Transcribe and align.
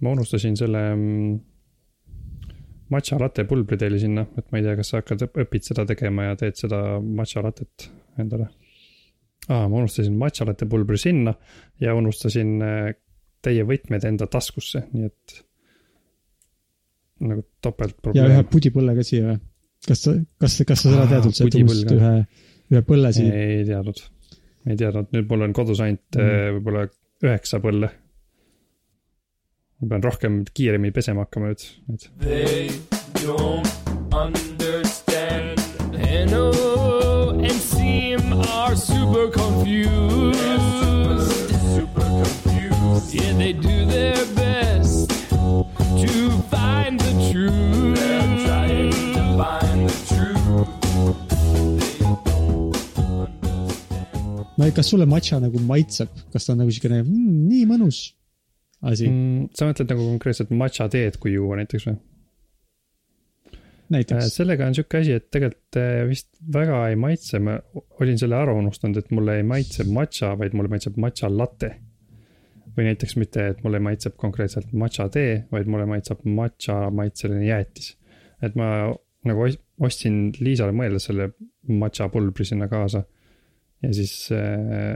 ma 0.00 0.14
unustasin 0.14 0.56
selle 0.58 0.82
mm, 0.94 1.34
matša 2.90 3.18
latte 3.20 3.44
pulbriteeli 3.48 4.00
sinna, 4.02 4.24
et 4.38 4.48
ma 4.50 4.60
ei 4.60 4.66
tea, 4.66 4.76
kas 4.78 4.92
sa 4.92 5.00
hakkad, 5.00 5.26
õpid 5.44 5.66
seda 5.66 5.84
tegema 5.88 6.30
ja 6.30 6.38
teed 6.40 6.58
seda 6.58 6.80
matša 7.02 7.44
lattet 7.46 7.86
endale. 8.20 8.48
aa, 9.48 9.68
ma 9.68 9.78
unustasin 9.82 10.16
matša 10.18 10.48
latte 10.50 10.68
pulbri 10.70 10.98
sinna 11.00 11.34
ja 11.80 11.94
unustasin 11.98 12.56
äh, 12.64 12.90
teie 13.44 13.64
võtmed 13.68 14.04
enda 14.08 14.28
taskusse, 14.30 14.84
nii 14.92 15.06
et. 15.08 15.38
nagu 17.30 17.44
topeltprobleem. 17.62 18.24
ja 18.24 18.34
ühe 18.34 18.44
pudipõlle 18.50 18.96
ka 18.98 19.06
siia 19.06 19.30
või? 19.30 19.40
kas 19.86 20.04
sa, 20.06 20.16
kas, 20.42 20.60
kas 20.68 20.84
sa 20.84 20.94
seda 20.94 21.08
tead 21.14 21.30
üldse, 21.30 21.46
et 21.46 21.60
unustasid 21.62 21.96
ühe, 21.96 22.14
ühe 22.74 22.86
põlle 22.88 23.14
siia? 23.16 23.32
ei 23.46 23.64
teadnud, 23.68 24.04
ei 24.66 24.80
teadnud, 24.80 25.12
nüüd 25.14 25.30
mul 25.30 25.48
on 25.48 25.56
kodus 25.56 25.82
ainult 25.84 26.18
mm. 26.18 26.56
võib-olla 26.58 26.86
üheksa 27.20 27.60
põlle 27.62 27.92
ma 29.80 29.88
pean 29.88 30.02
rohkem 30.04 30.44
kiiremini 30.44 30.92
pesema 30.92 31.24
hakkama 31.24 31.46
nüüd, 31.52 31.62
nüüd. 31.88 32.02
They 32.20 32.68
don't 33.24 33.68
understand 34.12 35.56
NO 36.30 36.50
and 37.40 37.60
seem 37.72 38.20
are 38.32 38.76
super 38.76 39.30
confused. 39.30 40.36
Super 41.76 42.08
confused. 42.20 43.14
Yeah, 43.14 43.32
they 43.38 43.52
do 43.52 43.86
their 43.86 44.20
best 44.36 45.08
to 45.30 46.30
find 46.52 47.00
the 47.00 47.12
truth. 47.32 47.96
They're 47.96 48.46
trying 48.46 48.92
to 49.16 49.22
find 49.40 49.88
the 49.88 49.96
truth. 50.08 50.68
no 54.60 54.70
kas 54.76 54.92
sulle 54.92 55.06
matša 55.08 55.40
nagu 55.40 55.58
maitseb, 55.64 56.08
kas 56.32 56.44
ta 56.44 56.52
on 56.52 56.60
nagu 56.60 56.72
siukene 56.74 57.00
mm, 57.00 57.36
nii 57.48 57.64
mõnus? 57.70 58.19
Asi 58.80 59.08
mm,. 59.08 59.50
sa 59.56 59.68
mõtled 59.68 59.90
nagu 59.92 60.06
konkreetselt 60.14 60.54
matša 60.56 60.88
teed, 60.92 61.18
kui 61.20 61.34
juua 61.34 61.58
näiteks 61.60 61.88
või? 61.90 61.98
näiteks. 63.90 64.24
Äh, 64.24 64.32
sellega 64.32 64.66
on 64.70 64.76
sihuke 64.76 65.00
asi, 65.02 65.14
et 65.18 65.28
tegelikult 65.34 65.78
äh, 65.80 66.02
vist 66.08 66.28
väga 66.54 66.80
ei 66.90 66.96
maitse, 67.00 67.40
ma 67.42 67.56
olin 68.00 68.18
selle 68.20 68.38
ära 68.38 68.54
unustanud, 68.56 69.00
et 69.00 69.12
mulle 69.14 69.40
ei 69.40 69.46
maitse 69.46 69.86
matša, 69.88 70.34
vaid 70.40 70.56
mulle 70.56 70.72
maitseb 70.72 70.98
matša 71.00 71.32
latte. 71.34 71.76
või 72.70 72.84
näiteks 72.86 73.16
mitte, 73.18 73.48
et 73.50 73.64
mulle 73.66 73.80
maitseb 73.82 74.14
konkreetselt 74.16 74.68
matša 74.78 75.08
tee, 75.10 75.32
vaid 75.50 75.66
mulle 75.68 75.88
maitseb 75.90 76.20
matša 76.24 76.76
maitseline 76.94 77.42
jäätis. 77.44 77.96
et 78.42 78.54
ma 78.56 78.94
nagu 79.26 79.48
ostsin 79.80 80.30
Liisale 80.40 80.72
mõeldes 80.72 81.08
selle 81.10 81.32
matša 81.66 82.08
pulbri 82.08 82.44
sinna 82.46 82.68
kaasa. 82.68 83.02
ja 83.82 83.92
siis 83.94 84.30
äh, 84.32 84.94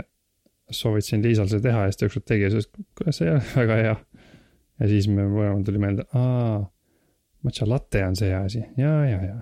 soovitasin 0.77 1.23
Liisal 1.25 1.49
seda 1.51 1.69
teha 1.69 1.87
ja 1.87 1.93
siis 1.93 2.01
ta 2.01 2.09
ükskord 2.09 2.27
tegi 2.29 2.47
ja 2.47 2.53
siis, 2.53 2.69
kuule, 2.99 3.15
see 3.15 3.29
ei 3.29 3.35
ole 3.35 3.43
väga 3.61 3.81
hea. 3.81 3.97
ja 4.81 4.91
siis 4.91 5.09
me 5.11 5.27
mõlemad 5.31 5.67
tuli 5.67 5.83
meelde, 5.83 6.07
aa, 6.19 6.63
matcha 7.47 7.69
latte 7.69 8.05
on 8.07 8.17
see 8.19 8.33
asi 8.35 8.63
ja, 8.81 8.95
ja, 9.09 9.21
ja. 9.29 9.37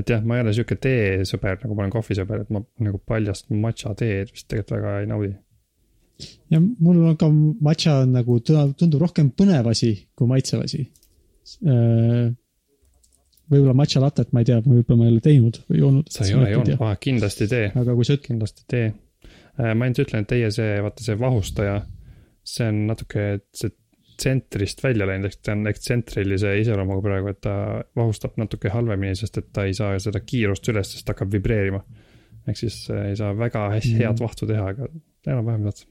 et 0.00 0.10
jah, 0.10 0.24
ma 0.24 0.38
ei 0.38 0.46
ole 0.46 0.56
sihuke 0.56 0.78
teesõber, 0.80 1.60
nagu 1.62 1.76
ma 1.76 1.86
olen 1.86 1.94
kohvisõber, 1.94 2.44
et 2.44 2.52
ma 2.54 2.64
nagu 2.86 3.00
paljast 3.06 3.50
matcha 3.52 3.94
teed 3.98 4.32
vist 4.34 4.48
tegelikult 4.50 4.76
väga 4.78 4.96
ei 5.02 5.10
naudi. 5.10 5.32
ja 6.52 6.62
mul 6.62 7.04
on 7.12 7.18
ka 7.20 7.30
matcha 7.70 8.00
on 8.04 8.16
nagu, 8.18 8.40
tundub 8.46 9.00
rohkem 9.06 9.32
põnev 9.36 9.70
asi 9.70 9.94
kui 10.16 10.30
maitsev 10.30 10.64
asi. 10.66 10.86
Äh, 11.66 12.30
võib-olla 13.50 13.74
matcha 13.74 14.02
lattet, 14.02 14.30
ma 14.32 14.42
ei 14.42 14.50
tea, 14.50 14.60
võib-olla 14.62 15.00
ma 15.00 15.06
ei 15.08 15.14
ole 15.14 15.22
teinud 15.24 15.62
või 15.68 15.80
joonud. 15.80 16.10
sa 16.12 16.26
ei 16.26 16.34
ole 16.38 16.50
joonud, 16.52 16.82
kindlasti 17.02 17.48
tee. 17.50 17.70
aga 17.74 17.94
kui 17.96 18.06
sa 18.06 18.14
ütled. 18.14 18.26
kindlasti 18.28 18.66
tee 18.70 18.90
ma 19.58 19.86
ainult 19.86 20.02
ütlen, 20.04 20.24
et 20.24 20.30
teie 20.30 20.50
see, 20.54 20.78
vaata 20.84 21.04
see 21.04 21.18
vahustaja, 21.20 21.76
see 22.46 22.68
on 22.70 22.84
natuke 22.90 23.26
see 23.56 23.74
tsentrist 24.20 24.82
välja 24.84 25.06
läinud, 25.08 25.30
ehk 25.30 25.44
ta 25.44 25.54
on 25.56 25.68
ektsentrilise 25.70 26.52
iseloomuga 26.60 27.04
praegu, 27.04 27.32
et 27.32 27.40
ta 27.44 27.54
vahustab 27.96 28.36
natuke 28.40 28.72
halvemini, 28.72 29.16
sest 29.16 29.40
et 29.40 29.48
ta 29.56 29.64
ei 29.68 29.76
saa 29.76 29.96
seda 30.02 30.20
kiirust 30.24 30.68
üles, 30.72 30.92
sest 30.92 31.06
ta 31.06 31.14
hakkab 31.14 31.32
vibreerima. 31.38 31.80
ehk 32.48 32.56
siis 32.56 32.82
äh, 32.90 33.10
ei 33.12 33.16
saa 33.16 33.32
väga 33.36 33.66
hästi 33.76 33.94
mm. 33.94 34.04
head 34.04 34.20
vahtu 34.20 34.48
teha, 34.48 34.68
aga 34.74 34.88
enam-vähem 35.28 35.66
saad 35.68 35.86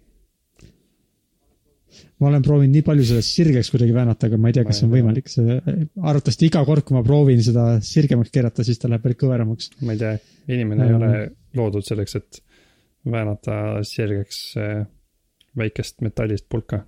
ma 2.19 2.29
olen 2.29 2.43
proovinud 2.45 2.75
nii 2.75 2.85
palju 2.85 3.05
seda 3.07 3.21
sirgeks 3.25 3.71
kuidagi 3.73 3.93
väänata, 3.95 4.27
aga 4.29 4.37
ma 4.41 4.49
ei 4.49 4.57
tea, 4.57 4.65
kas 4.67 4.81
see 4.81 4.87
on 4.87 4.93
võimalik, 4.93 5.29
see 5.31 5.55
arvatavasti 5.57 6.49
iga 6.49 6.61
kord, 6.67 6.85
kui 6.85 6.97
ma 6.97 7.01
proovin 7.05 7.41
seda 7.45 7.65
sirgemaks 7.85 8.33
keerata, 8.33 8.65
siis 8.67 8.81
ta 8.81 8.91
läheb 8.91 9.07
veel 9.07 9.17
kõveramaks. 9.23 9.71
ma 9.85 9.95
ei 9.95 10.01
tea, 10.01 10.11
inimene 10.51 10.83
mm. 10.83 10.89
ei 10.89 10.97
ole 10.99 11.23
loodud 11.57 11.87
selleks, 11.87 12.19
et 12.19 12.41
väänata 13.05 13.83
sirgeks 13.87 14.57
äh, 14.57 14.85
väikest 15.57 16.01
metallist 16.01 16.49
pulka. 16.49 16.83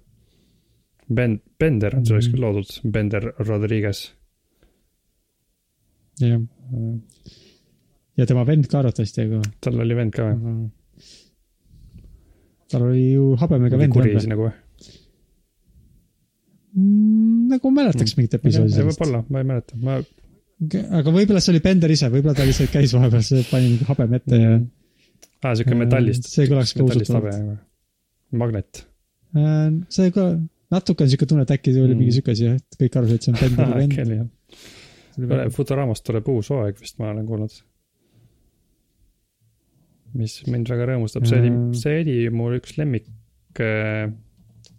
Ben-, 1.13 1.41
Bender 1.59 1.95
on 1.97 2.05
selleks 2.07 2.29
küll 2.31 2.39
mm. 2.39 2.45
loodud, 2.45 2.91
Bender 2.91 3.31
Rodriguez. 3.39 4.11
jah. 6.21 6.37
Äh. 6.37 6.95
ja 8.19 8.27
tema 8.29 8.45
vend 8.47 8.67
ka 8.69 8.79
arvatavasti, 8.79 9.25
aga. 9.25 9.41
tal 9.63 9.79
oli 9.81 9.95
vend 9.97 10.13
ka 10.15 10.27
või? 10.27 10.69
tal 12.71 12.85
oli 12.87 13.05
ju 13.11 13.31
habemega 13.41 13.79
vend. 13.79 13.95
kuri 13.95 14.13
nagu 14.29 14.45
või? 14.45 14.53
Mm, 16.71 17.47
nagu 17.51 17.71
mäletaks 17.75 18.15
mingit 18.15 18.37
episoodi 18.37 18.75
sellest. 18.75 19.01
võib-olla, 19.01 19.23
ma 19.27 19.41
ei 19.41 19.49
mäleta, 19.49 19.79
ma. 19.81 19.97
aga 21.01 21.15
võib-olla 21.15 21.41
see 21.43 21.55
oli 21.55 21.63
Bender 21.65 21.91
ise, 21.91 22.11
võib-olla 22.13 22.37
ta 22.37 22.45
lihtsalt 22.47 22.71
käis 22.71 22.93
vahepeal, 22.95 23.41
pani 23.49 23.73
nagu 23.73 23.89
habeme 23.89 24.21
ette 24.21 24.37
ja 24.37 24.53
mm 24.53 24.69
aa, 25.41 25.57
sihuke 25.57 25.77
metallist. 25.77 26.29
see 26.31 26.47
kõlaks 26.49 26.73
ka 26.77 26.85
usutavalt. 26.85 27.59
magnet. 28.37 28.83
Äh, 29.37 29.67
see 29.93 30.13
ka, 30.15 30.27
natuke 30.73 31.05
on 31.05 31.11
sihuke 31.11 31.27
tunne, 31.29 31.45
et 31.47 31.53
äkki 31.55 31.73
oli 31.73 31.93
mm. 31.93 31.99
mingi 31.99 32.15
sihuke 32.17 32.35
asi, 32.35 32.53
et 32.59 32.79
kõik 32.79 32.97
arvasid, 32.99 33.19
et 33.19 33.27
see 33.27 33.33
on 33.33 33.41
Benderi 33.41 33.75
vend. 33.81 33.91
äkki 33.95 34.05
oli 34.05 34.19
jah. 34.21 35.51
Futuramast 35.51 36.05
tuleb 36.07 36.27
uus 36.31 36.49
hooaeg 36.53 36.79
vist, 36.79 36.97
ma 37.01 37.11
olen 37.11 37.27
kuulnud. 37.27 37.61
mis 40.17 40.41
mind 40.51 40.67
väga 40.67 40.89
rõõmustab, 40.89 41.23
see 41.27 41.39
oli, 41.39 41.51
äh. 41.55 41.71
see 41.79 42.01
oli 42.01 42.17
mul 42.35 42.57
üks 42.57 42.75
lemmik 42.79 43.07
äh, 43.63 44.11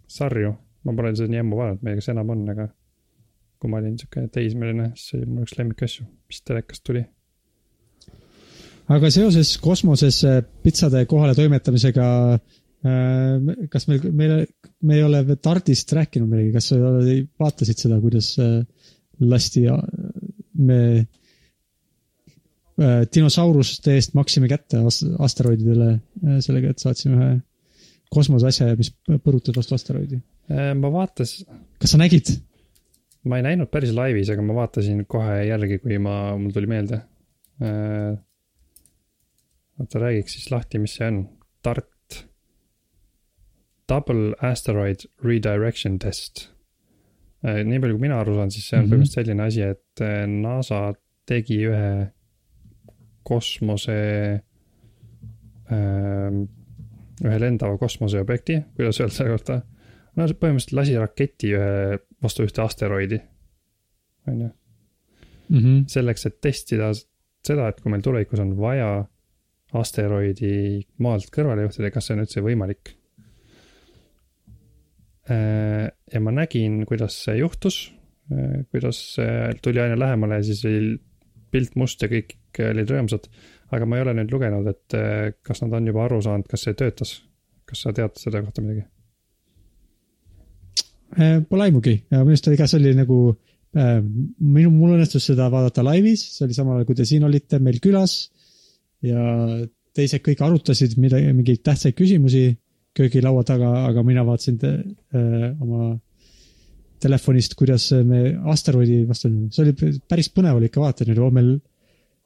sarju. 0.09 0.53
ma 0.83 0.93
pole 0.97 1.13
seda 1.17 1.31
nii 1.31 1.41
ammu 1.41 1.57
vaadanud, 1.57 1.81
ma 1.81 1.89
ei 1.89 1.95
tea, 1.95 2.03
kas 2.03 2.13
enam 2.13 2.33
on, 2.33 2.47
aga 2.53 2.67
kui 3.61 3.71
ma 3.71 3.79
olin 3.79 3.95
sihuke 3.97 4.27
teismeline, 4.35 4.89
siis 4.97 5.09
see 5.09 5.19
oli 5.21 5.29
mul 5.31 5.45
üks 5.47 5.57
lemmikasju, 5.57 6.05
mis 6.29 6.41
telekast 6.45 6.83
tuli 6.85 7.05
aga 8.91 9.09
seoses 9.13 9.55
kosmosesse 9.63 10.41
pitsade 10.63 11.05
kohale 11.09 11.35
toimetamisega, 11.37 12.07
äh, 12.83 13.67
kas 13.71 13.87
meil, 13.89 14.07
meil, 14.11 14.33
me 14.83 14.97
ei 14.97 15.03
ole 15.05 15.23
Tardist 15.41 15.93
rääkinud 15.95 16.29
midagi, 16.31 16.51
kas 16.55 16.71
sa 16.71 16.79
vaatasid 17.39 17.85
seda, 17.85 17.99
kuidas 18.03 18.33
äh, 18.43 18.59
lasti, 19.23 19.65
me 20.59 20.79
äh, 20.99 21.05
dinosauruste 23.13 23.95
eest 23.95 24.17
maksime 24.17 24.51
kätte 24.51 24.81
asteroididele 24.83 25.95
sellega, 26.43 26.73
et 26.73 26.83
saatsime 26.83 27.19
ühe 27.19 27.33
kosmoseasja, 28.13 28.75
mis 28.77 28.91
põrutas 29.23 29.55
vastu 29.57 29.77
asteroidi? 29.77 30.19
ma 30.53 30.89
vaatas. 30.91 31.29
kas 31.81 31.93
sa 31.95 31.97
nägid? 32.01 32.27
ma 33.31 33.39
ei 33.39 33.45
näinud 33.45 33.69
päris 33.71 33.93
laivis, 33.95 34.29
aga 34.33 34.43
ma 34.43 34.57
vaatasin 34.57 35.05
kohe 35.09 35.39
järgi, 35.47 35.79
kui 35.79 35.97
ma, 36.03 36.35
mul 36.37 36.51
tuli 36.53 36.67
meelde 36.67 36.99
oota, 39.79 39.99
räägiks 39.99 40.37
siis 40.37 40.51
lahti, 40.51 40.79
mis 40.79 40.95
see 40.99 41.07
on. 41.07 41.23
TART. 41.63 41.89
Double 43.89 44.33
Asteroid 44.41 45.05
Redirection 45.23 45.99
Test. 45.99 46.49
Äh, 47.43 47.61
nii 47.67 47.79
palju, 47.83 47.97
kui 47.97 48.05
mina 48.07 48.19
aru 48.23 48.37
saan, 48.37 48.51
siis 48.51 48.69
see 48.69 48.77
on 48.77 48.85
mm 48.85 48.87
-hmm. 48.87 48.93
põhimõtteliselt 48.93 49.19
selline 49.19 49.43
asi, 49.43 49.61
et 49.61 50.01
äh, 50.01 50.27
NASA 50.27 50.93
tegi 51.25 51.59
ühe 51.67 52.11
kosmose 53.23 53.99
äh,, 55.71 56.31
ühe 57.23 57.39
lendava 57.39 57.77
kosmoseobjekti, 57.77 58.61
kuidas 58.75 58.99
öelda 58.99 59.15
selle 59.15 59.29
kohta. 59.37 59.61
no 60.15 60.25
põhimõtteliselt 60.25 60.75
lasi 60.79 60.97
raketi 60.99 61.53
ühe, 61.55 61.99
vastu 62.23 62.43
ühte 62.43 62.61
asteroidi, 62.61 63.21
on 64.27 64.41
ju. 64.41 64.49
Mhm. 65.49 65.81
selleks, 65.87 66.25
et 66.25 66.41
testida 66.41 66.91
seda, 67.43 67.67
et 67.67 67.81
kui 67.81 67.91
meil 67.91 68.01
tulevikus 68.01 68.39
on 68.39 68.55
vaja 68.57 69.05
asteroidi 69.79 70.83
maalt 71.03 71.31
kõrvale 71.33 71.65
juhtida, 71.65 71.91
kas 71.93 72.07
see 72.07 72.17
on 72.17 72.23
üldse 72.23 72.43
võimalik. 72.45 72.93
Äh, 75.31 75.87
ja 76.11 76.21
ma 76.21 76.33
nägin, 76.35 76.81
kuidas 76.87 77.17
see 77.25 77.39
juhtus, 77.39 77.85
äh, 78.31 78.63
kuidas 78.73 78.99
tuli 79.63 79.81
aina 79.81 79.97
lähemale 79.99 80.41
ja 80.41 80.47
siis 80.49 80.63
oli 80.67 80.97
pilt 81.53 81.77
must 81.79 82.01
ja 82.03 82.09
kõik 82.11 82.35
olid 82.69 82.89
rõõmsad. 82.89 83.29
aga 83.73 83.85
ma 83.89 83.97
ei 83.97 84.03
ole 84.03 84.13
nüüd 84.19 84.33
lugenud, 84.33 84.67
et 84.69 84.95
äh, 84.97 85.31
kas 85.41 85.63
nad 85.63 85.73
on 85.73 85.87
juba 85.89 86.03
aru 86.05 86.19
saanud, 86.21 86.49
kas 86.49 86.67
see 86.67 86.75
töötas. 86.77 87.21
kas 87.65 87.85
sa 87.85 87.93
tead 87.95 88.19
selle 88.19 88.43
kohta 88.43 88.61
midagi? 88.61 88.85
Pole 91.49 91.65
aimugi 91.67 91.93
minu 92.09 92.23
arust 92.25 92.47
oli 92.49 92.57
ka, 92.57 92.65
see 92.67 92.79
oli 92.79 92.91
nagu 92.97 93.17
minu, 93.73 94.71
mul 94.73 94.95
õnnestus 94.95 95.27
seda 95.29 95.45
vaadata 95.53 95.83
laivis, 95.85 96.23
see 96.35 96.47
oli 96.47 96.55
samal 96.57 96.79
ajal, 96.79 96.87
kui 96.89 96.97
te 96.97 97.05
siin 97.05 97.25
olite 97.25 97.59
meil 97.61 97.77
külas 97.81 98.15
ja 99.03 99.23
teised 99.93 100.23
kõik 100.25 100.41
arutasid 100.41 100.95
midagi, 101.01 101.33
mingeid 101.35 101.61
tähtsaid 101.65 101.95
küsimusi 101.97 102.47
köögilaua 102.97 103.43
taga, 103.45 103.71
aga 103.89 104.03
mina 104.05 104.23
vaatasin 104.25 104.57
te, 104.61 104.71
öö, 105.15 105.51
oma 105.61 105.93
telefonist, 107.03 107.55
kuidas 107.59 107.89
me 108.07 108.31
asteroidi 108.53 109.01
vastu, 109.09 109.29
see 109.51 109.65
oli 109.65 109.93
päris 110.09 110.29
põnev 110.33 110.59
oli 110.59 110.69
ikka 110.69 110.81
vaadata 110.81 111.07
niimoodi, 111.07 111.25
oh 111.25 111.33
meil 111.35 111.53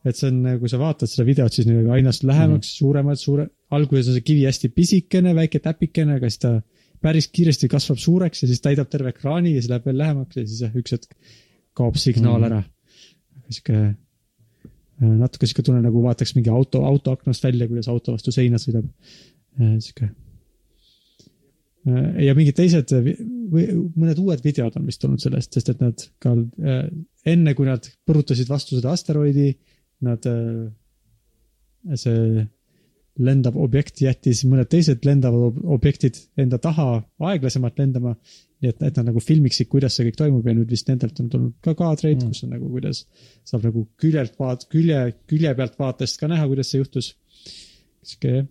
et 0.08 0.16
see 0.16 0.30
on, 0.30 0.44
kui 0.62 0.70
sa 0.72 0.80
vaatad 0.80 1.10
seda 1.10 1.26
videot, 1.28 1.54
siis 1.54 1.68
niimoodi 1.68 1.92
ainast 1.98 2.24
lähemaks 2.28 2.68
mm, 2.68 2.72
-hmm. 2.72 2.80
suuremad, 2.80 3.20
suure, 3.20 3.48
alguses 3.74 4.12
on 4.12 4.18
see 4.18 4.28
kivi 4.30 4.46
hästi 4.48 4.70
pisikene, 4.76 5.34
väike 5.36 5.60
täpikene, 5.64 6.20
aga 6.20 6.30
siis 6.30 6.44
ta 6.44 6.54
päris 7.04 7.28
kiiresti 7.34 7.70
kasvab 7.72 8.00
suureks 8.02 8.44
ja 8.44 8.50
siis 8.50 8.62
täidab 8.64 8.90
terve 8.90 9.14
ekraani 9.14 9.56
ja 9.56 9.62
siis 9.62 9.70
läheb 9.72 9.86
veel 9.86 9.98
lähemaks 9.98 10.38
ja 10.38 10.46
siis 10.48 10.64
jah, 10.66 10.76
üks 10.76 10.96
hetk 10.96 11.14
kaob 11.78 11.98
signaal 12.02 12.42
Mhm. 12.42 12.52
ära. 12.52 12.64
sihuke, 13.50 13.96
natuke 15.00 15.48
sihuke 15.48 15.66
tunne 15.66 15.82
nagu 15.84 16.02
vaataks 16.04 16.34
mingi 16.38 16.50
auto, 16.54 16.84
auto 16.88 17.14
aknast 17.14 17.44
välja, 17.46 17.68
kuidas 17.70 17.90
auto 17.92 18.16
vastu 18.16 18.34
seina 18.34 18.60
sõidab. 18.62 18.88
sihuke. 19.58 20.10
ja 22.22 22.34
mingid 22.38 22.58
teised 22.58 22.92
või 22.94 23.68
mõned 23.96 24.20
uued 24.20 24.44
videod 24.44 24.76
on 24.78 24.86
vist 24.90 25.02
tulnud 25.02 25.22
sellest, 25.24 25.54
sest 25.54 25.72
et 25.72 25.80
nad 25.82 26.04
ka 26.24 26.34
äh, 26.36 26.84
enne, 27.26 27.54
kui 27.56 27.70
nad 27.70 27.88
põrutasid 28.06 28.50
vastu 28.50 28.76
seda 28.76 28.92
asteroidi, 28.94 29.54
nad, 30.06 30.26
see 31.98 32.44
lendav 33.24 33.56
objekt 33.58 34.02
jättis 34.02 34.44
mõned 34.46 34.70
teised 34.70 35.06
lendavad 35.06 35.48
ob- 35.50 35.64
objektid 35.78 36.20
enda 36.38 36.60
taha 36.62 36.90
aeglasemalt 37.32 37.80
lendama. 37.80 38.16
nii 38.62 38.70
et, 38.74 38.80
et 38.82 38.96
nad 38.98 39.06
nagu 39.12 39.22
filmiksid, 39.22 39.68
kuidas 39.70 39.94
see 39.94 40.08
kõik 40.08 40.16
toimub 40.18 40.48
ja 40.50 40.54
nüüd 40.58 40.72
vist 40.74 40.88
nendelt 40.90 41.20
on 41.22 41.28
tulnud 41.30 41.52
ka 41.62 41.76
kaadreid 41.78 42.24
Mm. 42.24 42.32
kus 42.32 42.44
on 42.44 42.50
nagu, 42.56 42.70
kuidas 42.74 43.04
saab 43.46 43.68
nagu 43.68 43.84
küljelt 44.02 44.34
vaat-, 44.40 44.66
külje, 44.72 45.14
külje 45.30 45.52
pealt 45.56 45.76
vaatest 45.78 46.18
ka 46.20 46.28
näha, 46.28 46.48
kuidas 46.50 46.72
see 46.72 46.80
juhtus. 46.82 47.12
sihuke 48.04 48.32
jah. 48.34 48.48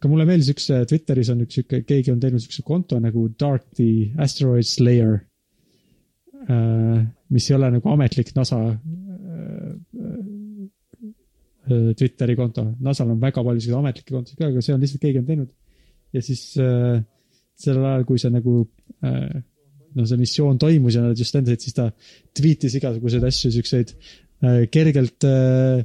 aga 0.00 0.08
mulle 0.10 0.26
meeldis 0.26 0.50
üks, 0.50 0.66
Twitteris 0.88 1.30
on 1.30 1.44
üks 1.46 1.54
sihuke, 1.54 1.84
keegi 1.86 2.10
on 2.12 2.18
teinud 2.20 2.42
siukse 2.42 2.62
konto 2.66 2.98
nagu 3.00 3.28
Dark 3.38 3.70
the 3.78 4.10
Asteroid 4.18 4.66
Slayer. 4.66 5.20
mis 7.30 7.50
ei 7.50 7.56
ole 7.56 7.70
nagu 7.70 7.88
ametlik 7.88 8.34
NASA 8.36 8.58
äh, 8.68 8.78
Twitteri 11.64 12.36
konto, 12.36 12.66
NASA-l 12.84 13.14
on 13.14 13.20
väga 13.22 13.40
palju 13.40 13.62
selliseid 13.62 13.80
ametlikke 13.80 14.12
kontosid 14.12 14.40
ka, 14.40 14.50
aga 14.50 14.62
see 14.64 14.74
on 14.74 14.82
lihtsalt 14.84 15.04
keegi 15.04 15.22
on 15.22 15.28
teinud. 15.30 15.50
ja 16.14 16.22
siis 16.22 16.42
äh, 16.60 16.98
sellel 17.58 17.86
ajal, 17.88 18.04
kui 18.08 18.20
see 18.20 18.32
nagu 18.34 18.56
äh, 19.06 19.38
no 19.94 20.06
see 20.08 20.20
missioon 20.20 20.58
toimus 20.60 20.98
ja 20.98 21.04
nad 21.04 21.18
just 21.18 21.36
lendasid, 21.36 21.64
siis 21.64 21.76
ta 21.76 21.88
tweetis 22.36 22.76
igasuguseid 22.80 23.24
asju, 23.28 23.52
siukseid 23.54 23.94
äh, 23.94 24.64
kergelt 24.74 25.26
äh, 25.28 25.84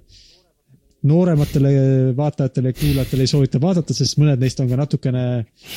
noorematele 1.09 1.71
vaatajatele 2.17 2.73
ja 2.73 2.77
kuulajatele 2.79 3.25
ei 3.25 3.31
soovita 3.31 3.61
vaadata, 3.63 3.95
sest 3.95 4.19
mõned 4.19 4.41
neist 4.41 4.59
on 4.59 4.69
ka 4.71 4.79
natukene, 4.79 5.25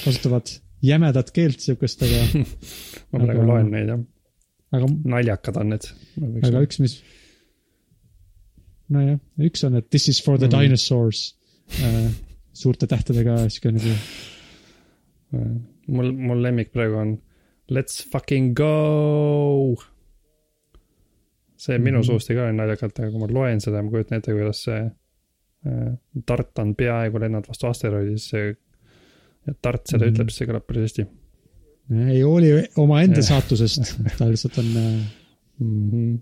kasutavad 0.02 0.50
jämedat 0.82 1.31
keelt 1.34 1.62
siukest, 1.62 2.02
aga, 2.02 2.25
ma 3.12 3.22
praegu 3.22 3.44
Aga- 3.44 3.49
loen 3.52 3.70
neid 3.75 3.93
jah, 3.93 4.02
aga 4.78 4.90
naljakad 5.14 5.60
on 5.62 5.75
need. 5.75 5.90
aga 6.43 6.64
üks, 6.66 6.81
mis. 6.82 6.99
nojah, 8.92 9.18
üks 9.48 9.64
on, 9.66 9.76
et 9.80 9.88
this 9.90 10.08
is 10.08 10.20
for 10.22 10.38
the 10.38 10.46
Mhm. 10.48 10.54
mm. 10.54 10.60
dinosaurs 10.68 11.22
äh,. 11.80 12.10
suurte 12.52 12.86
tähtedega 12.86 13.48
sihuke 13.48 13.70
nagu, 13.72 13.92
mul, 15.88 16.10
mul 16.12 16.42
lemmik 16.44 16.72
praegu 16.74 16.98
on 17.00 17.14
let's 17.72 18.02
fucking 18.12 18.52
go. 18.54 19.76
see 21.56 21.78
minu 21.78 21.98
mm 21.98 22.00
Mhm. 22.00 22.02
-hmm. 22.02 22.06
suust 22.06 22.30
ei 22.30 22.36
kõla 22.36 22.52
naljakalt, 22.56 22.98
aga 22.98 23.10
kui 23.10 23.20
ma 23.20 23.26
loen 23.30 23.60
seda, 23.60 23.82
ma 23.82 23.90
kujutan 23.90 24.18
ette, 24.18 24.32
kuidas 24.34 24.64
see 24.64 24.80
äh, 24.82 25.92
Tart 26.26 26.58
on 26.58 26.74
peaaegu 26.74 27.20
lennanud 27.22 27.46
vastu 27.48 27.66
asteroidi, 27.68 28.18
siis 28.18 28.30
see, 28.30 28.56
ja 29.46 29.54
Tart 29.62 29.86
seda 29.86 30.04
mm 30.04 30.08
Mhm. 30.08 30.14
ütleb, 30.14 30.28
siis 30.30 30.38
see 30.38 30.46
kõlab 30.50 30.66
päris 30.66 30.82
hästi 30.90 31.06
ei 32.12 32.20
hooli 32.22 32.50
omaenda 32.76 33.22
saatusest, 33.22 33.96
ta 34.18 34.28
lihtsalt 34.30 34.58
on 34.58 34.64
äh, 34.76 35.06
mm. 35.60 35.90
-hmm. 35.90 36.20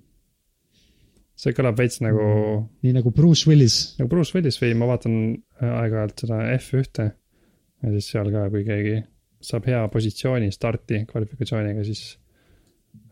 See 1.41 1.55
kõlab 1.57 1.79
veits 1.81 2.01
nagu 2.05 2.21
mm, 2.21 2.65
nii 2.85 2.97
nagu 2.99 3.13
Bruce 3.17 3.49
Willis. 3.49 3.79
nagu 3.99 4.11
Bruce 4.13 4.35
Willis 4.37 4.61
või 4.61 4.75
ma 4.77 4.91
vaatan 4.91 5.15
äh, 5.63 5.71
aeg-ajalt 5.71 6.25
seda 6.27 6.43
F1-e 6.59 7.07
ja 7.09 7.95
siis 7.95 8.11
seal 8.13 8.29
ka, 8.35 8.49
kui 8.53 8.67
keegi 8.67 8.99
saab 9.41 9.65
hea 9.71 9.81
positsiooni 9.89 10.51
starti 10.53 11.05
kvalifikatsiooniga, 11.09 11.85
siis 11.89 12.19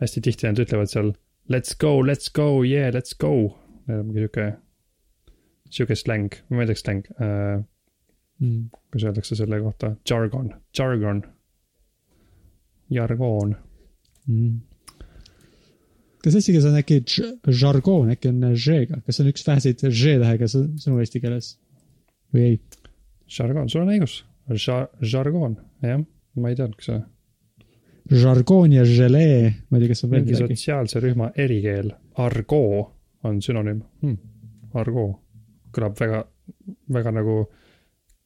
hästi 0.02 0.20
tihti 0.26 0.48
nad 0.50 0.60
ütlevad 0.60 0.90
seal 0.92 1.14
let's 1.48 1.72
go, 1.80 1.94
let's 2.04 2.28
go, 2.28 2.60
yeah, 2.68 2.90
let's 2.92 3.16
go. 3.16 3.32
Neil 3.88 4.02
on 4.02 4.10
mingi 4.10 4.26
sihuke, 4.26 4.46
sihuke 5.72 5.96
släng, 5.96 6.36
ma 6.52 6.66
ei 6.66 6.68
tea, 6.68 6.80
släng 6.82 7.08
äh,, 7.16 7.64
Mm. 8.38 8.68
kuidas 8.70 9.04
öeldakse 9.08 9.34
selle 9.34 9.58
kohta, 9.60 9.96
jargon, 10.10 10.52
jargon, 10.78 11.22
jargoon. 12.90 13.56
Mm. 14.26 14.60
Kas 16.24 16.38
eesti 16.38 16.54
keeles 16.54 16.68
on 16.68 16.78
äkki 16.80 16.98
žargoon, 17.60 18.12
äkki 18.14 18.32
on 18.32 18.54
ž-ga, 18.54 19.00
kas 19.04 19.18
see 19.18 19.24
on 19.24 19.30
üks 19.32 19.46
väheseid 19.46 19.84
ž-tähega 19.86 20.48
sõnu 20.50 21.02
eesti 21.02 21.22
keeles 21.22 21.52
või 22.34 22.44
ei? 22.46 22.58
Jargon, 23.28 23.68
sul 23.68 23.82
on 23.82 23.92
õigus, 23.92 24.22
žargoon, 25.04 25.58
jah, 25.84 26.00
ma 26.40 26.50
ei 26.50 26.56
teadnudki 26.56 26.86
seda. 26.86 27.02
žargoon 28.08 28.72
ja 28.72 28.86
želee, 28.88 29.52
ma 29.68 29.76
ei 29.78 29.84
tea, 29.84 29.92
kas 29.92 30.04
on 30.06 30.14
veel 30.14 30.24
midagi. 30.24 30.40
sotsiaalse 30.46 31.02
rühma 31.04 31.30
erikeel, 31.36 31.92
argoo 32.24 32.86
on 33.28 33.42
sünonüüm 33.44 33.82
hmm.. 34.00 34.16
argoo 34.80 35.10
kõlab 35.76 35.98
väga, 36.00 36.22
väga 36.96 37.14
nagu 37.18 37.38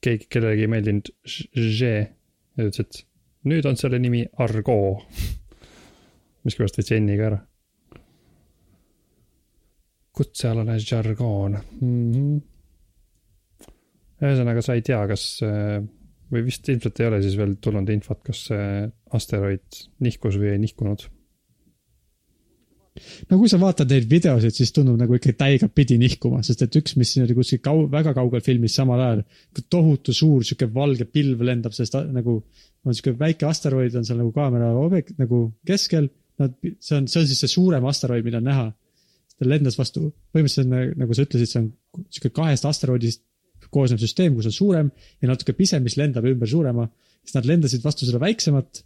keegi, 0.03 0.29
kellelegi 0.31 0.67
ei 0.67 0.71
meeldinud 0.71 1.11
ž 1.27 1.91
ja 1.91 2.67
ütles, 2.67 2.83
et 2.85 3.03
nüüd 3.49 3.67
on 3.69 3.79
selle 3.81 3.99
nimi 4.03 4.25
argoo. 4.43 5.01
miskipärast 6.47 6.79
võttis 6.79 6.99
N-i 6.99 7.19
ka 7.19 7.29
ära. 7.31 7.41
Kutsealane 10.17 10.79
žargoon 10.83 11.57
mm. 11.57 12.13
-hmm. 12.13 12.37
ühesõnaga, 14.23 14.63
sa 14.63 14.77
ei 14.77 14.85
tea, 14.87 15.01
kas 15.11 15.25
äh, 15.47 15.81
või 16.33 16.47
vist 16.49 16.69
ilmselt 16.69 17.01
ei 17.01 17.11
ole 17.11 17.23
siis 17.25 17.37
veel 17.41 17.57
tulnud 17.61 17.89
infot, 17.93 18.23
kas 18.25 18.47
see 18.51 18.69
asteroid 19.19 19.83
nihkus 20.01 20.39
või 20.41 20.55
ei 20.55 20.63
nihkunud 20.63 21.09
no 23.31 23.39
kui 23.41 23.49
sa 23.49 23.59
vaatad 23.61 23.91
neid 23.93 24.09
videosid, 24.11 24.55
siis 24.57 24.73
tundub 24.77 24.99
nagu 25.01 25.17
ikka 25.17 25.33
täiega 25.45 25.69
pidi 25.73 25.97
nihkuma, 26.01 26.43
sest 26.45 26.67
et 26.67 26.77
üks, 26.81 26.97
mis 27.01 27.13
siin 27.13 27.25
oli 27.27 27.37
kuskil 27.37 27.63
kau-, 27.65 27.87
väga 27.93 28.13
kaugel 28.17 28.45
filmis 28.45 28.77
samal 28.77 29.01
ajal, 29.01 29.23
tohutu 29.73 30.15
suur 30.17 30.45
sihuke 30.45 30.69
valge 30.75 31.07
pilv 31.09 31.41
lendab, 31.49 31.73
ta, 31.73 32.05
nagu 32.13 32.43
on 32.85 32.97
sihuke 32.97 33.15
väike 33.19 33.49
asteroid 33.49 33.97
on 33.97 34.07
seal 34.07 34.21
nagu 34.21 34.33
kaamera 34.35 34.73
objekt 34.77 35.17
nagu 35.23 35.47
keskel. 35.69 36.11
Nad, 36.41 36.55
see 36.81 36.97
on, 36.97 37.07
see 37.11 37.21
on 37.21 37.29
siis 37.29 37.43
see 37.45 37.53
suurem 37.53 37.85
asteroid, 37.87 38.25
mida 38.27 38.41
on 38.41 38.49
näha. 38.49 38.69
Ta 39.39 39.49
lendas 39.49 39.79
vastu, 39.79 40.11
põhimõtteliselt 40.35 40.99
nagu 41.01 41.17
sa 41.17 41.27
ütlesid, 41.27 41.51
see 41.51 41.61
on 41.63 41.69
sihuke 42.13 42.33
kahest 42.37 42.67
asteroidist 42.69 43.25
koosnev 43.73 44.01
süsteem, 44.03 44.37
kus 44.37 44.49
on 44.51 44.55
suurem 44.55 44.89
ja 45.23 45.31
natuke 45.31 45.55
pisem, 45.57 45.85
mis 45.85 45.97
lendab 46.01 46.27
ümber 46.29 46.51
suurema. 46.51 46.89
siis 47.23 47.37
nad 47.37 47.47
lendasid 47.47 47.85
vastu 47.85 48.07
seda 48.07 48.19
väiksemat, 48.19 48.83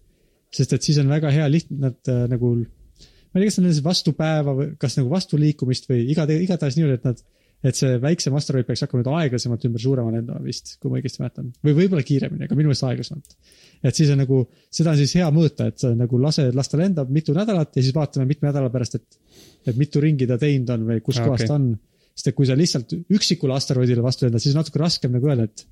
sest 0.52 0.74
et 0.76 0.84
siis 0.84 0.98
on 1.00 1.08
väga 1.08 1.30
hea 1.32 1.46
lihtne, 1.48 1.78
nad 1.80 2.10
äh, 2.12 2.26
nagu 2.28 2.52
ma 2.56 3.40
ei 3.40 3.44
tea, 3.44 3.48
kas 3.48 3.58
nad 3.58 3.66
lendasid 3.66 3.86
vastu 3.86 4.12
päeva 4.16 4.54
või 4.58 4.68
kas 4.80 4.98
nagu 4.98 5.10
vastu 5.12 5.40
liikumist 5.40 5.88
või 5.90 6.04
iga, 6.12 6.26
igatahes 6.28 6.76
niimoodi, 6.76 6.98
et 7.00 7.08
nad, 7.08 7.22
et 7.64 7.78
see 7.78 7.96
väiksem 8.02 8.34
asteroid 8.36 8.66
peaks 8.68 8.84
hakkama 8.84 9.02
nüüd 9.02 9.10
aeglasemalt 9.20 9.64
ümber 9.68 9.82
suurema 9.82 10.12
lendama 10.12 10.42
vist, 10.44 10.74
kui 10.80 10.92
ma 10.92 11.00
õigesti 11.00 11.22
mäletan. 11.22 11.48
või 11.64 11.74
võib-olla 11.80 12.04
kiiremini, 12.06 12.46
aga 12.46 12.58
minu 12.58 12.70
meelest 12.70 12.86
aeglasemalt. 12.88 13.36
et 13.82 13.98
siis 13.98 14.12
on 14.12 14.20
nagu, 14.22 14.42
seda 14.70 14.92
on 14.92 15.00
siis 15.00 15.16
hea 15.18 15.28
mõõta, 15.34 15.68
et 15.72 15.80
sa 15.82 15.92
nagu 15.96 16.20
lase, 16.20 16.50
las 16.56 16.72
ta 16.72 16.80
lendab 16.80 17.10
mitu 17.12 17.34
nädalat 17.36 17.76
ja 17.76 17.82
siis 17.82 17.96
vaatame 17.96 18.28
mitme 18.28 18.50
nädala 18.50 18.70
pärast, 18.72 18.98
et, 19.00 19.40
et 19.66 19.80
mitu 19.80 20.02
ringi 20.04 20.28
ta 20.28 20.38
teinud 20.40 20.74
on 20.76 20.86
või 20.90 21.00
kus 21.04 21.20
kohas 21.22 21.46
okei. 21.46 21.50
ta 21.52 21.58
on. 21.58 21.72
sest 22.16 22.32
et 22.32 22.36
kui 22.36 22.48
sa 22.48 22.56
lihtsalt 22.56 22.92
üksikule 23.12 23.56
asteroidile 23.56 24.04
vastu 24.04 24.26
lendad, 24.26 24.42
siis 24.44 24.54
on 24.54 24.62
natuke 24.62 24.80
raskem 24.80 25.12
nagu 25.16 25.28
öelda, 25.32 25.48
et 25.50 25.66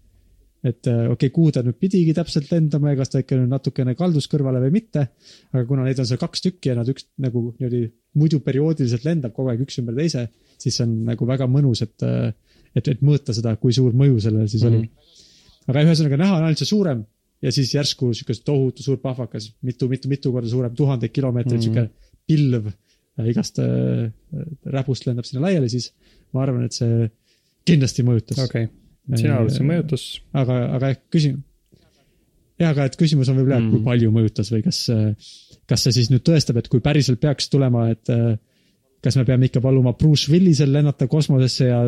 et 0.64 0.88
äh, 0.88 1.04
okei 1.12 1.28
okay,, 1.28 1.32
kuhu 1.34 1.52
ta 1.52 1.62
nüüd 1.64 1.76
pidigi 1.80 2.14
täpselt 2.16 2.48
lendama 2.52 2.92
ja 2.92 2.98
kas 3.00 3.12
ta 3.12 3.20
ikka 3.20 3.36
nüüd 3.36 3.52
natukene 3.52 3.94
kaldus 3.98 4.28
kõrvale 4.32 4.62
või 4.64 4.78
mitte. 4.78 5.08
aga 5.52 5.64
kuna 5.68 5.84
neid 5.84 6.00
on 6.00 6.08
seal 6.08 6.20
kaks 6.22 6.44
tükki 6.46 6.72
ja 6.72 6.78
nad 6.78 6.88
üks 6.88 7.08
nagu 7.20 7.50
niimoodi 7.58 7.82
muidu 8.20 8.40
perioodiliselt 8.44 9.04
lendab 9.04 9.34
kogu 9.36 9.52
aeg 9.52 9.64
üks 9.66 9.80
ümber 9.82 9.96
teise, 9.98 10.28
siis 10.60 10.78
on 10.84 10.94
nagu 11.08 11.26
väga 11.28 11.48
mõnus, 11.50 11.82
et, 11.84 12.06
et, 12.74 12.88
et 12.94 13.02
mõõta 13.04 13.34
seda, 13.36 13.56
kui 13.60 13.74
suur 13.76 13.92
mõju 13.96 14.22
sellel 14.24 14.48
siis 14.48 14.62
mm 14.62 14.70
-hmm. 14.70 14.78
Mhm. 14.78 14.88
oli. 15.66 15.68
aga 15.68 15.84
ühesõnaga 15.88 16.20
näha 16.22 16.38
on 16.38 16.46
ainult 16.48 16.62
see 16.62 16.70
suurem 16.70 17.04
ja 17.42 17.52
siis 17.52 17.74
järsku 17.74 18.14
sihuke 18.14 18.36
tohutu 18.44 18.82
suur 18.82 18.98
pahvakas, 19.02 19.50
mitu, 19.62 19.88
mitu, 19.88 20.08
mitu 20.08 20.32
korda 20.32 20.48
suurem, 20.48 20.74
tuhandeid 20.74 21.12
kilomeetreid 21.12 21.60
Mhm. 21.60 21.68
mm 21.68 21.76
-hmm. 21.76 21.88
sihuke 21.88 22.26
pilv 22.26 22.66
äh, 23.18 23.28
igast 23.28 23.58
äh, 23.58 24.10
räbust 24.64 25.06
lendab 25.06 25.24
sinna 25.24 25.44
laiali, 25.46 25.68
siis 25.68 25.92
ma 26.32 26.42
arvan, 26.42 26.64
et 26.64 26.72
see 26.72 27.10
kindlasti 27.66 28.02
mõjutas 28.02 28.40
okei 28.44 28.64
okay., 28.64 28.83
sina 29.12 29.36
arvad, 29.38 29.52
see 29.52 29.66
mõjutas? 29.68 30.06
aga, 30.32 30.60
aga 30.78 30.92
jah, 30.92 31.02
küsim-. 31.12 31.42
jah, 32.60 32.72
aga 32.72 32.88
et 32.88 32.98
küsimus 33.00 33.30
on 33.30 33.40
võib-olla 33.40 33.60
mm., 33.60 33.70
kui 33.74 33.86
palju 33.90 34.12
mõjutas 34.14 34.52
või 34.54 34.64
kas, 34.66 34.80
kas 35.70 35.86
see 35.86 35.98
siis 35.98 36.10
nüüd 36.12 36.24
tõestab, 36.26 36.60
et 36.60 36.70
kui 36.72 36.82
päriselt 36.84 37.20
peaks 37.22 37.50
tulema, 37.52 37.88
et 37.92 38.12
kas 39.04 39.18
me 39.20 39.26
peame 39.28 39.50
ikka 39.50 39.62
paluma 39.64 39.92
Bruce 39.98 40.32
Willisel 40.32 40.72
lennata 40.72 41.08
kosmosesse 41.10 41.68
ja 41.68 41.82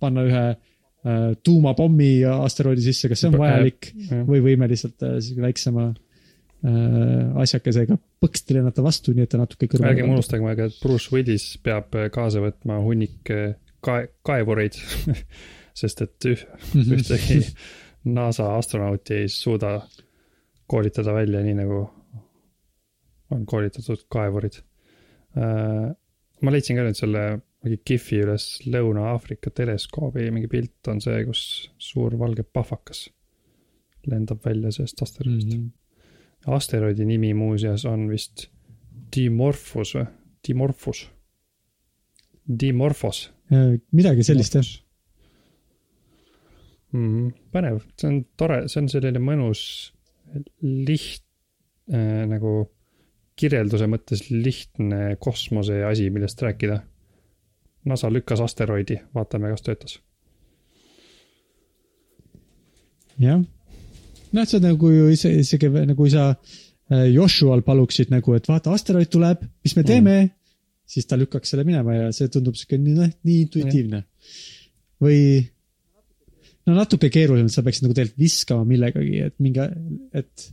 panna 0.00 0.24
ühe 0.24 0.44
äh, 0.54 1.26
tuumapommi 1.44 2.14
asteroidi 2.32 2.86
sisse, 2.86 3.10
kas 3.12 3.24
see 3.24 3.32
on 3.32 3.38
vajalik 3.40 3.90
või 4.28 4.40
võime 4.44 4.68
lihtsalt 4.70 5.04
äh, 5.04 5.18
väiksema 5.44 5.90
äh, 5.90 7.42
asjakesega 7.44 7.98
põksti 8.24 8.56
lennata 8.56 8.84
vastu, 8.84 9.12
nii 9.12 9.26
et 9.26 9.34
ta 9.34 9.42
natuke 9.42 9.68
kõrvale 9.68 9.92
ärgem. 9.92 10.14
unustagem 10.16 10.48
aga, 10.48 10.70
et 10.70 10.80
Bruce 10.80 11.12
Willis 11.12 11.50
peab 11.64 11.92
kaasa 12.14 12.42
võtma 12.44 12.80
hunnik 12.84 13.34
äh, 13.34 13.52
kae-, 13.84 14.08
kaevureid. 14.26 14.80
sest 15.74 16.04
et 16.04 16.28
üh, 16.30 16.44
ühtegi 16.96 17.40
NASA 18.14 18.50
astronauti 18.58 19.22
ei 19.22 19.32
suuda 19.32 19.78
koolitada 20.70 21.14
välja 21.16 21.42
nii 21.44 21.56
nagu 21.58 21.80
on 23.34 23.44
koolitatud 23.48 24.04
kaevurid. 24.12 24.60
ma 25.34 26.52
leidsin 26.52 26.78
ka 26.78 26.84
nüüd 26.86 26.98
selle 26.98 27.24
mingi 27.64 27.80
Gifi 27.88 28.20
üles 28.22 28.46
Lõuna-Aafrika 28.68 29.50
teleskoobi 29.56 30.28
mingi 30.30 30.50
pilt 30.52 30.92
on 30.92 31.00
see, 31.00 31.24
kus 31.24 31.70
suur 31.80 32.14
valge 32.20 32.44
pahvakas 32.44 33.08
lendab 34.06 34.44
välja 34.44 34.70
sellest 34.76 35.00
asteroidist 35.02 35.48
mm. 35.48 35.62
-hmm. 35.62 36.54
asteroidi 36.54 37.08
nimi 37.08 37.32
muuseas 37.34 37.86
on 37.88 38.08
vist 38.10 38.50
Dimorphos 39.14 39.94
või? 39.94 40.04
Dimorphos. 40.44 41.06
Dimorphos 42.44 43.20
Äh, 43.52 43.76
midagi 43.92 44.24
sellist 44.24 44.56
jah. 44.56 44.68
mm,. 46.94 47.34
põnev, 47.54 47.82
see 48.00 48.10
on 48.10 48.22
tore, 48.38 48.64
see 48.70 48.80
on 48.82 48.88
selline 48.92 49.22
mõnus, 49.22 49.64
liht- 50.62 51.26
äh,, 51.90 52.24
nagu 52.30 52.62
kirjelduse 53.38 53.88
mõttes 53.90 54.28
lihtne 54.30 55.16
kosmose 55.22 55.80
asi, 55.86 56.08
millest 56.14 56.42
rääkida. 56.42 56.80
NASA 57.84 58.08
lükkas 58.08 58.40
asteroidi, 58.40 59.00
vaatame, 59.14 59.50
kas 59.52 59.64
töötas. 59.66 59.98
jah. 63.20 63.42
noh, 64.32 64.46
see 64.46 64.58
on 64.58 64.64
nagu 64.66 64.88
ju 64.90 65.10
ise, 65.12 65.30
isegi 65.38 65.68
nagu 65.70 66.06
sa 66.10 66.30
äh, 66.32 67.04
Joshual 67.12 67.62
paluksid 67.66 68.10
nagu, 68.10 68.34
et 68.34 68.48
vaata, 68.50 68.72
asteroid 68.74 69.10
tuleb, 69.12 69.44
mis 69.62 69.76
me 69.78 69.84
teeme 69.86 70.14
mm.. 70.16 70.32
siis 70.96 71.06
ta 71.06 71.18
lükkaks 71.20 71.54
selle 71.54 71.66
minema 71.68 71.94
ja 71.94 72.08
see 72.16 72.32
tundub 72.32 72.58
siuke 72.58 72.80
nii, 72.80 72.96
noh, 72.98 73.12
nii 73.28 73.36
intuitiivne. 73.44 74.02
või 75.04 75.20
no 76.66 76.74
natuke 76.78 77.10
keeruline, 77.12 77.48
sa 77.52 77.62
peaksid 77.62 77.84
nagu 77.86 77.94
tegelikult 77.96 78.20
viskama 78.22 78.64
millegagi, 78.68 79.18
et 79.26 79.34
mingi, 79.44 79.64
et 80.14 80.46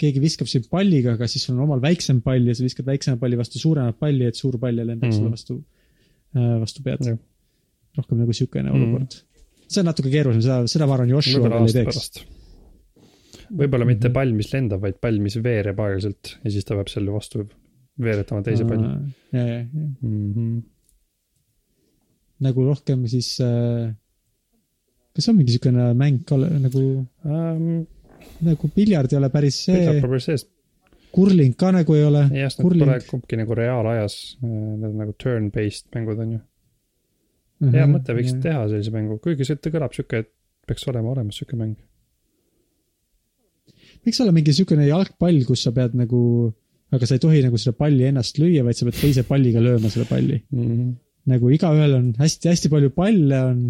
keegi 0.00 0.20
viskab 0.20 0.48
sind 0.50 0.66
palliga, 0.68 1.14
aga 1.16 1.28
siis 1.30 1.44
sul 1.46 1.54
on 1.56 1.62
omal 1.68 1.80
väiksem 1.80 2.18
pall 2.24 2.44
ja 2.50 2.54
sa 2.54 2.64
viskad 2.66 2.84
väiksema 2.88 3.16
palli 3.20 3.36
vastu 3.38 3.58
suuremat 3.62 3.96
palli, 3.98 4.26
et 4.28 4.36
suur 4.36 4.58
pall 4.60 4.78
ei 4.78 4.84
lendaks 4.90 5.14
Mhm. 5.14 5.18
sulle 5.20 5.30
vastu, 5.36 5.58
vastu 6.60 6.82
pead 6.84 7.06
rohkem 7.96 8.18
nagu 8.18 8.32
siukene 8.32 8.70
Mhm. 8.70 8.76
olukord. 8.82 9.12
see 9.68 9.80
on 9.80 9.86
natuke 9.86 10.10
keerulisem, 10.10 10.42
seda, 10.42 10.66
seda 10.68 10.86
ma 10.86 10.94
arvan, 10.94 11.08
Joshua 11.08 11.40
veel 11.48 11.66
ei 11.66 11.72
teeks. 11.84 12.24
võib-olla 13.56 13.86
mitte 13.86 14.08
Mhm. 14.08 14.12
pall, 14.14 14.32
mis 14.32 14.52
lendab, 14.52 14.80
vaid 14.82 15.00
pall, 15.00 15.18
mis 15.20 15.36
veereb 15.36 15.78
aeglaselt 15.78 16.36
ja 16.44 16.50
siis 16.50 16.64
ta 16.64 16.74
peab 16.74 16.88
selle 16.88 17.10
vastu 17.14 17.46
veeretama 17.98 18.42
teise 18.42 18.64
palli. 18.68 18.82
ja, 19.32 19.46
ja, 19.46 19.46
ja 19.58 19.64
Mm 20.02 20.34
-hmm. 20.34 20.62
nagu 22.40 22.64
rohkem 22.66 23.06
siis 23.08 23.38
äh,. 23.40 23.94
Kas 25.16 25.30
on 25.32 25.38
mingi 25.38 25.56
siukene 25.56 25.92
mäng 25.98 26.24
ka 26.28 26.38
nagu, 26.38 26.82
Um, 27.26 27.86
nagu 28.46 28.68
piljard 28.74 29.12
ei 29.12 29.18
ole 29.18 29.30
päris 29.32 29.62
see, 29.64 29.96
probleem 30.02 30.22
sees, 30.22 30.44
kurling 31.16 31.56
ka 31.58 31.72
nagu 31.74 31.96
ei 31.96 32.04
ole. 32.04 32.26
jah, 32.28 32.52
need 32.52 32.60
Kurling. 32.60 32.84
pole 32.84 32.98
kumbki 33.08 33.38
nagu 33.40 33.56
reaalajas, 33.56 34.16
need 34.42 34.90
on 34.90 35.00
nagu 35.00 35.16
turn-based 35.22 35.88
mängud 35.96 36.20
on 36.24 36.36
ju. 36.36 36.40
Mhm. 37.64 37.72
hea 37.72 37.86
mõte, 37.88 38.16
võiks 38.16 38.34
teha 38.44 38.66
sellise 38.68 38.92
mängu, 38.92 39.16
kuigi 39.24 39.46
see 39.48 39.56
kõlab 39.72 39.94
sihuke, 39.96 40.24
et 40.24 40.32
peaks 40.68 40.84
olema 40.90 41.14
olemas 41.14 41.38
sihuke 41.38 41.56
mäng. 41.56 41.78
võiks 44.04 44.20
olla 44.22 44.34
mingi 44.36 44.52
siukene 44.54 44.86
jalgpall, 44.86 45.40
kus 45.48 45.64
sa 45.66 45.72
pead 45.74 45.96
nagu, 45.98 46.20
aga 46.94 47.08
sa 47.08 47.16
ei 47.16 47.22
tohi 47.22 47.40
nagu 47.46 47.58
seda 47.58 47.74
palli 47.78 48.04
ennast 48.10 48.38
lüüa, 48.38 48.62
vaid 48.66 48.78
sa 48.78 48.86
pead 48.86 49.00
teise 49.00 49.24
palliga 49.26 49.62
lööma 49.62 49.90
selle 49.90 50.06
palli. 50.10 50.42
Mm 50.52 50.68
-hmm. 50.68 50.92
nagu 51.32 51.50
igaühel 51.50 51.96
on 51.96 52.12
hästi-hästi 52.20 52.70
palju 52.70 52.92
palle 52.94 53.40
on, 53.42 53.62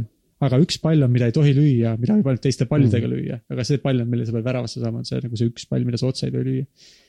aga 0.44 0.58
üks 0.60 0.76
pall 0.82 1.00
on, 1.06 1.10
mida 1.14 1.26
ei 1.30 1.32
tohi 1.32 1.54
lüüa, 1.56 1.94
mida 2.00 2.12
võib 2.18 2.26
ainult 2.28 2.42
teiste 2.44 2.66
pallidega 2.68 3.06
Mhm. 3.08 3.14
lüüa, 3.14 3.40
aga 3.50 3.64
see 3.64 3.78
pall 3.80 4.00
on, 4.02 4.08
mille 4.12 4.26
sa 4.26 4.32
pead 4.36 4.44
väravasse 4.44 4.80
saama, 4.82 4.98
on 5.00 5.04
see 5.08 5.20
nagu 5.22 5.36
see 5.40 5.48
üks 5.48 5.64
pall, 5.70 5.84
mida 5.88 5.96
sa 6.00 6.06
otse 6.10 6.26
ei 6.26 6.32
tohi 6.34 6.44
lüüa. 6.44 6.66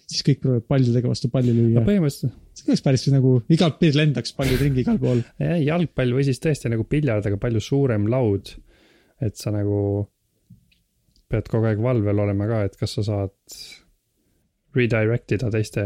siis 0.07 0.23
kõik 0.23 0.39
proovivad 0.39 0.67
pallidega 0.71 1.09
vastu 1.11 1.27
palli 1.29 1.51
no 1.51 1.63
lüüa. 1.65 1.83
põhimõtteliselt 1.83 2.31
see 2.55 2.69
oleks 2.69 2.81
päris 2.85 3.07
nagu, 3.11 3.33
igalt 3.51 3.79
pidi 3.79 3.97
lendaks 3.97 4.31
pallid 4.37 4.61
ringi 4.63 4.79
igal 4.85 4.97
pool. 5.01 5.19
jah, 5.43 5.57
jalgpall 5.59 6.13
või 6.15 6.23
siis 6.23 6.39
tõesti 6.39 6.71
nagu 6.71 6.85
piljard, 6.87 7.25
aga 7.27 7.35
palju 7.37 7.59
suurem 7.59 8.07
laud. 8.07 8.53
et 9.19 9.35
sa 9.35 9.51
nagu 9.51 10.07
pead 11.27 11.47
kogu 11.51 11.65
aeg 11.67 11.79
valvel 11.83 12.19
olema 12.23 12.47
ka, 12.47 12.63
et 12.69 12.75
kas 12.79 12.93
sa 12.95 13.03
saad 13.03 13.33
redirect 14.77 15.31
ida 15.35 15.49
teiste 15.51 15.83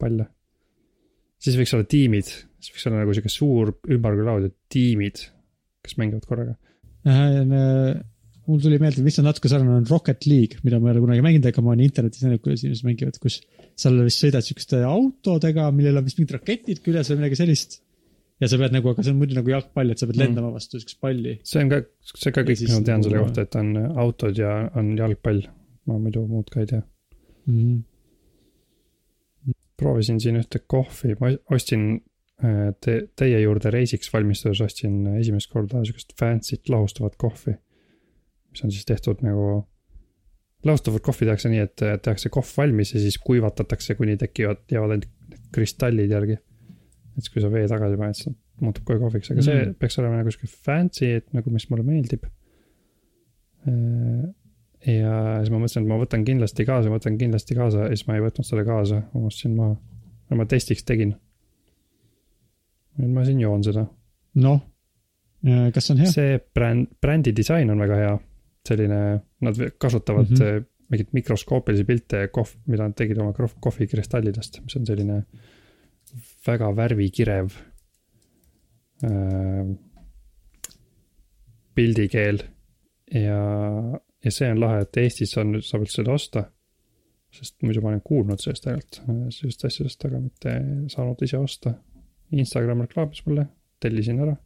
palle. 0.00 0.26
siis 1.40 1.56
võiks 1.56 1.72
olla 1.76 1.86
tiimid, 1.88 2.24
siis 2.60 2.74
võiks 2.74 2.86
olla 2.88 3.02
nagu 3.04 3.14
sihuke 3.14 3.30
suur 3.32 3.70
ümmargune 3.88 4.26
laud 4.26 4.48
ja 4.48 4.50
tiimid, 4.72 5.22
kes 5.84 5.96
mängivad 6.00 6.26
korraga. 6.28 6.56
Mul 8.50 8.60
tuli 8.62 8.78
meelde, 8.82 9.02
mis 9.06 9.18
on 9.20 9.28
natuke 9.28 9.48
sarnane, 9.50 9.76
on 9.80 9.86
Rocket 9.88 10.26
League, 10.26 10.58
mida 10.66 10.80
ma 10.80 10.90
ei 10.90 10.96
ole 10.96 11.04
kunagi 11.04 11.22
mänginud, 11.24 11.46
aga 11.50 11.62
ma 11.64 11.72
olen 11.74 11.84
internetis 11.86 12.24
näinud, 12.24 12.42
kuidas 12.44 12.64
inimesed 12.64 12.86
mängivad, 12.88 13.18
kus 13.22 13.38
seal 13.78 14.00
vist 14.06 14.24
sõidad 14.24 14.44
siukeste 14.46 14.80
autodega, 14.88 15.68
millel 15.76 16.00
on 16.00 16.04
vist 16.08 16.18
mingid 16.18 16.34
raketid 16.38 16.82
küljes 16.84 17.12
või 17.12 17.20
midagi 17.22 17.38
sellist. 17.40 17.78
ja 18.40 18.48
sa 18.48 18.56
pead 18.56 18.72
nagu, 18.72 18.88
aga 18.88 19.02
see 19.04 19.12
on 19.12 19.18
muidu 19.20 19.34
nagu 19.36 19.50
jalgpall, 19.52 19.90
et 19.92 19.98
sa 20.00 20.06
pead 20.08 20.16
Mm. 20.16 20.22
lendama 20.24 20.50
vastu 20.54 20.78
siukest 20.80 20.98
palli. 21.00 21.38
see 21.44 21.60
on 21.62 21.68
ka, 21.68 21.82
see 22.16 22.32
ka 22.32 22.40
Ja 22.40 22.46
kõik, 22.48 22.60
mis 22.64 22.72
ma 22.72 22.80
tean 22.88 23.00
nagu- 23.00 23.10
selle 23.10 23.24
kohta, 23.24 23.42
et 23.42 23.56
on 23.60 23.76
autod 24.00 24.38
ja 24.38 24.70
on 24.74 24.96
jalgpall. 24.96 25.42
ma 25.86 25.98
muidu 25.98 26.26
muud 26.28 26.48
ka 26.50 26.60
ei 26.60 26.66
tea. 26.66 26.82
Mm. 27.46 27.84
proovisin 29.80 30.18
siin 30.20 30.36
ühte 30.36 30.58
kohvi, 30.66 31.14
ma 31.20 31.30
ostsin 31.54 31.84
äh, 31.94 32.00
te, 32.80 32.94
teie 33.16 33.40
juurde 33.42 33.70
reisiks 33.70 34.12
valmistudes 34.12 34.60
ostsin 34.64 35.02
esimest 35.18 35.50
korda 35.52 35.82
sihukest 35.84 36.14
fancy't 36.20 36.70
lahustavat 36.72 37.16
kohvi. 37.20 37.56
mis 38.50 38.64
on 38.64 38.72
siis 38.72 38.86
tehtud 38.88 39.20
nagu, 39.22 39.66
lahustavat 40.64 41.02
kohvi 41.06 41.28
tehakse 41.28 41.50
nii, 41.52 41.64
et 41.66 41.82
äh, 41.86 41.98
tehakse 42.02 42.32
kohv 42.32 42.48
valmis 42.56 42.94
ja 42.94 43.00
siis 43.00 43.18
kuivatatakse, 43.18 43.94
kuni 43.94 44.16
tekivad, 44.16 44.64
jäävad 44.72 44.96
ainult 44.96 45.36
kristallid 45.52 46.10
järgi. 46.10 46.32
et 46.32 47.20
siis, 47.22 47.30
kui 47.34 47.42
sa 47.42 47.52
vee 47.52 47.68
tagasi 47.68 48.00
paned, 48.00 48.18
siis 48.18 48.34
muutub 48.60 48.84
kohe 48.88 48.98
kohviks, 49.00 49.30
aga 49.32 49.42
see 49.44 49.60
Mm. 49.64 49.74
peaks 49.80 49.98
olema 49.98 50.20
nagu 50.20 50.32
sihuke 50.32 50.48
fancy, 50.64 51.06
et 51.20 51.32
nagu, 51.36 51.50
mis 51.50 51.68
mulle 51.70 51.84
meeldib. 51.84 52.26
ja 54.86 55.14
siis 55.40 55.50
ma 55.52 55.58
mõtlesin, 55.60 55.84
et 55.84 55.88
ma 55.88 55.98
võtan 56.00 56.24
kindlasti 56.24 56.64
kaasa, 56.64 56.92
võtan 56.92 57.18
kindlasti 57.20 57.56
kaasa 57.58 57.88
ja 57.88 57.96
siis 57.96 58.06
ma 58.08 58.16
ei 58.16 58.22
võtnud 58.24 58.46
selle 58.48 58.64
kaasa, 58.64 59.02
unustasin 59.14 59.56
maha. 59.56 59.76
ma 60.30 60.46
testiks 60.46 60.84
tegin. 60.86 61.16
Nüüd 63.00 63.14
ma 63.14 63.24
siin 63.26 63.40
joon 63.42 63.64
seda. 63.66 63.86
noh, 64.44 64.60
kas 65.74 65.90
on 65.94 66.02
hea? 66.02 66.10
see 66.12 66.36
bränd, 66.54 66.92
brändi 67.02 67.34
disain 67.36 67.72
on 67.72 67.80
väga 67.82 68.02
hea. 68.02 68.18
selline, 68.68 69.00
nad 69.40 69.56
kasutavad 69.80 70.28
mm. 70.30 70.36
-hmm. 70.36 70.64
mingeid 70.92 71.12
mikroskoopilisi 71.16 71.84
pilte 71.88 72.28
kohv, 72.32 72.54
mida 72.66 72.84
nad 72.88 72.94
tegid 72.96 73.18
oma 73.18 73.32
kohvikristallidest, 73.60 74.60
mis 74.64 74.76
on 74.76 74.86
selline 74.86 75.22
väga 76.46 76.68
värvikirev 76.76 77.54
äh, 79.04 79.70
pildikeel 81.74 82.42
ja, 83.14 83.42
ja 84.24 84.32
see 84.32 84.48
on 84.52 84.60
lahe, 84.60 84.84
et 84.84 84.98
Eestis 85.02 85.36
on, 85.40 85.58
saab 85.64 85.86
üldse 85.86 86.02
seda 86.02 86.16
osta. 86.16 86.46
sest 87.30 87.60
muidu 87.62 87.78
ma 87.82 87.92
olen 87.92 88.00
kuulnud 88.02 88.40
sellest 88.42 88.64
ainult, 88.66 88.96
sellistest 89.30 89.68
asjadest, 89.68 90.04
aga 90.08 90.18
mitte 90.18 90.54
saanud 90.90 91.20
ise 91.22 91.38
osta. 91.38 91.76
Instagram 92.32 92.84
reklaamis 92.86 93.24
mulle, 93.26 93.46
tellisin 93.80 94.20
ära. 94.20 94.36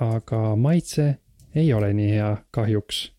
aga 0.00 0.40
maitse 0.60 1.14
ei 1.56 1.72
ole 1.72 1.92
nii 1.96 2.10
hea 2.10 2.36
kahjuks. 2.50 3.12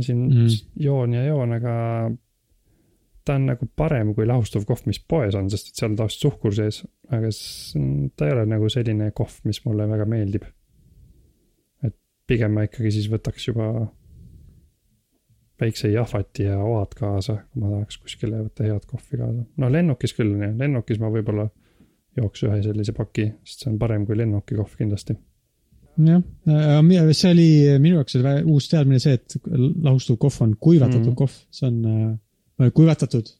siin 0.00 0.28
Mm. 0.28 0.46
joon 0.76 1.12
ja 1.12 1.24
joon, 1.24 1.52
aga 1.52 1.72
ta 3.24 3.34
on 3.34 3.46
nagu 3.46 3.66
parem 3.76 4.14
kui 4.14 4.26
lahustav 4.26 4.64
kohv, 4.68 4.84
mis 4.86 5.00
poes 5.08 5.34
on, 5.34 5.48
sest 5.50 5.70
et 5.70 5.80
seal 5.80 5.90
on 5.90 5.96
tavaliselt 5.96 6.26
suhkur 6.26 6.54
sees, 6.54 6.82
aga 7.10 7.30
ta 8.16 8.26
ei 8.28 8.34
ole 8.34 8.44
nagu 8.46 8.68
selline 8.72 9.10
kohv, 9.16 9.40
mis 9.44 9.62
mulle 9.64 9.88
väga 9.88 10.06
meeldib. 10.08 10.44
et 11.82 11.96
pigem 12.26 12.52
ma 12.52 12.66
ikkagi 12.68 12.92
siis 12.94 13.08
võtaks 13.10 13.48
juba 13.48 13.88
väikse 15.60 15.88
jahvati 15.88 16.46
ja 16.50 16.58
oad 16.60 16.94
kaasa, 16.96 17.38
kui 17.52 17.62
ma 17.62 17.72
tahaks 17.72 17.98
kuskile 18.02 18.42
võtta 18.44 18.66
head 18.68 18.86
kohvi 18.86 19.20
kaasa. 19.22 19.44
no 19.56 19.72
lennukis 19.72 20.14
küll, 20.14 20.36
lennukis 20.58 21.00
ma 21.00 21.10
võib-olla 21.12 21.48
jooks 22.16 22.44
ühe 22.46 22.60
sellise 22.64 22.94
paki, 22.96 23.30
sest 23.46 23.64
see 23.64 23.72
on 23.72 23.80
parem 23.80 24.06
kui 24.08 24.18
lennuki 24.18 24.58
kohv 24.58 24.76
kindlasti. 24.78 25.16
jah, 26.06 26.22
see 26.46 27.32
oli 27.32 27.48
minu 27.82 28.00
jaoks 28.00 28.18
oli 28.20 28.36
uus 28.52 28.68
teadmine 28.72 29.00
see, 29.02 29.16
et 29.16 29.36
lahustuv 29.86 30.18
kohv 30.20 30.42
on 30.44 30.54
kuivatatud 30.60 31.02
mm. 31.02 31.12
-hmm. 31.12 31.18
kohv, 31.22 31.36
see 31.50 31.68
on 31.68 31.76
äh, 32.62 32.72
kuivatatud. 32.74 33.34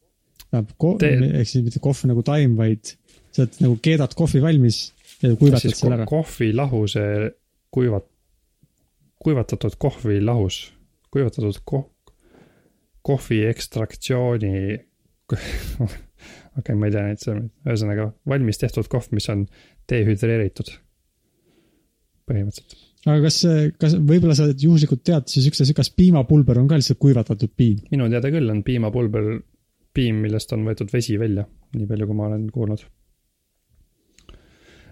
Te- 1.00 1.08
ehk 1.40 1.48
siis 1.48 1.64
mitte 1.64 1.80
kohv 1.82 2.04
nagu 2.08 2.22
taim, 2.22 2.54
vaid 2.56 2.94
sa 3.34 3.42
oled 3.42 3.58
nagu 3.60 3.78
keedad 3.82 4.14
kohvi 4.16 4.40
valmis 4.42 4.78
ja 5.22 5.36
kuivatad 5.36 5.66
siis 5.66 5.80
selle 5.80 5.98
ära. 5.98 6.06
kohvilahuse 6.08 7.04
kuivat-, 7.76 8.08
kuivatatud 9.18 9.76
kohvilahus, 9.78 10.72
kuivatatud 11.10 11.60
koh-, 11.64 11.90
kohvi 13.02 13.44
ekstraktsiooni 13.50 14.56
okei 16.56 16.72
okay,, 16.72 16.80
ma 16.80 16.88
ei 16.88 16.94
tea 16.94 17.04
neid 17.06 17.22
sõnumeid, 17.22 17.52
ühesõnaga 17.68 18.08
valmis 18.32 18.60
tehtud 18.60 18.88
kohv, 18.92 19.12
mis 19.16 19.28
on 19.32 19.46
dehüdreeritud. 19.90 20.72
põhimõtteliselt. 22.26 22.78
aga 23.06 23.18
kas, 23.28 23.40
kas 23.82 23.96
võib-olla 24.00 24.36
sa 24.38 24.48
juhuslikult 24.50 25.04
tead 25.06 25.28
siis 25.30 25.46
üks 25.50 25.62
asi, 25.62 25.76
kas 25.76 25.92
piimapulber 25.94 26.58
on 26.62 26.70
ka 26.70 26.80
lihtsalt 26.80 27.00
kuivatatud 27.02 27.52
piim? 27.56 27.84
minu 27.92 28.08
teada 28.12 28.32
küll 28.34 28.50
on 28.52 28.64
piimapulber 28.66 29.36
piim, 29.96 30.20
millest 30.24 30.52
on 30.52 30.66
võetud 30.66 30.92
vesi 30.92 31.16
välja, 31.20 31.46
nii 31.76 31.88
palju, 31.88 32.08
kui 32.08 32.18
ma 32.18 32.28
olen 32.30 32.48
kuulnud. 32.52 32.82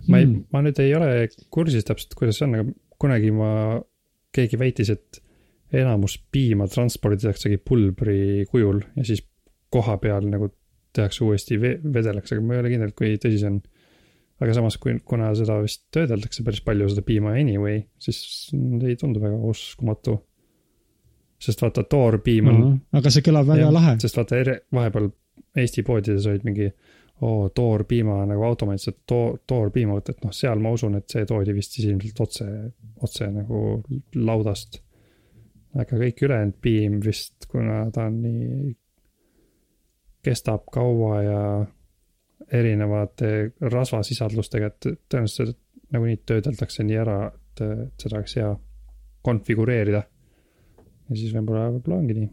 ma 0.09 0.21
ei 0.21 0.29
mm., 0.29 0.47
ma 0.53 0.65
nüüd 0.65 0.81
ei 0.85 0.95
ole 0.97 1.11
kursis 1.53 1.87
täpselt, 1.89 2.17
kuidas 2.19 2.41
see 2.41 2.49
on, 2.49 2.59
aga 2.59 2.71
kunagi 3.01 3.33
ma, 3.35 3.51
keegi 4.35 4.59
väitis, 4.61 4.91
et 4.95 5.21
enamus 5.75 6.19
piima 6.33 6.69
transporditaksegi 6.71 7.59
pulbri 7.59 8.45
kujul 8.51 8.83
ja 8.95 9.07
siis 9.07 9.25
koha 9.75 9.97
peal 10.03 10.29
nagu 10.31 10.53
tehakse 10.95 11.25
uuesti 11.27 11.59
vedelaks, 11.61 12.35
aga 12.35 12.45
ma 12.45 12.57
ei 12.57 12.63
ole 12.65 12.75
kindel, 12.75 12.93
kui 12.97 13.17
tõsi 13.23 13.41
see 13.41 13.51
on. 13.51 13.59
aga 14.45 14.55
samas, 14.57 14.77
kui, 14.83 14.97
kuna 15.07 15.31
seda 15.39 15.61
vist 15.63 15.85
töödeldakse 15.95 16.43
päris 16.47 16.63
palju, 16.67 16.89
seda 16.91 17.05
piima 17.07 17.37
anyway, 17.39 17.85
siis 18.03 18.51
ei 18.83 18.97
tundu 19.01 19.23
väga 19.23 19.39
uskumatu. 19.51 20.19
sest 21.45 21.61
vaata, 21.63 21.83
toorpiim 21.83 22.49
on. 22.49 22.63
-huh. 22.63 22.99
aga 22.99 23.11
see 23.11 23.23
kõlab 23.27 23.47
väga 23.47 23.67
jah, 23.67 23.73
lahe. 23.73 23.97
sest 24.01 24.17
vaata, 24.17 24.59
vahepeal 24.73 25.11
Eesti 25.57 25.83
poodides 25.87 26.27
olid 26.27 26.45
mingi 26.47 26.69
oo, 27.23 27.49
toorpiima 27.49 28.25
nagu 28.27 28.43
automaatselt 28.43 29.01
to-, 29.07 29.39
toorpiima 29.47 29.95
võtta, 29.95 30.15
et 30.15 30.25
noh, 30.25 30.33
seal 30.35 30.63
ma 30.63 30.73
usun, 30.75 30.97
et 30.99 31.11
see 31.11 31.27
toodi 31.29 31.55
vist 31.55 31.77
siis 31.77 31.89
ilmselt 31.91 32.21
otse, 32.27 32.47
otse 33.07 33.31
nagu 33.31 33.61
laudast. 34.15 34.81
aga 35.75 35.99
kõik 35.99 36.23
ülejäänud 36.23 36.59
piim 36.63 36.99
vist, 37.03 37.47
kuna 37.51 37.85
ta 37.95 38.07
on 38.07 38.21
nii 38.23 38.75
kestab 40.25 40.67
kaua 40.73 41.23
ja 41.23 41.41
erinevate 42.53 43.31
rasvasisaldustega, 43.73 44.71
et 44.71 44.89
tõenäoliselt 45.11 45.59
nagunii 45.95 46.21
töödeldakse 46.27 46.85
nii 46.87 46.99
ära, 47.01 47.19
et, 47.29 47.63
et 47.65 48.05
seda 48.05 48.19
oleks 48.19 48.37
hea 48.41 48.51
konfigureerida. 49.25 50.03
ja 51.09 51.17
siis 51.17 51.33
võib-olla, 51.35 51.69
võib-olla 51.77 52.01
ongi 52.01 52.19
nii. 52.19 52.29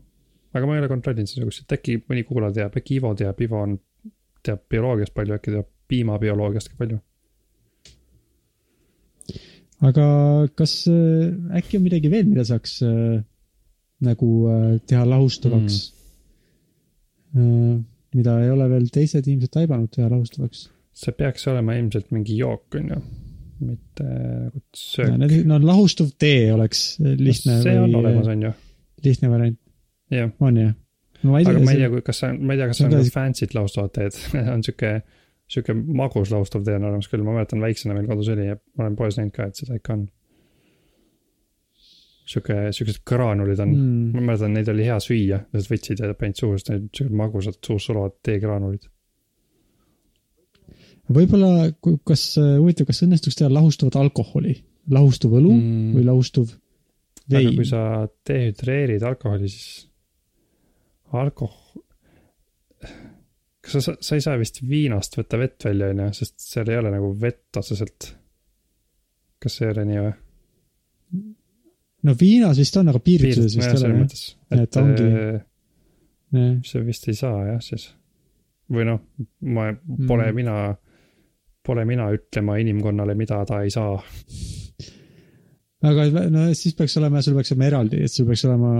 aga 0.53 0.67
ma 0.67 0.75
ei 0.75 0.83
ole 0.83 0.91
kontrollinud 0.91 1.31
seda 1.31 1.48
kuskilt, 1.48 1.77
äkki 1.77 2.01
mõni 2.10 2.25
kuulaja 2.27 2.57
teab, 2.60 2.75
äkki 2.81 2.98
Ivo 3.00 3.13
teab, 3.15 3.39
Ivo 3.45 3.62
on, 3.62 3.77
teab 4.43 4.65
bioloogiast 4.71 5.15
palju, 5.15 5.38
äkki 5.38 5.55
teab 5.55 5.69
piimabioloogiast 5.91 6.71
ka 6.71 6.81
palju. 6.81 7.00
aga 9.88 10.05
kas 10.60 10.75
äh, 10.91 11.57
äkki 11.62 11.79
on 11.79 11.88
midagi 11.88 12.12
veel, 12.12 12.27
mida 12.29 12.45
saaks 12.48 12.79
äh, 12.88 13.24
nagu 14.05 14.29
äh, 14.51 14.77
teha 14.88 15.07
lahustuvaks 15.07 15.79
mm.? 15.79 16.00
Äh, 17.38 17.79
mida 18.15 18.38
ei 18.43 18.51
ole 18.51 18.67
veel 18.71 18.88
teised 18.91 19.27
ilmselt 19.31 19.53
taibanud 19.55 19.91
teha 19.93 20.09
lahustavaks. 20.11 20.65
see 21.01 21.13
peaks 21.15 21.47
olema 21.47 21.77
ilmselt 21.79 22.09
mingi 22.11 22.35
jook, 22.41 22.75
on 22.75 22.89
ju, 22.91 22.97
mitte 23.69 24.07
nagu 24.07 24.61
söök. 24.75 25.38
no 25.47 25.59
lahustuv 25.63 26.11
tee 26.19 26.51
oleks 26.53 27.00
lihtne. 27.00 27.61
see 27.63 27.77
on 27.79 27.95
olemas, 27.95 28.27
on 28.33 28.43
ju. 28.50 28.51
lihtne 29.05 29.31
variant. 29.31 29.59
on 30.39 30.59
jah? 30.59 30.75
no, 31.23 31.38
aga 31.39 31.55
ma 31.63 31.71
ei 31.71 31.85
tea, 31.85 32.03
kas 32.09 32.21
see 32.23 32.33
on, 32.33 32.43
ma 32.43 32.55
ei 32.55 32.61
tea, 32.61 32.69
kas 32.71 32.81
see 32.81 32.89
on 32.89 32.95
nagu 32.97 33.15
fancy't 33.15 33.55
lahustavat 33.55 33.95
teed 33.95 34.19
on 34.55 34.65
sihuke, 34.67 34.93
sihuke 35.51 35.77
magus 36.01 36.33
lahustav 36.35 36.67
tee 36.67 36.75
on 36.81 36.89
olemas 36.89 37.07
küll, 37.11 37.23
ma 37.23 37.38
mäletan 37.38 37.63
väiksena 37.63 37.95
meil 37.95 38.11
kodus 38.11 38.31
oli 38.35 38.50
ja 38.50 38.59
ma 38.59 38.89
olen 38.89 39.00
poes 39.00 39.21
näinud 39.21 39.38
ka, 39.38 39.47
et 39.47 39.63
seda 39.63 39.79
ikka 39.79 39.95
on 39.95 40.09
sihuke, 42.28 42.58
siuksed 42.75 43.01
graanulid 43.08 43.60
on 43.63 43.74
mm., 43.74 44.16
ma 44.16 44.24
mäletan, 44.32 44.56
neid 44.56 44.70
oli 44.72 44.88
hea 44.88 44.98
süüa, 45.04 45.42
lihtsalt 45.51 45.74
võtsid 45.74 46.01
ja 46.04 46.16
panid 46.18 46.40
suhu, 46.40 46.58
sest 46.58 46.72
need 46.74 46.90
siuksed 46.90 47.16
magusad 47.22 47.60
suus 47.66 47.88
sulavad 47.90 48.18
teegraanulid. 48.25 48.88
võib-olla, 51.12 51.70
kas, 52.07 52.25
huvitav, 52.40 52.88
kas 52.90 53.03
õnnestuks 53.07 53.40
teha 53.40 53.51
lahustuvat 53.51 53.98
alkoholi, 54.00 54.55
lahustuv 54.94 55.38
õlu 55.42 55.53
mm. 55.57 55.94
või 55.98 56.07
lahustuv 56.07 56.53
vein? 57.27 57.50
aga 57.50 57.55
kui 57.57 57.68
sa 57.68 57.81
dehüdreerid 58.29 59.03
alkoholi, 59.07 59.51
siis 59.51 59.90
alkohol, 61.18 61.84
kas 63.62 63.77
sa, 63.77 63.98
sa 64.00 64.18
ei 64.18 64.24
saa 64.24 64.40
vist 64.42 64.62
viinast 64.68 65.18
võtta 65.20 65.40
vett 65.42 65.68
välja, 65.68 65.92
on 65.92 66.05
ju, 66.05 66.10
sest 66.22 66.40
seal 66.44 66.72
ei 66.72 66.79
ole 66.79 66.94
nagu 66.94 67.12
vett 67.20 67.60
otseselt. 67.60 68.14
kas 69.42 69.62
ei 69.62 69.72
ole 69.74 69.86
nii 69.90 70.01
või? 70.05 70.18
No 72.07 72.16
viinas 72.18 72.59
vist 72.61 72.77
on, 72.79 72.92
aga 72.92 73.01
piirituses 73.03 73.57
vist 73.57 73.74
ei 73.75 73.90
ole. 73.90 74.05
et, 74.05 74.61
et 74.64 74.79
ongi 74.81 75.09
äh,. 75.09 76.53
see 76.68 76.85
vist 76.87 77.07
ei 77.11 77.18
saa 77.18 77.46
jah, 77.50 77.61
siis. 77.64 77.90
või 78.72 78.87
noh, 78.87 79.01
ma, 79.51 79.70
pole 80.07 80.29
mm. 80.29 80.37
mina, 80.37 80.57
pole 81.66 81.85
mina 81.85 82.09
ütlema 82.16 82.57
inimkonnale, 82.61 83.16
mida 83.20 83.42
ta 83.48 83.61
ei 83.66 83.74
saa. 83.74 83.98
aga 85.92 86.07
no 86.33 86.48
siis 86.57 86.77
peaks 86.77 86.98
olema, 87.01 87.22
sul 87.22 87.37
peaks 87.37 87.53
olema 87.53 87.70
eraldi, 87.72 88.03
et 88.05 88.14
sul 88.14 88.29
peaks 88.29 88.46
olema, 88.50 88.72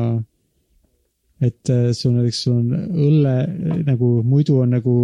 et 1.42 1.74
äh, 1.74 1.92
sul 1.98 2.16
näiteks, 2.18 2.46
sul 2.46 2.58
on 2.62 2.72
õlle 3.10 3.36
nagu, 3.90 4.16
muidu 4.24 4.62
on 4.64 4.78
nagu 4.78 4.96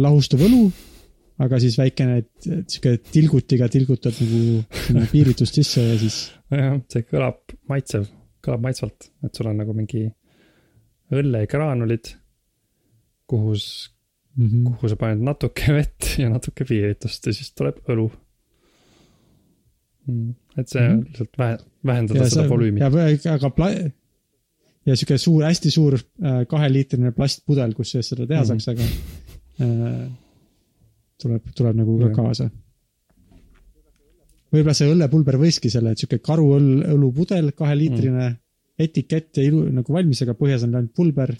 lahustuv 0.00 0.46
õlu 0.48 0.64
aga 1.40 1.60
siis 1.62 1.76
väikene, 1.80 2.18
et 2.22 2.48
sihuke 2.70 2.96
tilgutiga 3.12 3.68
tilgutad 3.72 4.18
nagu 4.22 5.06
piiritust 5.12 5.60
sisse 5.60 5.84
ja 5.84 5.94
siis. 6.00 6.18
jah, 6.52 6.76
see 6.92 7.06
kõlab 7.08 7.54
maitsev, 7.70 8.08
kõlab 8.44 8.66
maitsvalt, 8.66 9.08
et 9.24 9.38
sul 9.38 9.48
on 9.50 9.62
nagu 9.62 9.76
mingi 9.76 10.04
õllegraanulid, 11.12 12.12
kuhu 13.28 13.54
mm, 13.54 14.46
-hmm. 14.46 14.66
kuhu 14.68 14.92
sa 14.92 14.98
paned 15.00 15.24
natuke 15.24 15.72
vett 15.78 16.12
ja 16.20 16.28
natuke 16.32 16.66
piiritust 16.68 17.26
ja 17.26 17.34
siis 17.36 17.52
tuleb 17.56 17.80
õlu 17.92 18.10
mm,. 20.06 20.34
et 20.56 20.68
see 20.68 20.82
mm 20.82 20.94
-hmm. 20.94 21.04
lihtsalt 21.08 21.38
vähe, 21.38 21.58
vähendada 21.86 22.24
ja 22.24 22.30
seda 22.30 22.42
see, 22.42 22.50
volüümi. 22.50 22.82
aga 22.82 23.50
pla-, 23.50 23.90
ja 24.86 24.96
sihuke 24.96 25.18
suur, 25.18 25.44
hästi 25.46 25.70
suur 25.70 25.96
äh, 25.98 26.42
kaheliitrine 26.48 27.12
plastpudel, 27.16 27.74
kus 27.74 27.96
seda 28.00 28.26
teha 28.26 28.42
mm 28.42 28.48
-hmm. 28.48 28.60
saaks, 28.60 28.68
aga 28.68 28.82
äh, 29.60 30.10
tuleb, 31.22 31.48
tuleb 31.56 31.78
nagu 31.78 31.96
ka 32.02 32.10
kaasa. 32.16 32.48
võib-olla 34.52 34.76
see 34.76 34.92
õllepulber 34.92 35.38
võiski 35.40 35.70
selle, 35.72 35.94
et 35.94 36.02
sihuke 36.02 36.20
karuõll, 36.24 36.84
õlupudel, 36.94 37.52
kaheliitrine 37.56 38.26
mm. 38.28 38.38
etikett 38.84 39.40
ja 39.40 39.46
ilu 39.48 39.64
nagu 39.72 39.94
valmis, 39.94 40.22
aga 40.24 40.36
põhjas 40.38 40.66
on 40.66 40.76
ainult 40.76 40.94
pulber. 40.96 41.34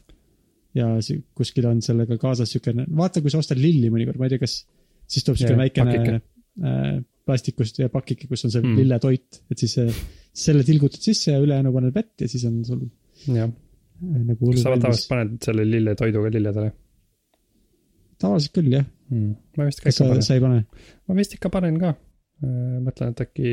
ja 0.73 0.89
kuskil 1.37 1.67
on 1.69 1.83
sellega 1.85 2.17
kaasas 2.21 2.55
siukene, 2.55 2.87
vaata, 2.97 3.21
kui 3.21 3.33
sa 3.33 3.43
ostad 3.43 3.61
lilli 3.61 3.91
mõnikord, 3.93 4.17
ma 4.17 4.29
ei 4.29 4.33
tea, 4.33 4.41
kas 4.41 4.63
siis 5.05 5.27
tuleb 5.27 5.43
siuke 5.43 5.59
väikene 5.59 5.99
äh, 6.17 6.95
plastikust 7.29 7.79
ja 7.83 7.91
pakike, 7.93 8.29
kus 8.31 8.47
on 8.47 8.55
see 8.55 8.63
mm. 8.65 8.79
lilletoit, 8.81 9.43
et 9.53 9.63
siis 9.63 9.77
äh, 9.83 9.99
selle 10.33 10.65
tilgutad 10.67 11.03
sisse 11.05 11.35
ja 11.35 11.43
ülejäänu 11.43 11.73
paned 11.75 11.95
vett 11.95 12.25
ja 12.25 12.31
siis 12.31 12.45
on 12.49 12.63
sul. 12.67 12.87
jah 13.29 13.49
äh,. 13.49 14.23
nagu 14.31 14.51
kas 14.51 14.65
sa 14.65 14.73
tavaliselt 14.75 15.13
paned 15.13 15.37
selle 15.45 15.67
lilletoiduga 15.69 16.33
lilledele? 16.35 16.73
Tavaliselt 18.23 18.55
küll, 18.57 18.73
jah 18.73 18.87
hmm.. 19.13 19.35
ma 19.59 19.69
vist 19.69 19.83
ka 19.83 19.93
ikka 19.93 20.09
panen. 20.09 20.27
sa 20.27 20.37
ei 20.37 20.43
pane? 20.43 20.65
ma 21.09 21.19
vist 21.19 21.37
ikka 21.37 21.53
panen 21.53 21.81
ka. 21.83 21.95
Äh, 22.43 22.79
mõtlen, 22.83 23.13
et 23.15 23.25
äkki 23.27 23.51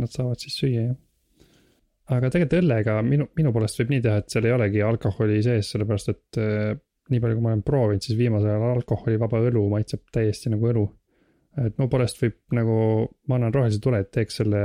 nad 0.00 0.12
saavad 0.12 0.40
siis 0.40 0.56
süüa, 0.60 0.84
jah. 0.90 0.94
aga 2.16 2.30
tegelikult 2.32 2.62
õllega 2.62 2.94
minu, 3.06 3.26
minu 3.38 3.52
poolest 3.54 3.82
võib 3.82 3.92
nii 3.94 4.04
teha, 4.06 4.22
et 4.22 4.32
seal 4.32 4.48
ei 4.48 4.54
olegi 4.56 4.84
alkoholi 4.86 5.42
sees, 5.44 5.74
sellepärast 5.74 6.14
et 6.14 6.40
äh, 6.40 6.72
nii 7.10 7.22
palju, 7.22 7.36
kui 7.36 7.44
ma 7.44 7.52
olen 7.52 7.66
proovinud, 7.66 8.06
siis 8.06 8.18
viimasel 8.18 8.52
ajal 8.54 8.78
alkoholivaba 8.78 9.42
õlu 9.50 9.66
maitseb 9.72 10.06
täiesti 10.14 10.52
nagu 10.52 10.70
õlu. 10.70 10.86
et 11.60 11.78
mu 11.80 11.88
poolest 11.90 12.20
võib 12.22 12.38
nagu, 12.56 12.76
ma 13.28 13.36
annan 13.36 13.54
rohelise 13.54 13.82
tule, 13.82 14.00
et 14.00 14.12
teeks 14.14 14.40
selle 14.40 14.60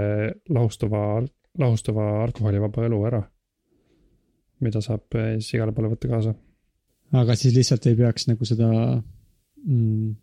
lahustuva, 0.54 1.02
lahustuva 1.60 2.10
alkoholivaba 2.28 2.86
õlu 2.90 3.02
ära. 3.10 3.24
mida 4.64 4.82
saab 4.82 5.18
äh, 5.20 5.36
siis 5.42 5.58
igale 5.58 5.76
poole 5.76 5.92
võtta 5.92 6.12
kaasa. 6.12 6.36
aga 7.20 7.36
siis 7.36 7.58
lihtsalt 7.58 7.86
ei 7.90 8.00
peaks 8.00 8.30
nagu 8.30 8.48
seda 8.48 8.70
mm, 9.66 10.16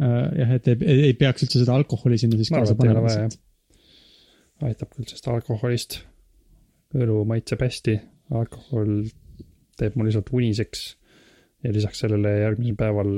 äh, 0.00 0.28
jah, 0.40 0.54
et 0.56 0.70
ei, 0.72 0.98
ei 1.10 1.16
peaks 1.18 1.46
üldse 1.46 1.62
seda 1.62 1.76
alkoholi 1.78 2.18
sinna 2.20 2.38
siis 2.40 2.52
kaasa 2.52 2.76
panema. 2.78 3.12
aitab 4.62 4.92
küll, 4.94 5.08
sest 5.10 5.26
alkoholist 5.30 6.00
õlu 6.94 7.22
maitseb 7.28 7.62
hästi, 7.64 7.96
alkohol 8.38 9.00
teeb 9.80 9.96
mul 9.96 10.08
lihtsalt 10.08 10.30
uniseks 10.36 10.84
ja 11.64 11.72
lisaks 11.74 12.04
sellele 12.04 12.36
järgmisel 12.42 12.78
päeval 12.78 13.16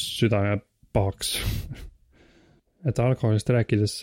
südame 0.00 0.58
pahaks 0.92 1.36
et 2.88 2.98
alkoholist 3.00 3.48
rääkides, 3.54 3.96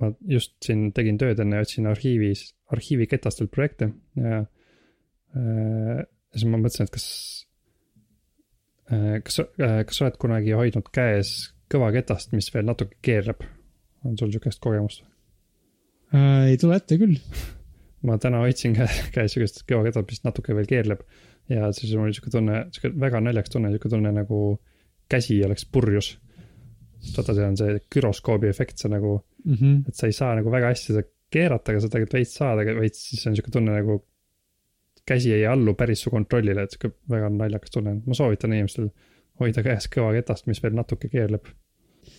ma 0.00 0.10
just 0.26 0.56
siin 0.64 0.90
tegin 0.96 1.20
tööd 1.20 1.40
enne 1.42 1.60
otsin 1.62 1.86
arhiivis, 1.90 2.48
arhiiviketastelt 2.74 3.52
projekte 3.54 3.92
ja 4.18 4.42
äh, 4.42 6.04
siis 6.32 6.48
ma 6.48 6.58
mõtlesin, 6.58 6.88
et 6.88 6.94
kas 6.96 7.06
Äh, 7.12 7.51
kas, 9.24 9.40
äh, 9.60 9.80
kas 9.88 10.02
oled 10.04 10.18
kunagi 10.20 10.54
hoidnud 10.58 10.90
käes 10.94 11.52
kõvaketast, 11.72 12.34
mis 12.36 12.50
veel 12.54 12.68
natuke 12.68 12.98
keerleb? 13.04 13.42
on 14.04 14.16
sul 14.18 14.32
sihukest 14.34 14.58
kogemust 14.62 15.04
äh,? 16.12 16.50
ei 16.50 16.56
tule 16.60 16.76
ette 16.80 16.98
küll 17.00 17.18
ma 18.06 18.18
täna 18.22 18.42
hoidsin 18.42 18.74
käe- 18.76 19.08
käes 19.14 19.36
siukest 19.36 19.62
kõvaketast, 19.68 20.08
mis 20.10 20.24
natuke 20.26 20.56
veel 20.56 20.68
keerleb. 20.70 21.02
ja 21.50 21.70
siis 21.76 21.94
mul 21.94 22.08
oli 22.08 22.16
siuke 22.16 22.32
tunne, 22.34 22.66
siuke 22.74 22.92
väga 23.00 23.22
naljakas 23.22 23.54
tunne, 23.54 23.72
siuke 23.74 23.90
tunne 23.92 24.12
nagu 24.14 24.42
käsi 25.10 25.38
oleks 25.44 25.66
purjus. 25.72 26.14
vaata, 27.16 27.34
see 27.34 27.46
on 27.46 27.58
see 27.58 27.80
güroskoobi 27.92 28.50
efekt, 28.50 28.78
see 28.78 28.90
nagu, 28.90 29.16
mm. 29.44 29.54
-hmm. 29.54 29.82
et 29.88 29.98
sa 29.98 30.06
ei 30.06 30.16
saa 30.16 30.34
nagu 30.38 30.50
väga 30.50 30.70
hästi 30.70 30.92
seda 30.92 31.02
keerata, 31.32 31.72
aga 31.72 31.80
sa 31.80 31.88
tegelikult 31.90 32.18
veits 32.18 32.34
saad, 32.38 32.60
aga 32.62 32.74
veits 32.78 33.06
siis 33.10 33.26
on 33.26 33.36
siuke 33.38 33.50
tunne 33.54 33.74
nagu. 33.78 34.02
Käsi 35.08 35.32
ei 35.34 35.46
allu 35.46 35.74
päris 35.78 36.04
su 36.04 36.12
kontrollile, 36.12 36.66
et 36.66 36.76
siuke 36.76 36.92
väga 37.10 37.30
naljakas 37.32 37.74
tunne, 37.74 37.96
ma 38.06 38.16
soovitan 38.16 38.54
inimestel 38.54 38.88
hoida 39.40 39.64
käes 39.66 39.88
kõvaketast, 39.90 40.46
mis 40.50 40.62
veel 40.62 40.76
natuke 40.78 41.10
keerleb. 41.12 41.50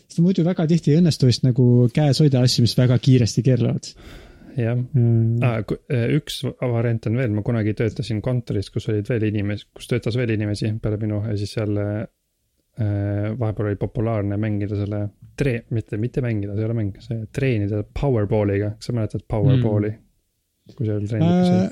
sest 0.07 0.21
muidu 0.23 0.45
väga 0.45 0.67
tihti 0.67 0.93
ei 0.93 1.01
õnnestu 1.01 1.29
vist 1.29 1.43
nagu 1.47 1.89
käes 1.93 2.19
hoida 2.23 2.43
asju, 2.43 2.65
mis 2.67 2.77
väga 2.77 2.97
kiiresti 3.03 3.43
keerlevad 3.45 3.91
jah 4.57 4.77
mm.. 4.77 5.39
ah,. 5.43 5.61
üks 6.13 6.41
variant 6.45 7.07
on 7.09 7.17
veel, 7.19 7.31
ma 7.35 7.43
kunagi 7.45 7.73
töötasin 7.77 8.21
kontoris, 8.25 8.69
kus 8.73 8.89
olid 8.91 9.09
veel 9.09 9.27
inimesi, 9.29 9.69
kus 9.75 9.89
töötas 9.89 10.17
veel 10.19 10.35
inimesi 10.35 10.73
peale 10.81 10.99
minu 11.01 11.21
ja 11.25 11.35
siis 11.39 11.55
seal 11.57 11.77
äh, 11.79 12.03
vahepeal 13.39 13.71
oli 13.71 13.79
populaarne 13.81 14.37
mängida 14.41 14.77
selle 14.79 15.03
tre-, 15.39 15.63
mitte, 15.73 15.99
mitte 16.01 16.23
mängida, 16.25 16.55
see 16.55 16.65
ei 16.65 16.69
ole 16.69 16.77
mäng, 16.77 16.97
see 17.03 17.21
treenida 17.35 17.83
powerball'iga, 17.99 18.75
kas 18.77 18.89
sa 18.89 18.97
mäletad 18.97 19.25
powerball'i 19.29 19.93
mm.? 19.93 20.75
kui 20.77 20.87
oli 20.89 21.09
treenib 21.09 21.31
Äh, 21.63 21.71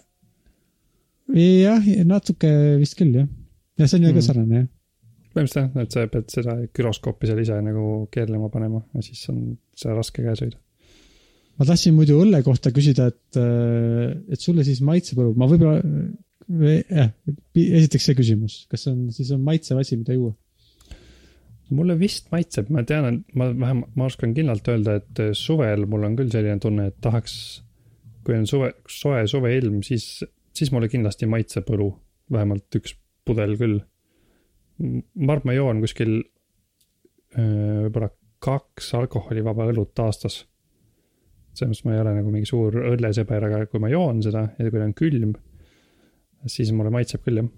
jah, 1.35 1.85
natuke 2.07 2.49
vist 2.81 2.97
küll 2.99 3.13
jah. 3.15 3.27
ja 3.79 3.87
see 3.87 3.99
on 3.99 4.07
ju 4.07 4.11
Mm. 4.11 4.17
ka 4.17 4.21
sarnane 4.25 4.55
jah. 4.61 4.67
põhimõtteliselt 5.35 5.75
jah, 5.75 5.85
et 5.85 5.91
sa 5.95 6.07
pead 6.11 6.33
seda 6.33 6.57
güroskoopi 6.75 7.29
seal 7.29 7.39
ise 7.39 7.61
nagu 7.63 7.85
keerlema 8.11 8.49
panema 8.51 8.81
ja 8.95 9.01
siis 9.05 9.23
on 9.31 9.57
seda 9.75 9.95
raske 9.95 10.23
käes 10.25 10.41
hoida. 10.43 10.57
ma 11.59 11.65
tahtsin 11.69 11.95
muidu 11.95 12.19
õlle 12.23 12.43
kohta 12.43 12.71
küsida, 12.75 13.07
et, 13.13 13.37
et 14.33 14.39
sulle 14.39 14.63
siis 14.67 14.81
maitsepõlu, 14.81 15.35
ma 15.37 15.47
võib-olla, 15.47 15.81
jah, 16.89 17.11
esiteks 17.55 18.05
see 18.09 18.15
küsimus, 18.17 18.55
kas 18.71 18.83
see 18.87 18.91
on, 18.95 19.09
siis 19.15 19.29
on 19.35 19.43
maitsev 19.45 19.79
asi, 19.79 19.97
mida 19.99 20.13
juua? 20.17 20.33
mulle 21.71 21.95
vist 21.95 22.25
maitseb, 22.33 22.67
ma 22.73 22.81
tean, 22.83 23.21
ma 23.39 23.45
vähemalt, 23.55 23.93
ma 23.95 24.09
oskan 24.09 24.33
kindlalt 24.35 24.65
öelda, 24.67 24.97
et 24.99 25.21
suvel 25.39 25.85
mul 25.87 26.03
on 26.03 26.17
küll 26.19 26.27
selline 26.33 26.59
tunne, 26.59 26.89
et 26.91 26.97
tahaks, 26.99 27.35
kui 28.27 28.35
on 28.35 28.43
suve, 28.49 28.73
soe 28.91 29.21
suveilm, 29.31 29.77
siis, 29.87 30.25
siis 30.55 30.71
mulle 30.73 30.89
kindlasti 30.91 31.29
maitseb 31.29 31.69
õlu, 31.73 31.89
vähemalt 32.31 32.79
üks 32.79 32.95
pudel 33.27 33.55
küll. 33.59 33.79
ma 34.81 35.35
arvan, 35.35 35.51
ma 35.51 35.55
joon 35.55 35.81
kuskil 35.83 36.15
võib-olla 37.35 38.09
kaks 38.41 38.93
alkoholivaba 38.97 39.69
õlut 39.71 39.99
aastas. 40.03 40.45
selles 41.53 41.71
mõttes 41.71 41.85
ma 41.85 41.95
ei 41.95 42.01
ole 42.01 42.15
nagu 42.15 42.31
mingi 42.33 42.49
suur 42.49 42.75
õllesõber, 42.93 43.47
aga 43.47 43.65
kui 43.71 43.79
ma 43.83 43.89
joon 43.91 44.21
seda 44.23 44.47
ja 44.57 44.69
kui 44.69 44.79
ta 44.79 44.87
on 44.87 44.95
külm, 44.97 45.33
siis 46.47 46.71
mulle 46.71 46.93
maitseb 46.93 47.23
küll 47.25 47.43
jah. 47.43 47.49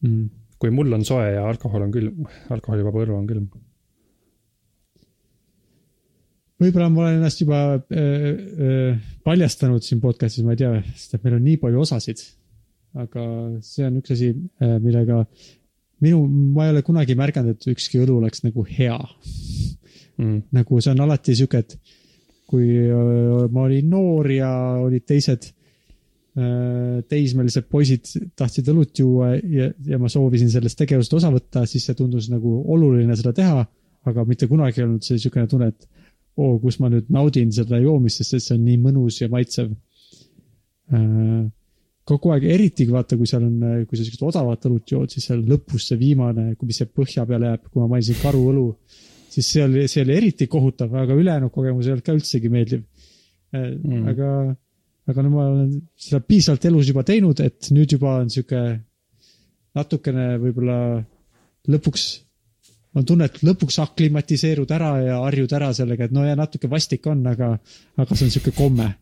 Mm. 0.00 0.30
kui 0.60 0.70
mul 0.72 0.92
on 0.96 1.02
soe 1.04 1.26
ja 1.34 1.42
alkohol 1.48 1.82
on 1.84 1.90
külm, 1.92 2.28
alkoholivaba 2.54 3.02
õlu 3.04 3.18
on 3.18 3.26
külm 3.28 3.50
võib-olla 6.60 6.90
ma 6.92 7.06
olen 7.06 7.20
ennast 7.20 7.40
juba 7.42 7.60
äh, 7.76 8.00
äh, 8.00 9.06
paljastanud 9.26 9.84
siin 9.84 10.02
podcast'is, 10.02 10.44
ma 10.46 10.56
ei 10.56 10.62
tea, 10.62 10.74
sest 10.94 11.16
et 11.16 11.24
meil 11.24 11.38
on 11.38 11.46
nii 11.46 11.60
palju 11.62 11.86
osasid. 11.86 12.22
aga 12.98 13.22
see 13.62 13.84
on 13.86 14.00
üks 14.00 14.10
asi, 14.16 14.32
millega 14.82 15.20
minu, 16.02 16.24
ma 16.26 16.66
ei 16.66 16.74
ole 16.74 16.82
kunagi 16.82 17.14
märganud, 17.18 17.54
et 17.54 17.70
ükski 17.70 18.00
õlu 18.02 18.18
oleks 18.18 18.42
nagu 18.42 18.64
hea. 18.66 18.98
mm.. 20.18 20.50
nagu 20.56 20.80
see 20.82 20.92
on 20.94 21.04
alati 21.04 21.36
sihuke, 21.38 21.62
et 21.62 21.96
kui 22.50 22.66
öö, 22.82 23.46
ma 23.54 23.66
olin 23.68 23.90
noor 23.92 24.26
ja 24.34 24.50
olid 24.82 25.04
teised 25.06 25.46
öö, 26.34 26.98
teismelised 27.06 27.68
poisid 27.70 28.10
tahtsid 28.38 28.72
õlut 28.72 28.98
juua 28.98 29.36
ja, 29.38 29.68
ja 29.86 30.00
ma 30.02 30.10
soovisin 30.10 30.50
sellest 30.50 30.80
tegevusest 30.80 31.14
osa 31.20 31.30
võtta, 31.30 31.62
siis 31.70 31.86
see 31.86 31.98
tundus 31.98 32.26
nagu 32.32 32.56
oluline 32.74 33.14
seda 33.18 33.32
teha, 33.36 33.62
aga 34.10 34.26
mitte 34.26 34.50
kunagi 34.50 34.82
ei 34.82 34.88
olnud 34.88 35.06
see 35.06 35.18
niisugune 35.18 35.46
tunne, 35.50 35.70
et 35.70 35.99
oo, 36.38 36.58
kus 36.62 36.78
ma 36.80 36.90
nüüd 36.92 37.10
naudin 37.12 37.50
seda 37.54 37.80
joomist, 37.82 38.20
sest 38.20 38.36
et 38.38 38.44
see 38.44 38.58
on 38.58 38.66
nii 38.66 38.78
mõnus 38.84 39.20
ja 39.22 39.30
maitsev. 39.32 39.72
kogu 42.10 42.32
aeg, 42.34 42.44
eriti 42.50 42.86
vaata, 42.90 43.16
kui 43.18 43.28
seal 43.30 43.44
on, 43.46 43.84
kui 43.86 43.98
sa 43.98 44.02
siukest 44.02 44.24
odavat 44.26 44.64
õlut 44.66 44.94
jood, 44.94 45.12
siis 45.12 45.28
seal 45.28 45.44
lõpus 45.46 45.86
see 45.90 45.98
viimane, 46.00 46.48
mis 46.62 46.80
see 46.82 46.90
põhja 46.90 47.26
peale 47.28 47.52
jääb, 47.52 47.68
kui 47.70 47.82
ma 47.82 47.86
mainisin 47.92 48.18
karuõlu, 48.18 48.64
siis 49.30 49.52
see 49.52 49.62
oli, 49.62 49.84
see 49.90 50.02
oli 50.02 50.16
eriti 50.16 50.48
kohutav, 50.50 50.96
aga 51.04 51.14
ülejäänud 51.14 51.52
kogemus 51.54 51.86
ei 51.86 51.94
olnud 51.94 52.06
ka 52.06 52.16
üldsegi 52.16 52.50
meeldiv 52.50 52.82
mm.. 53.54 54.08
aga, 54.10 54.30
aga 55.10 55.24
no 55.26 55.32
ma 55.34 55.46
olen 55.52 55.70
seda 55.98 56.22
piisavalt 56.26 56.66
elus 56.70 56.90
juba 56.90 57.04
teinud, 57.06 57.42
et 57.44 57.70
nüüd 57.74 57.94
juba 57.94 58.16
on 58.24 58.32
sihuke 58.32 58.64
natukene 59.78 60.32
võib-olla 60.42 60.80
lõpuks 61.70 62.08
on 62.98 63.06
tunne, 63.06 63.28
et 63.30 63.42
lõpuks 63.46 63.78
aklimatiseerud 63.84 64.70
ära 64.74 64.90
ja 65.04 65.18
harjud 65.24 65.52
ära 65.56 65.70
sellega, 65.76 66.08
et 66.08 66.14
no 66.14 66.24
ja 66.26 66.36
natuke 66.38 66.70
vastik 66.70 67.06
on, 67.10 67.22
aga, 67.30 67.52
aga 68.00 68.16
see 68.16 68.28
on 68.28 68.34
sihuke 68.36 68.54
komme. 68.56 68.92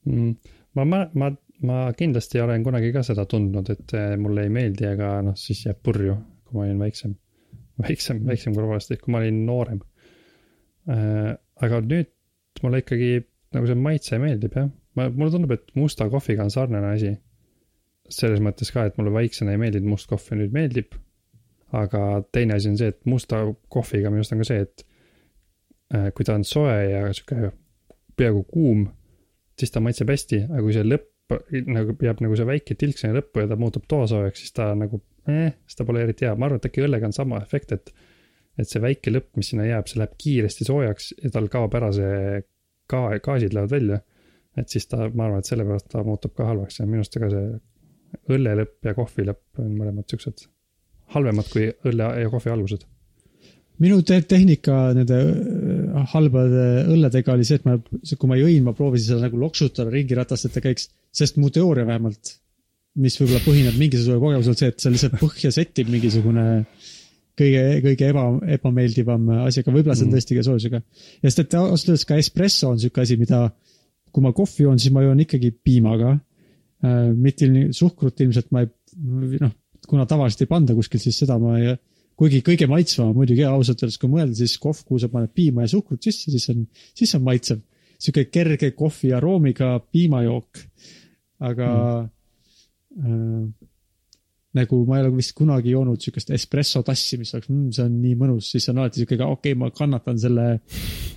Mm. 0.00 0.30
ma, 0.78 0.84
ma, 0.88 0.98
ma, 1.12 1.26
ma 1.68 1.78
kindlasti 1.92 2.40
olen 2.40 2.62
kunagi 2.64 2.88
ka 2.94 3.02
seda 3.04 3.26
tundnud, 3.28 3.68
et 3.68 3.92
eh, 3.92 4.14
mulle 4.16 4.46
ei 4.46 4.52
meeldi, 4.54 4.86
aga 4.88 5.10
noh, 5.26 5.34
siis 5.36 5.66
jääb 5.66 5.82
purju, 5.84 6.14
kui 6.48 6.56
ma 6.56 6.64
olin 6.64 6.80
väiksem. 6.80 7.12
väiksem, 7.84 8.22
väiksem 8.24 8.56
tavaliselt, 8.56 9.02
kui 9.04 9.12
ma 9.12 9.20
olin 9.20 9.42
noorem. 9.44 9.82
aga 11.60 11.82
nüüd 11.84 12.08
mulle 12.64 12.80
ikkagi 12.80 13.10
nagu 13.54 13.68
see 13.68 13.78
maitse 13.78 14.18
meeldib 14.22 14.56
jah, 14.56 14.70
ma, 14.96 15.10
mulle 15.10 15.34
tundub, 15.34 15.52
et 15.54 15.68
musta 15.78 16.08
kohviga 16.10 16.46
on 16.46 16.54
sarnane 16.54 16.94
asi. 16.94 17.12
selles 18.10 18.40
mõttes 18.42 18.72
ka, 18.74 18.88
et 18.88 18.96
mulle 18.98 19.12
väiksena 19.14 19.52
ei 19.54 19.60
meeldinud 19.60 19.92
must 19.92 20.08
kohv 20.10 20.32
ja 20.32 20.40
nüüd 20.40 20.54
meeldib. 20.54 20.96
Aga 21.76 22.22
teine 22.32 22.56
asi 22.56 22.70
on 22.70 22.78
see, 22.80 22.90
et 22.90 23.04
musta 23.06 23.42
kohviga 23.72 24.10
minu 24.10 24.24
arust 24.24 24.34
on 24.34 24.42
ka 24.42 24.48
see, 24.48 24.64
et 24.66 24.86
eh, 25.94 26.08
kui 26.16 26.26
ta 26.26 26.36
on 26.38 26.46
soe 26.46 26.76
ja 26.90 27.04
sihuke 27.14 27.52
peaaegu 28.18 28.42
kuum 28.50 28.88
siis 29.60 29.72
ta 29.74 29.82
maitseb 29.84 30.10
hästi, 30.10 30.44
aga 30.48 30.64
kui 30.64 30.76
see 30.76 30.86
lõpp 30.86 31.08
nagu 31.70 31.94
jääb 32.02 32.22
nagu 32.24 32.36
see 32.38 32.48
väike 32.48 32.76
tilk 32.78 32.98
sinna 32.98 33.20
lõppu 33.20 33.44
ja 33.44 33.50
ta 33.50 33.58
muutub 33.60 33.86
toasoojaks, 33.90 34.42
siis 34.42 34.54
ta 34.56 34.70
nagu 34.78 35.00
eh,, 35.30 35.52
siis 35.66 35.78
ta 35.78 35.86
pole 35.86 36.02
eriti 36.04 36.26
hea, 36.26 36.34
ma 36.34 36.48
arvan, 36.48 36.60
et 36.60 36.70
äkki 36.70 36.84
õllega 36.86 37.10
on 37.10 37.16
sama 37.16 37.42
efekt, 37.44 37.76
et 37.76 37.92
et 38.58 38.68
see 38.68 38.82
väike 38.82 39.12
lõpp, 39.12 39.30
mis 39.38 39.52
sinna 39.52 39.64
jääb, 39.64 39.86
see 39.88 40.00
läheb 40.00 40.16
kiiresti 40.20 40.66
soojaks 40.66 41.12
ja 41.22 41.30
tal 41.32 41.46
kaob 41.52 41.74
ära 41.78 41.88
see 41.96 42.40
ka-, 42.90 43.20
gaasid 43.22 43.54
lähevad 43.56 43.72
välja. 43.72 44.00
et 44.58 44.68
siis 44.68 44.88
ta, 44.90 45.06
ma 45.14 45.28
arvan, 45.28 45.40
et 45.40 45.48
sellepärast 45.48 45.86
ta 45.92 46.02
muutub 46.04 46.34
ka 46.36 46.48
halvaks 46.48 46.80
ja 46.80 46.86
minu 46.88 47.04
arust 47.04 47.16
ka 47.22 47.30
see 47.30 47.44
õlle 48.34 48.56
lõpp 48.58 48.88
ja 48.90 48.96
kohvi 48.98 49.28
lõpp 49.28 49.62
on 49.62 49.70
mõlemad 49.78 50.10
siuksed 50.10 50.48
halvemad 51.14 51.48
kui 51.52 51.68
õlle 51.90 52.08
ja 52.22 52.30
kohvi 52.32 52.50
algused. 52.52 52.84
minu 53.80 54.02
te 54.04 54.18
tehnika 54.28 54.92
nende 54.92 55.16
öö, 55.16 56.04
halbade 56.12 56.64
õlledega 56.92 57.32
oli 57.32 57.46
see, 57.48 57.56
et 57.60 57.64
ma, 57.64 57.78
kui 57.80 58.28
ma 58.28 58.36
jõin, 58.36 58.62
ma 58.66 58.74
proovisin 58.76 59.14
seda 59.14 59.26
nagu 59.28 59.40
loksutada 59.40 59.90
ringiratast, 59.94 60.46
et 60.46 60.52
ta 60.56 60.60
käiks, 60.64 60.90
sest 61.16 61.38
mu 61.40 61.48
teooria 61.50 61.86
vähemalt, 61.88 62.34
mis 63.00 63.16
võib-olla 63.20 63.40
põhineb 63.46 63.78
mingisugusel 63.80 64.20
kogemusel, 64.20 64.56
see, 64.58 64.68
et 64.74 64.82
see 64.84 64.92
lihtsalt 64.92 65.16
põhja 65.22 65.52
sättib 65.54 65.88
mingisugune 65.88 66.44
kõige, 67.40 67.62
kõige 67.86 68.08
eba, 68.12 68.24
ebameeldivam 68.58 69.28
asi, 69.46 69.62
aga 69.62 69.72
võib-olla 69.72 69.96
see 69.96 70.04
on 70.04 70.10
Mm. 70.10 70.16
tõesti 70.18 70.36
ka 70.36 70.42
soojusega. 70.44 70.82
ja 71.22 71.30
sest, 71.30 71.38
et 71.46 71.54
ausalt 71.54 71.88
öeldes 71.94 72.04
ka 72.04 72.18
espresso 72.20 72.68
on 72.74 72.78
sihuke 72.82 73.00
asi, 73.00 73.16
mida, 73.16 73.46
kui 74.12 74.22
ma 74.22 74.32
kohvi 74.36 74.66
joon, 74.66 74.78
siis 74.78 74.92
ma 74.92 75.02
joon 75.06 75.20
ikkagi 75.24 75.54
piimaga. 75.64 76.18
mitte 77.16 77.44
ilm- 77.44 77.72
suhkrut 77.76 78.20
ilmselt 78.24 78.46
ma 78.52 78.62
ei, 78.62 78.68
noh, 79.40 79.50
kuna 79.90 80.06
tavaliselt 80.08 80.46
ei 80.46 80.50
panda 80.50 80.76
kuskil, 80.76 81.02
siis 81.02 81.18
seda 81.22 81.36
ma 81.42 81.56
ei, 81.58 81.74
kuigi 82.20 82.42
kõige 82.46 82.68
maitsvam 82.70 83.14
muidugi 83.16 83.46
ausalt 83.48 83.82
öeldes, 83.82 83.98
kui 84.00 84.12
mõelda, 84.12 84.36
siis 84.38 84.58
kohv, 84.62 84.84
kuhu 84.86 85.00
sa 85.02 85.10
paned 85.12 85.32
piima 85.36 85.64
ja 85.64 85.72
suhkrut 85.72 86.04
sisse, 86.04 86.32
siis 86.32 86.46
on, 86.52 86.66
siis 86.96 87.14
on 87.18 87.26
maitsev. 87.26 87.64
sihuke 88.00 88.30
kerge 88.32 88.70
kohvi 88.72 89.12
aroomiga 89.12 89.78
piimajook. 89.92 90.62
aga 91.40 91.68
mm. 92.96 93.06
äh, 93.06 93.68
nagu 94.56 94.80
ma 94.86 94.98
ei 94.98 95.04
ole 95.06 95.14
vist 95.14 95.32
kunagi 95.38 95.72
joonud 95.72 96.00
siukest 96.02 96.32
espresso 96.34 96.82
tassi, 96.86 97.18
mis 97.20 97.32
oleks 97.34 97.48
mm,, 97.48 97.70
see 97.76 97.84
on 97.86 97.98
nii 98.02 98.16
mõnus, 98.18 98.50
siis 98.50 98.66
on 98.72 98.80
alati 98.82 99.02
siuke, 99.02 99.14
okei 99.16 99.32
okay,, 99.32 99.58
ma 99.58 99.70
kannatan 99.74 100.18
selle 100.18 100.46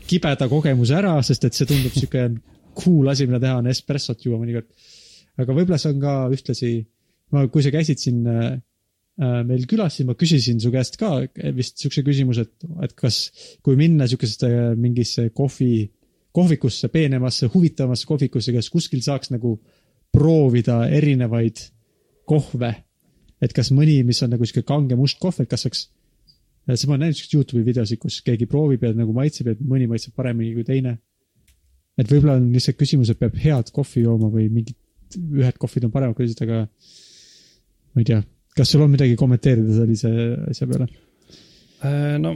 kibeda 0.08 0.48
kogemuse 0.52 0.96
ära, 1.00 1.16
sest 1.26 1.48
et 1.50 1.58
see 1.58 1.70
tundub 1.70 1.96
siuke 1.98 2.28
cool 2.80 3.10
asi, 3.10 3.28
mida 3.30 3.42
teha, 3.42 3.58
on 3.62 3.70
espressot 3.72 4.22
juua 4.26 4.40
mõnikord. 4.42 4.70
aga 5.42 5.58
võib-olla 5.58 5.82
see 5.82 5.96
on 5.96 6.04
ka 6.04 6.16
ühtlasi, 6.34 6.72
ma, 7.34 7.48
kui 7.52 7.66
sa 7.66 7.74
käisid 7.74 8.02
siin 8.02 8.22
äh, 8.30 8.46
äh, 9.22 9.42
meil 9.48 9.66
külas, 9.70 9.98
siis 9.98 10.08
ma 10.08 10.16
küsisin 10.20 10.62
su 10.64 10.72
käest 10.74 10.98
ka 11.02 11.16
vist 11.58 11.82
siukse 11.82 12.06
küsimuse, 12.06 12.48
et, 12.48 12.70
et 12.86 12.96
kas, 12.98 13.26
kui 13.66 13.78
minna 13.80 14.08
siukesesse 14.10 14.74
mingisse 14.80 15.30
kohvi, 15.36 15.88
kohvikusse, 16.34 16.90
peenemasse, 16.94 17.50
huvitavasse 17.54 18.10
kohvikusse, 18.10 18.54
kas 18.56 18.70
kuskil 18.74 19.04
saaks 19.06 19.34
nagu 19.34 19.58
proovida 20.14 20.84
erinevaid 20.94 21.62
kohve. 22.30 22.74
et 23.44 23.52
kas 23.52 23.74
mõni, 23.76 23.98
mis 24.08 24.22
on 24.24 24.30
nagu 24.32 24.46
sihuke 24.48 24.64
kange 24.64 24.96
must 24.96 25.18
kohv, 25.20 25.42
et 25.44 25.50
kas 25.52 25.66
saaks, 25.66 25.82
siis 26.70 26.86
ma 26.88 26.94
olen 26.94 27.02
näinud 27.08 27.18
siukseid 27.18 27.36
Youtube'i 27.36 27.66
videosid, 27.68 28.00
kus 28.00 28.22
keegi 28.24 28.48
proovib 28.48 28.86
ja 28.86 28.94
nagu 28.96 29.12
maitseb 29.16 29.50
ja 29.52 29.56
mõni 29.60 29.90
maitseb 29.92 30.16
paremini 30.16 30.54
kui 30.56 30.64
teine. 30.68 30.98
et 32.00 32.10
võib-olla 32.10 32.38
on 32.40 32.48
lihtsalt 32.54 32.78
küsimus, 32.80 33.12
et 33.12 33.20
peab 33.20 33.36
head 33.38 33.70
kohvi 33.76 34.06
jooma 34.06 34.30
või 34.34 34.48
mingid, 34.50 34.78
ühed 35.20 35.60
kohvid 35.62 35.90
on 35.90 35.92
paremad 35.94 36.16
kui 36.18 36.26
teised, 36.26 36.40
aga 36.46 36.64
ma 37.94 38.02
ei 38.02 38.10
tea, 38.10 38.20
kas 38.58 38.74
sul 38.74 38.84
on 38.86 38.94
midagi 38.94 39.16
kommenteerida 39.20 39.78
sellise 39.78 40.12
asja 40.52 40.68
peale? 40.70 40.90
Äh, 41.84 42.18
no 42.22 42.36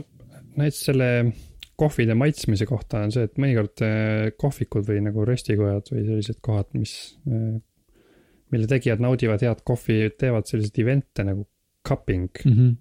näiteks 0.58 0.80
selle 0.90 1.10
kohvide 1.78 2.16
maitsmise 2.18 2.66
kohta 2.66 3.04
on 3.06 3.14
see, 3.14 3.28
et 3.28 3.38
mõnikord 3.40 3.84
äh, 3.86 4.30
kohvikud 4.40 4.86
või 4.88 5.02
nagu 5.04 5.26
röstikojad 5.28 5.92
või 5.94 6.04
sellised 6.08 6.40
kohad, 6.44 6.72
mis, 6.78 6.94
äh, 7.30 7.54
mille 8.54 8.70
tegijad 8.70 9.02
naudivad 9.04 9.44
head 9.46 9.62
kohvi, 9.66 10.00
teevad 10.18 10.50
selliseid 10.50 10.82
event'e 10.82 11.26
nagu 11.28 11.46
cupping 11.86 12.42
mm. 12.44 12.52
-hmm. 12.52 12.74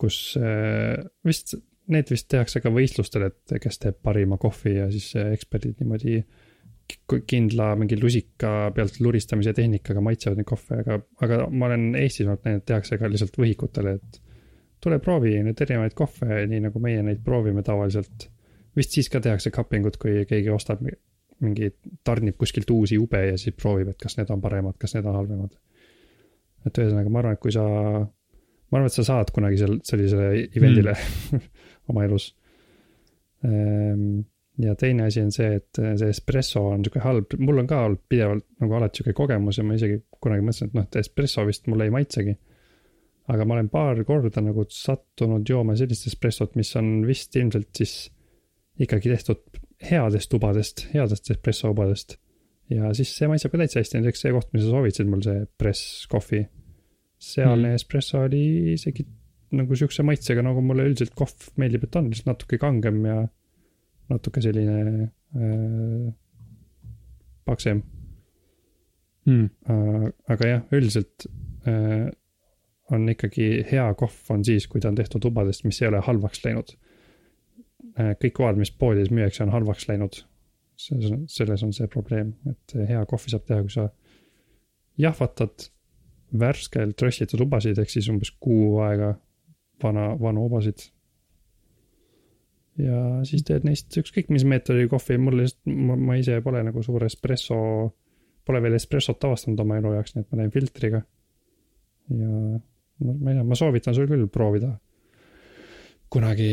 kus 0.00 0.16
vist, 1.24 1.54
need 1.92 2.08
vist 2.10 2.26
tehakse 2.32 2.60
ka 2.64 2.72
võistlustel, 2.72 3.28
et 3.28 3.54
kes 3.62 3.78
teeb 3.78 4.00
parima 4.02 4.40
kohvi 4.40 4.78
ja 4.78 4.88
siis 4.90 5.12
eksperdid 5.20 5.78
niimoodi 5.82 6.22
kindla 7.28 7.70
mingi 7.80 7.96
lusika 8.00 8.70
pealt 8.76 8.98
luristamise 9.00 9.54
tehnikaga 9.56 10.02
maitsevad 10.04 10.40
neid 10.40 10.48
kohve, 10.48 10.80
aga, 10.82 10.98
aga 11.24 11.40
ma 11.50 11.68
olen 11.70 11.94
Eestis 12.00 12.26
olnud 12.26 12.44
näinud, 12.44 12.64
tehakse 12.68 12.98
ka 13.00 13.08
lihtsalt 13.10 13.38
võhikutele, 13.40 13.96
et 13.98 14.20
tule 14.84 14.98
proovi 15.02 15.38
nüüd 15.44 15.60
erinevaid 15.64 15.96
kohve, 15.96 16.44
nii 16.50 16.66
nagu 16.66 16.82
meie 16.82 17.02
neid 17.06 17.22
proovime 17.24 17.64
tavaliselt. 17.66 18.28
vist 18.76 18.96
siis 18.96 19.08
ka 19.08 19.20
tehakse 19.22 19.52
cupping 19.54 19.86
ut, 19.86 19.96
kui 20.02 20.24
keegi 20.28 20.50
ostab 20.50 20.82
mingi, 21.44 21.70
tarnib 22.04 22.36
kuskilt 22.38 22.70
uusi 22.74 22.98
ube 22.98 23.20
ja 23.28 23.38
siis 23.38 23.54
proovib, 23.56 23.92
et 23.92 24.00
kas 24.00 24.18
need 24.18 24.30
on 24.34 24.42
paremad, 24.42 24.76
kas 24.80 24.96
need 24.96 25.06
on 25.06 25.18
halvemad. 25.20 25.56
et 26.64 26.78
ühesõnaga, 26.80 27.10
ma 27.12 27.20
arvan, 27.20 27.36
et 27.36 27.42
kui 27.42 27.52
sa, 27.52 27.64
ma 27.64 28.78
arvan, 28.78 28.88
et 28.88 28.96
sa 28.96 29.04
saad 29.06 29.32
kunagi 29.36 29.60
seal 29.60 29.78
sellisele 29.84 30.46
event'ile 30.56 30.94
mm. 30.96 31.50
oma 31.92 32.06
elus 32.06 32.30
ehm, 33.44 34.22
ja 34.62 34.74
teine 34.78 35.08
asi 35.08 35.22
on 35.24 35.32
see, 35.34 35.58
et 35.58 35.78
äh, 35.82 35.94
see 35.98 36.10
espresso 36.14 36.62
on 36.70 36.84
sihuke 36.84 37.02
halb, 37.02 37.34
mul 37.42 37.62
on 37.62 37.68
ka 37.70 37.80
olnud 37.88 38.02
pidevalt 38.10 38.46
nagu 38.62 38.76
alati 38.78 39.00
sihuke 39.00 39.16
kogemus 39.18 39.58
ja 39.58 39.66
ma 39.66 39.78
isegi 39.78 40.00
kunagi 40.22 40.44
mõtlesin, 40.46 40.70
et 40.70 40.76
noh, 40.78 40.86
et 40.86 40.98
espresso 41.00 41.44
vist 41.48 41.70
mulle 41.70 41.88
ei 41.88 41.94
maitsegi. 41.94 42.36
aga 43.32 43.46
ma 43.48 43.54
olen 43.56 43.70
paar 43.72 44.02
korda 44.04 44.42
nagu 44.44 44.66
sattunud 44.68 45.48
jooma 45.48 45.76
sellist 45.80 46.06
espressot, 46.10 46.58
mis 46.60 46.74
on 46.76 47.06
vist 47.08 47.36
ilmselt 47.40 47.70
siis 47.76 47.94
ikkagi 48.78 49.08
tehtud 49.08 49.62
headest 49.88 50.30
tubadest, 50.30 50.86
headest 50.92 51.30
espresso 51.30 51.72
ubadest. 51.72 52.18
ja 52.70 52.92
siis 52.94 53.16
see 53.16 53.28
maitseb 53.28 53.52
ka 53.52 53.60
täitsa 53.60 53.80
hästi, 53.80 54.00
näiteks 54.00 54.26
see 54.26 54.32
koht, 54.36 54.52
mis 54.52 54.64
sa 54.64 54.70
soovitasid 54.70 55.10
mul, 55.10 55.24
see 55.24 55.44
press 55.58 56.06
coffee. 56.10 56.46
sealne 57.18 57.72
mm. 57.72 57.80
espresso 57.80 58.22
oli 58.28 58.74
isegi 58.74 59.06
nagu 59.54 59.76
sihukese 59.76 60.02
maitsega, 60.06 60.42
nagu 60.42 60.62
mulle 60.64 60.86
üldiselt 60.88 61.14
kohv 61.16 61.50
meeldib, 61.60 61.86
et 61.86 61.96
on 61.96 62.10
lihtsalt 62.10 62.32
natuke 62.32 62.58
kangem 62.58 63.02
ja 63.06 63.18
natuke 64.12 64.42
selline 64.44 65.06
äh, 65.06 66.12
paksem 67.44 67.82
hmm.. 69.26 69.48
Äh, 69.68 70.06
aga 70.32 70.50
jah, 70.50 70.62
üldiselt 70.74 71.26
äh, 71.68 72.10
on 72.92 73.08
ikkagi 73.08 73.64
hea 73.70 73.86
kohv 73.98 74.30
on 74.34 74.44
siis, 74.44 74.68
kui 74.68 74.82
ta 74.82 74.90
on 74.92 74.98
tehtud 74.98 75.22
tubadest, 75.24 75.64
mis 75.64 75.80
ei 75.82 75.88
ole 75.88 76.02
halvaks 76.04 76.44
läinud 76.44 76.74
äh,. 77.98 78.14
kõik 78.20 78.36
kohad, 78.40 78.60
mis 78.60 78.72
poodides 78.72 79.12
müüakse, 79.14 79.44
on 79.46 79.54
halvaks 79.54 79.88
läinud. 79.88 80.24
selles 80.76 81.62
on 81.62 81.72
see 81.72 81.86
probleem, 81.86 82.34
et 82.50 82.74
hea 82.88 83.04
kohvi 83.06 83.30
saab 83.30 83.44
teha, 83.46 83.62
kui 83.62 83.70
sa 83.70 83.88
jahvatad 84.98 85.68
värskelt 86.38 87.02
röstitud 87.02 87.44
ubasid, 87.44 87.78
ehk 87.78 87.90
siis 87.90 88.08
umbes 88.10 88.32
kuu 88.42 88.80
aega 88.82 89.14
vana, 89.82 90.08
vanu 90.20 90.48
ubasid 90.48 90.88
ja 92.80 93.00
siis 93.26 93.44
teed 93.46 93.66
neist 93.66 93.94
ükskõik 94.00 94.30
mis 94.34 94.44
meetodi 94.48 94.86
kohvi, 94.90 95.18
mul 95.22 95.38
lihtsalt, 95.42 95.74
ma 96.06 96.16
ise 96.18 96.40
pole 96.44 96.62
nagu 96.66 96.82
suur 96.84 97.04
espresso, 97.06 97.58
pole 98.44 98.62
veel 98.64 98.78
espressot 98.78 99.26
avastanud 99.28 99.62
oma 99.64 99.78
elu 99.80 99.94
jaoks, 99.96 100.14
nii 100.14 100.24
et 100.24 100.32
ma 100.32 100.40
teen 100.40 100.54
filtriga. 100.54 101.04
ja 102.10 102.32
ma 103.04 103.30
ei 103.30 103.38
tea, 103.38 103.46
ma 103.46 103.58
soovitan 103.58 103.96
sul 103.96 104.10
küll 104.10 104.28
proovida. 104.32 104.74
Kunagi 106.14 106.50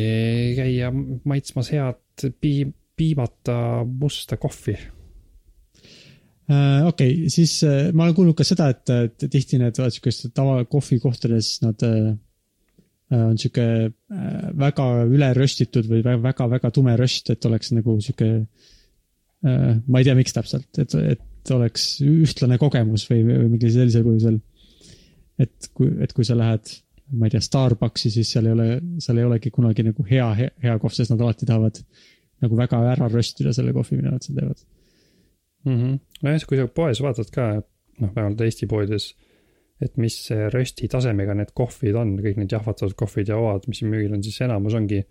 käia 0.58 0.90
maitsmas 0.94 1.70
head 1.74 2.32
pii-, 2.42 2.72
piimata 2.98 3.84
musta 3.86 4.38
kohvi. 4.42 4.78
Uh, 6.52 6.88
okei 6.90 7.14
okay,, 7.14 7.30
siis 7.32 7.62
uh, 7.64 7.94
ma 7.96 8.08
olen 8.08 8.16
kuulnud 8.18 8.36
ka 8.36 8.44
seda, 8.44 8.72
et, 8.74 9.22
tihti 9.32 9.60
need 9.62 9.78
siukestes 9.78 10.34
tava 10.36 10.66
kohvikohtades 10.68 11.62
nad 11.64 11.86
Äh, 11.86 12.18
on 13.16 13.40
sihuke 13.40 13.66
äh, 13.88 14.46
väga 14.60 14.86
üle 15.08 15.32
röstitud 15.36 15.88
või 15.90 16.04
väga-väga 16.06 16.72
tume 16.76 16.96
röst, 17.00 17.30
et 17.34 17.46
oleks 17.50 17.74
nagu 17.76 17.98
sihuke. 18.04 18.30
Äh, 19.42 19.74
ma 19.88 20.00
ei 20.00 20.08
tea, 20.08 20.16
miks 20.16 20.36
täpselt, 20.38 20.70
et, 20.80 20.96
et 20.96 21.52
oleks 21.52 21.96
ühtlane 22.06 22.60
kogemus 22.62 23.08
või, 23.10 23.26
või 23.28 23.50
mingil 23.56 23.74
sellisel 23.74 24.06
põhjusel. 24.06 24.40
et 25.42 25.72
kui, 25.74 25.90
et 26.06 26.14
kui 26.14 26.26
sa 26.28 26.38
lähed, 26.38 26.76
ma 27.18 27.28
ei 27.28 27.34
tea, 27.34 27.42
Starbucksi, 27.44 28.12
siis 28.14 28.32
seal 28.32 28.48
ei 28.48 28.56
ole, 28.56 28.68
seal 29.02 29.20
ei 29.20 29.28
olegi 29.28 29.52
kunagi 29.52 29.84
nagu 29.88 30.06
hea, 30.08 30.28
hea, 30.38 30.52
hea 30.64 30.76
kohv, 30.80 30.94
sest 30.96 31.12
nad 31.12 31.24
alati 31.26 31.50
tahavad 31.50 31.82
nagu 32.42 32.58
väga 32.58 32.80
ära 32.94 33.10
röstida 33.10 33.54
selle 33.54 33.74
kohvi, 33.74 33.98
mida 34.00 34.14
nad 34.14 34.24
seal 34.26 34.38
teevad 34.38 34.62
mm. 35.66 35.76
-hmm. 35.76 36.00
nojah, 36.24 36.46
kui 36.48 36.58
sa 36.58 36.68
poes 36.68 37.02
vaatad 37.02 37.34
ka, 37.34 37.48
noh, 38.00 38.14
vähemalt 38.16 38.42
Eesti 38.42 38.68
poodides 38.68 39.12
et 39.82 39.98
mis 39.98 40.16
rösti 40.54 40.88
tasemega 40.92 41.34
need 41.38 41.54
kohvid 41.58 41.98
on, 41.98 42.14
kõik 42.22 42.38
need 42.38 42.54
jahvatatud 42.54 42.94
kohvid 43.00 43.32
ja 43.32 43.40
oad, 43.42 43.66
mis 43.72 43.82
müügil 43.86 44.14
on, 44.14 44.24
siis 44.26 44.42
enamus 44.46 44.76
ongi 44.78 45.02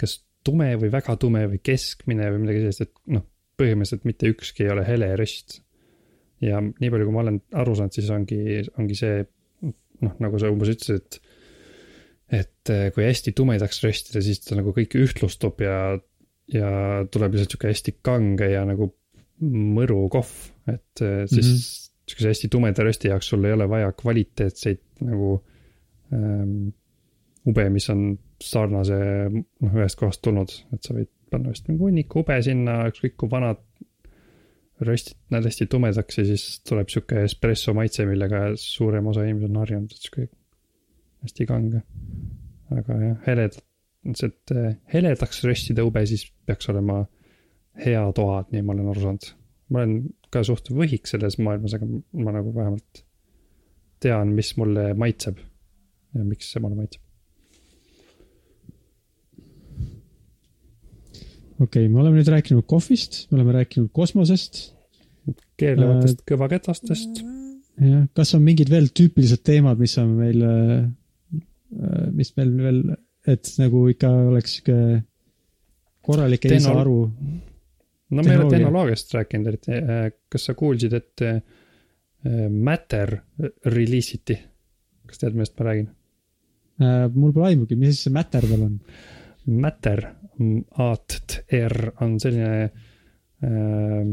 kas 0.00 0.18
tume 0.46 0.70
või 0.80 0.90
väga 0.92 1.16
tume 1.20 1.44
või 1.50 1.60
keskmine 1.64 2.30
või 2.32 2.44
midagi 2.44 2.62
sellist, 2.64 2.86
et 2.86 3.14
noh, 3.14 3.24
põhimõtteliselt 3.58 4.06
mitte 4.08 4.30
ükski 4.30 4.66
ei 4.66 4.72
ole 4.74 4.84
hele 4.86 5.10
röst. 5.18 5.60
ja 6.40 6.60
nii 6.62 6.90
palju, 6.92 7.08
kui 7.08 7.14
ma 7.14 7.24
olen 7.24 7.40
aru 7.58 7.74
saanud, 7.74 7.96
siis 7.96 8.10
ongi, 8.14 8.60
ongi 8.78 8.96
see 8.98 9.24
noh, 10.04 10.14
nagu 10.22 10.38
sa 10.38 10.52
umbes 10.52 10.70
ütlesid, 10.76 11.02
et 11.02 11.24
et 12.28 12.70
eh, 12.70 12.90
kui 12.92 13.06
hästi 13.06 13.32
tumedaks 13.32 13.80
röstida, 13.82 14.20
siis 14.24 14.42
ta 14.44 14.56
nagu 14.58 14.74
kõik 14.76 14.94
ühtlustub 15.00 15.62
ja, 15.64 15.96
ja 16.52 16.70
tuleb 17.08 17.34
lihtsalt 17.34 17.54
sihuke 17.54 17.70
hästi 17.72 17.94
kange 18.04 18.50
ja 18.52 18.66
nagu 18.68 18.90
mõru 19.40 20.02
kohv, 20.12 20.32
et 20.68 21.02
eh, 21.04 21.24
siis 21.26 21.46
mm 21.46 21.54
-hmm 21.54 21.87
sihukese 22.10 22.32
hästi 22.32 22.50
tumeda 22.52 22.84
rösti 22.86 23.12
jaoks 23.12 23.30
sul 23.32 23.44
ei 23.44 23.54
ole 23.54 23.68
vaja 23.70 23.92
kvaliteetseid 23.96 24.82
nagu 25.06 25.34
ähm, 26.14 26.70
ube, 27.48 27.68
mis 27.72 27.88
on 27.92 28.10
sarnase, 28.42 28.98
noh, 29.32 29.76
ühest 29.78 29.98
kohast 29.98 30.22
tulnud, 30.24 30.52
et 30.74 30.84
sa 30.84 30.94
võid 30.96 31.10
panna 31.32 31.52
vist 31.52 31.68
mingi 31.68 31.84
hunniku 31.84 32.22
ube 32.22 32.36
sinna, 32.44 32.80
ükskõik 32.90 33.16
kui 33.20 33.30
vanad 33.32 33.60
röstid 34.84 35.18
näed 35.32 35.48
hästi 35.48 35.66
tumedaks 35.70 36.20
ja 36.20 36.24
siis 36.28 36.44
tuleb 36.66 36.90
sihuke 36.92 37.24
espresso 37.26 37.74
maitse, 37.74 38.06
millega 38.06 38.52
suurem 38.60 39.08
osa 39.10 39.24
inimesi 39.26 39.48
on 39.50 39.60
harjunud, 39.62 39.94
et 39.94 40.04
sihuke 40.04 40.28
hästi 41.24 41.46
kange. 41.48 41.82
aga 42.74 42.98
jah, 43.00 43.16
heled, 43.26 43.58
see, 44.12 44.28
et 44.28 44.54
eh, 44.54 44.74
heledaks 44.92 45.42
röstida 45.48 45.84
ube, 45.86 46.04
siis 46.06 46.26
peaks 46.46 46.68
olema 46.70 47.00
hea 47.84 48.02
toad, 48.14 48.52
nii 48.52 48.64
ma 48.64 48.74
olen 48.74 48.90
aru 48.92 49.04
saanud. 49.06 49.28
Ma 49.68 49.82
olen 49.82 50.08
ka 50.32 50.42
suht 50.46 50.70
võhik 50.72 51.08
selles 51.08 51.38
maailmas, 51.40 51.74
aga 51.76 51.88
ma 51.88 52.34
nagu 52.34 52.52
vähemalt 52.54 53.02
tean, 54.02 54.32
mis 54.36 54.54
mulle 54.58 54.92
maitseb 54.98 55.40
ja 56.16 56.24
miks 56.24 56.52
see 56.52 56.62
mulle 56.62 56.78
maitseb. 56.78 57.04
okei 61.58 61.84
okay,, 61.84 61.90
me 61.90 62.00
oleme 62.04 62.20
nüüd 62.20 62.30
rääkinud 62.30 62.66
kohvist, 62.70 63.24
me 63.30 63.40
oleme 63.40 63.56
rääkinud 63.58 63.90
kosmosest. 63.94 64.60
keerlevatest 65.58 66.22
äh, 66.22 66.26
kõvaketastest. 66.32 67.20
jah, 67.82 68.06
kas 68.14 68.34
on 68.38 68.46
mingid 68.46 68.70
veel 68.72 68.88
tüüpilised 68.94 69.42
teemad, 69.46 69.80
mis 69.82 69.98
on 70.00 70.14
meil 70.20 70.44
äh,, 70.46 70.88
mis 72.16 72.32
meil 72.38 72.54
veel, 72.62 72.82
et 73.28 73.50
nagu 73.60 73.84
ikka 73.92 74.08
oleks 74.30 74.56
sihuke 74.56 75.02
korralik 76.08 76.46
ei 76.48 76.62
saa 76.64 76.78
aru 76.80 77.02
no 78.10 78.22
me 78.22 78.32
ei 78.32 78.40
ole 78.40 78.50
tehnoloogiast 78.50 79.14
rääkinud 79.14 79.50
eriti, 79.52 79.78
äh, 79.78 80.08
kas 80.32 80.48
sa 80.48 80.54
kuulsid, 80.58 80.96
et 80.96 81.24
äh, 81.26 81.40
Matter 82.50 83.14
release 83.66 84.16
iti? 84.18 84.38
kas 85.08 85.20
tead, 85.20 85.36
millest 85.36 85.56
ma 85.58 85.68
räägin 85.70 85.90
äh,? 86.82 87.04
mul 87.14 87.32
pole 87.32 87.52
aimugi, 87.52 87.78
mis 87.78 87.94
asi 87.94 88.08
see 88.08 88.14
Matter 88.14 88.48
veel 88.48 88.64
on? 88.66 88.80
Matter, 89.48 90.02
ATR 90.84 91.76
on 92.04 92.18
selline 92.20 92.64
äh,, 92.64 94.10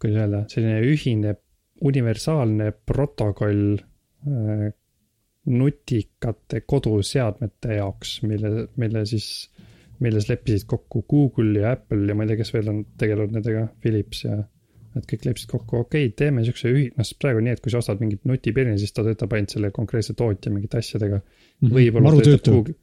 kuidas 0.00 0.22
öelda, 0.22 0.44
selline 0.52 0.78
ühine 0.88 1.34
universaalne 1.84 2.70
protokoll 2.86 3.76
äh, 3.76 4.70
nutikate 5.44 6.62
koduseadmete 6.66 7.74
jaoks, 7.80 8.22
mille, 8.22 8.68
mille 8.80 9.04
siis 9.06 9.50
milles 10.02 10.26
leppisid 10.30 10.66
kokku 10.70 11.04
Google 11.10 11.60
ja 11.60 11.74
Apple 11.76 12.08
ja 12.08 12.16
ma 12.16 12.24
ei 12.24 12.32
tea, 12.32 12.40
kes 12.42 12.52
veel 12.54 12.70
on 12.72 12.82
tegelenud 13.00 13.36
nendega, 13.36 13.66
Philips 13.82 14.24
ja. 14.24 14.38
et 14.98 15.06
kõik 15.10 15.28
leppisid 15.28 15.50
kokku, 15.52 15.84
okei 15.84 16.08
okay,, 16.08 16.14
teeme 16.18 16.44
siukse 16.46 16.72
ühi-, 16.72 16.90
noh, 16.98 17.10
praegu 17.20 17.42
on 17.42 17.48
nii, 17.48 17.58
et 17.58 17.62
kui 17.64 17.74
sa 17.74 17.82
ostad 17.82 18.02
mingit 18.02 18.24
nutipirni, 18.28 18.78
siis 18.80 18.94
ta 18.94 19.06
töötab 19.06 19.34
ainult 19.36 19.54
selle 19.54 19.70
konkreetse 19.74 20.16
tootja 20.18 20.52
mingite 20.54 20.80
asjadega 20.82 21.20
mm. 21.20 21.28
-hmm. 21.60 21.74
võib-olla 21.78 22.14
töötab 22.20 22.58
Google, 22.58 22.78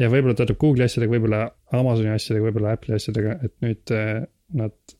ja 0.00 0.10
võib-olla 0.12 0.36
töötab 0.38 0.60
Google'i 0.62 0.88
asjadega, 0.88 1.14
võib-olla 1.16 1.42
Amazoni 1.78 2.12
asjadega, 2.12 2.48
võib-olla 2.48 2.74
Apple'i 2.76 2.98
asjadega, 2.98 3.38
et 3.44 3.54
nüüd 3.64 3.94
äh, 3.96 4.24
nad 4.60 4.96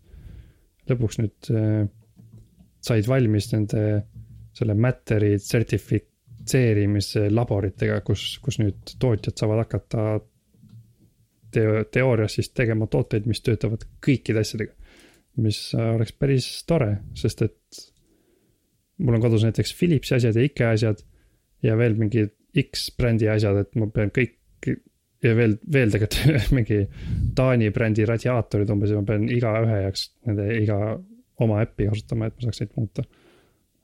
lõpuks 0.90 1.20
nüüd 1.20 1.52
äh, 1.54 1.84
said 2.82 3.08
valmis 3.08 3.52
nende 3.52 3.84
selle 4.56 4.74
Matteri 4.76 5.36
sertifitseerimise 5.40 7.28
laboritega, 7.32 8.00
kus, 8.04 8.36
kus 8.44 8.58
nüüd 8.60 8.94
tootjad 9.00 9.38
saavad 9.38 9.64
hakata 9.64 10.06
teo-, 11.54 11.84
teoorias 11.92 12.38
siis 12.38 12.50
tegema 12.56 12.88
tooteid, 12.90 13.26
mis 13.30 13.42
töötavad 13.44 13.86
kõikide 14.04 14.44
asjadega. 14.44 14.74
mis 15.42 15.58
oleks 15.74 16.12
päris 16.12 16.46
tore, 16.68 16.98
sest 17.16 17.40
et 17.46 17.82
mul 19.00 19.16
on 19.16 19.22
kodus 19.22 19.46
näiteks 19.46 19.72
Philipsi 19.78 20.14
asjad 20.18 20.36
ja 20.36 20.44
IKEA 20.44 20.74
asjad 20.76 21.00
ja 21.64 21.76
veel 21.78 21.96
mingid 21.96 22.34
X 22.60 22.90
brändi 22.96 23.30
asjad, 23.32 23.62
et 23.62 23.78
ma 23.80 23.88
pean 23.88 24.12
kõik 24.12 24.36
ja 25.22 25.32
veel, 25.38 25.56
veel 25.72 25.94
tegelikult 25.94 26.52
mingi 26.58 26.82
Taani 27.38 27.70
brändi 27.74 28.06
radiaatorid 28.08 28.70
umbes 28.74 28.92
ja 28.92 29.00
ma 29.00 29.08
pean 29.08 29.28
igaühe 29.30 29.80
jaoks 29.84 30.06
nende 30.28 30.48
iga 30.58 30.78
oma 31.42 31.62
äppi 31.64 31.88
kasutama, 31.88 32.28
et 32.28 32.36
ma 32.36 32.46
saaks 32.46 32.62
neid 32.62 32.76
muuta. 32.76 33.04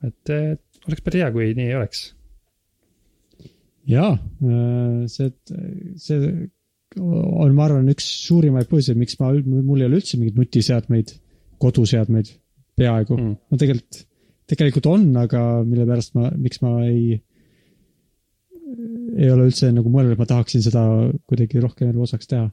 et 0.07 0.33
oleks 0.87 1.05
päris 1.05 1.25
hea, 1.25 1.33
kui 1.35 1.51
nii 1.59 1.75
oleks. 1.79 2.05
jaa, 3.89 4.13
äh, 4.13 5.03
see, 5.11 5.33
see 5.97 6.49
on, 6.99 7.55
ma 7.55 7.65
arvan, 7.67 7.89
üks 7.93 8.07
suurimaid 8.27 8.69
põhjuseid, 8.71 8.99
miks 8.99 9.19
ma, 9.21 9.33
mul 9.33 9.83
ei 9.83 9.89
ole 9.89 10.01
üldse 10.01 10.19
mingeid 10.19 10.39
nutiseadmeid, 10.39 11.15
koduseadmeid 11.63 12.31
peaaegu 12.79 13.17
mm.. 13.17 13.35
no 13.51 13.61
tegelikult, 13.61 14.03
tegelikult 14.51 14.89
on, 14.91 15.09
aga 15.21 15.43
mille 15.67 15.87
pärast 15.89 16.15
ma, 16.19 16.31
miks 16.39 16.63
ma 16.65 16.75
ei, 16.87 17.19
ei 19.19 19.31
ole 19.33 19.49
üldse 19.49 19.71
nagu 19.75 19.91
mõelnud, 19.93 20.15
et 20.15 20.23
ma 20.23 20.29
tahaksin 20.31 20.65
seda 20.65 20.85
kuidagi 21.29 21.63
rohkem 21.65 21.91
elu 21.93 22.05
osaks 22.07 22.31
teha. 22.31 22.47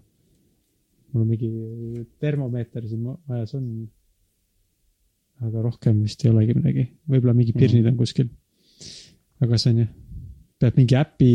mul 1.14 1.26
on 1.26 1.30
mingi 1.32 2.06
termomeeter 2.20 2.88
siin 2.90 3.06
majas 3.06 3.54
on. 3.58 3.68
aga 5.46 5.62
rohkem 5.66 6.02
vist 6.04 6.24
ei 6.24 6.32
olegi 6.32 6.56
midagi, 6.56 6.88
võib-olla 7.12 7.36
mingi 7.36 7.54
pirnid 7.56 7.84
mm. 7.84 7.94
on 7.94 8.00
kuskil. 8.00 8.32
aga 9.44 9.60
see 9.62 9.76
on 9.76 9.84
jah, 9.84 9.92
peab 10.64 10.80
mingi 10.80 10.98
äpi 11.00 11.34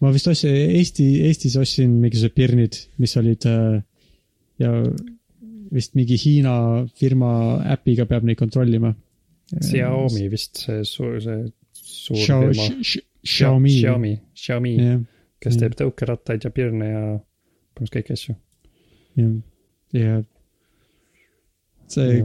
ma 0.00 0.10
vist 0.14 0.28
ostsin, 0.30 0.56
Eesti, 0.78 1.06
Eestis 1.28 1.56
ostsin 1.60 1.92
mingisugused 2.00 2.36
pirnid, 2.36 2.78
mis 3.02 3.16
olid 3.20 3.46
äh, 3.48 3.80
ja 4.62 4.72
vist 5.70 5.94
mingi 5.98 6.18
Hiina 6.20 6.54
firma 6.98 7.32
äpiga 7.76 8.06
peab 8.10 8.26
neid 8.26 8.40
kontrollima. 8.40 8.94
Xiaomi 9.50 10.28
vist 10.30 10.62
see 10.64 10.82
suur, 10.86 11.18
see 11.22 11.40
suur 11.74 12.20
Xiao, 12.20 12.50
firma. 12.50 12.68
Xiaomi. 13.20 13.72
Xiaomi, 13.80 14.12
Xiaomi 14.34 14.74
kes 15.40 15.56
jah. 15.56 15.62
teeb 15.62 15.78
tõukerattaid 15.78 16.44
ja 16.46 16.52
pirne 16.54 16.90
ja 16.90 17.02
põhimõtteliselt 17.74 17.96
kõiki 17.96 18.16
asju. 18.16 18.36
jah, 19.20 19.34
ja 19.96 20.20
see, 21.90 22.20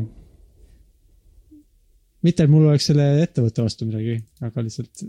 mitte 2.25 2.45
et 2.45 2.51
mul 2.51 2.67
oleks 2.69 2.89
selle 2.91 3.07
ettevõtte 3.23 3.65
vastu 3.65 3.88
midagi, 3.89 4.19
aga 4.45 4.65
lihtsalt 4.65 5.05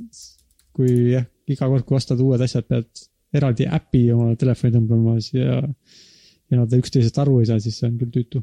kui 0.77 0.93
jah, 1.15 1.25
iga 1.49 1.69
kord, 1.71 1.87
kui 1.89 1.97
ostad 1.99 2.21
uued 2.23 2.43
asjad, 2.45 2.67
pead 2.69 3.07
eraldi 3.37 3.67
äpi 3.79 4.03
omale 4.15 4.37
telefoni 4.41 4.75
tõmbama 4.77 5.17
ja, 5.35 5.59
ja 6.51 6.61
nad 6.61 6.77
üksteisest 6.79 7.19
aru 7.23 7.41
ei 7.41 7.49
saa, 7.51 7.63
siis 7.63 7.81
see 7.81 7.89
on 7.91 7.99
küll 8.01 8.13
tüütu. 8.15 8.43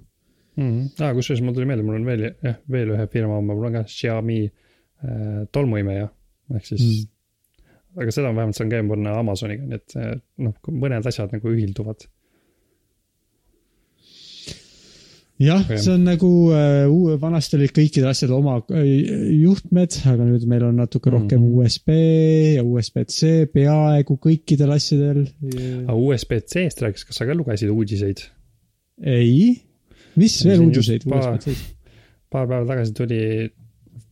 mm. 0.58 0.68
-hmm. 0.68 1.06
aa, 1.06 1.14
kusjuures 1.18 1.44
mul 1.46 1.56
tuli 1.58 1.70
meelde, 1.70 1.86
mul 1.88 2.00
on 2.02 2.10
veel, 2.10 2.28
jah, 2.32 2.60
veel 2.76 2.94
ühe 2.96 3.08
firma 3.14 3.40
oma, 3.40 3.56
mul 3.56 3.70
on 3.70 3.80
ka 3.80 3.84
Xiaomi 3.90 4.40
äh, 4.46 5.44
tolmuimeja, 5.52 6.10
ehk 6.58 6.70
siis 6.72 6.84
mm. 6.84 7.64
Mm. 7.64 8.02
aga 8.02 8.18
seda 8.18 8.32
ma 8.32 8.42
vähemalt 8.42 8.60
saan 8.60 8.74
käima 8.74 8.96
panna 8.96 9.16
Amazoniga, 9.22 9.70
nii 9.70 9.82
et 9.82 9.98
äh, 10.02 10.12
noh, 10.48 10.60
mõned 10.86 11.10
asjad 11.14 11.34
nagu 11.36 11.56
ühilduvad. 11.56 12.08
Jah 15.44 15.64
see 15.78 15.94
on 15.94 16.04
nagu 16.08 16.30
äh,, 16.56 17.18
vanasti 17.22 17.58
olid 17.58 17.74
kõikidel 17.76 18.10
asjadel 18.12 18.36
oma 18.38 18.58
äh, 18.72 18.84
juhtmed, 19.42 19.98
aga 20.12 20.28
nüüd 20.28 20.46
meil 20.52 20.66
on 20.70 20.80
natuke 20.82 21.12
rohkem 21.14 21.42
Mhm. 21.44 21.58
USB 21.60 21.98
ja 22.58 22.64
USB-C 22.64 23.50
peaaegu 23.54 24.18
kõikidel 24.24 24.74
asjadel. 24.76 25.26
aga 25.88 25.98
USB-C-st 26.00 26.82
rääkides, 26.86 27.06
kas 27.10 27.20
sa 27.22 27.28
ka 27.30 27.36
lugesid 27.38 27.70
uudiseid? 27.74 28.24
ei, 29.04 29.58
mis 30.20 30.40
Ja 30.44 30.52
veel 30.52 30.68
uudiseid 30.68 31.06
USB-C-st? 31.08 31.74
paar 32.34 32.48
päeva 32.50 32.66
tagasi 32.70 32.94
tuli, 32.98 33.20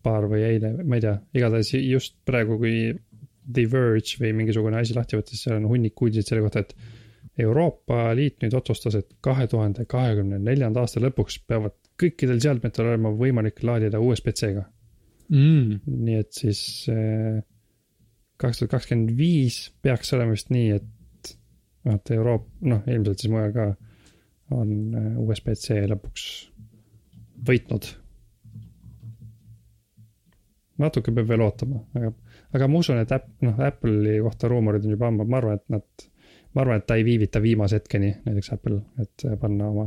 paar 0.05 0.25
või 0.29 0.43
eile, 0.45 0.75
ma 0.85 0.97
ei 0.97 1.01
tea, 1.01 1.15
igatahes 1.37 1.71
just 1.81 2.15
praegu, 2.25 2.57
kui 2.61 2.91
The 3.51 3.63
Verge 3.69 4.19
või 4.21 4.31
mingisugune 4.37 4.77
asi 4.77 4.93
lahti 4.93 5.17
võttis, 5.17 5.41
seal 5.41 5.57
on 5.57 5.65
hunnik 5.69 5.97
uudiseid 6.01 6.27
selle 6.29 6.43
kohta, 6.45 6.61
et 6.61 6.75
Euroopa 7.39 8.11
Liit 8.15 8.41
nüüd 8.43 8.53
otsustas, 8.57 8.97
et 8.99 9.13
kahe 9.23 9.47
tuhande 9.47 9.85
kahekümne 9.89 10.39
neljanda 10.43 10.83
aasta 10.83 10.99
lõpuks 10.99 11.39
peavad 11.47 11.77
kõikidel 12.01 12.41
seadmetel 12.43 12.89
olema 12.89 13.13
võimalik 13.15 13.63
laadida 13.63 14.01
USB-C-ga. 14.03 14.65
Mm. 15.31 15.77
nii 15.87 16.17
et 16.19 16.35
siis 16.35 16.61
kaks 18.41 18.57
tuhat 18.59 18.71
kakskümmend 18.73 19.13
viis 19.15 19.61
peaks 19.79 20.11
olema 20.17 20.35
vist 20.35 20.49
nii, 20.51 20.73
et 20.75 20.89
et 21.89 22.11
Euroop-, 22.13 22.49
noh, 22.67 22.83
ilmselt 22.89 23.23
siis 23.23 23.31
mujal 23.31 23.53
ka 23.55 23.67
on 24.53 24.71
äh, 24.97 25.09
USB-C 25.21 25.81
lõpuks 25.91 26.27
võitnud. 27.47 27.89
natuke 30.81 31.11
peab 31.13 31.27
veel 31.29 31.43
ootama, 31.45 31.83
aga, 31.93 32.09
aga 32.57 32.67
ma 32.67 32.79
usun, 32.81 32.97
et 32.97 33.11
App-, 33.13 33.35
noh, 33.45 33.59
Apple'i 33.61 34.17
kohta 34.25 34.49
ruumorid 34.49 34.87
on 34.87 34.95
juba 34.95 35.11
ammu, 35.11 35.27
ma 35.29 35.37
arvan, 35.37 35.59
et 35.59 35.67
nad, 35.69 36.05
ma 36.55 36.61
arvan, 36.61 36.77
et 36.81 36.85
ta 36.87 36.95
ei 36.99 37.03
viivita 37.07 37.41
viimase 37.41 37.75
hetkeni, 37.79 38.13
näiteks 38.25 38.51
Apple, 38.53 38.81
et 38.99 39.25
panna 39.39 39.69
oma 39.71 39.85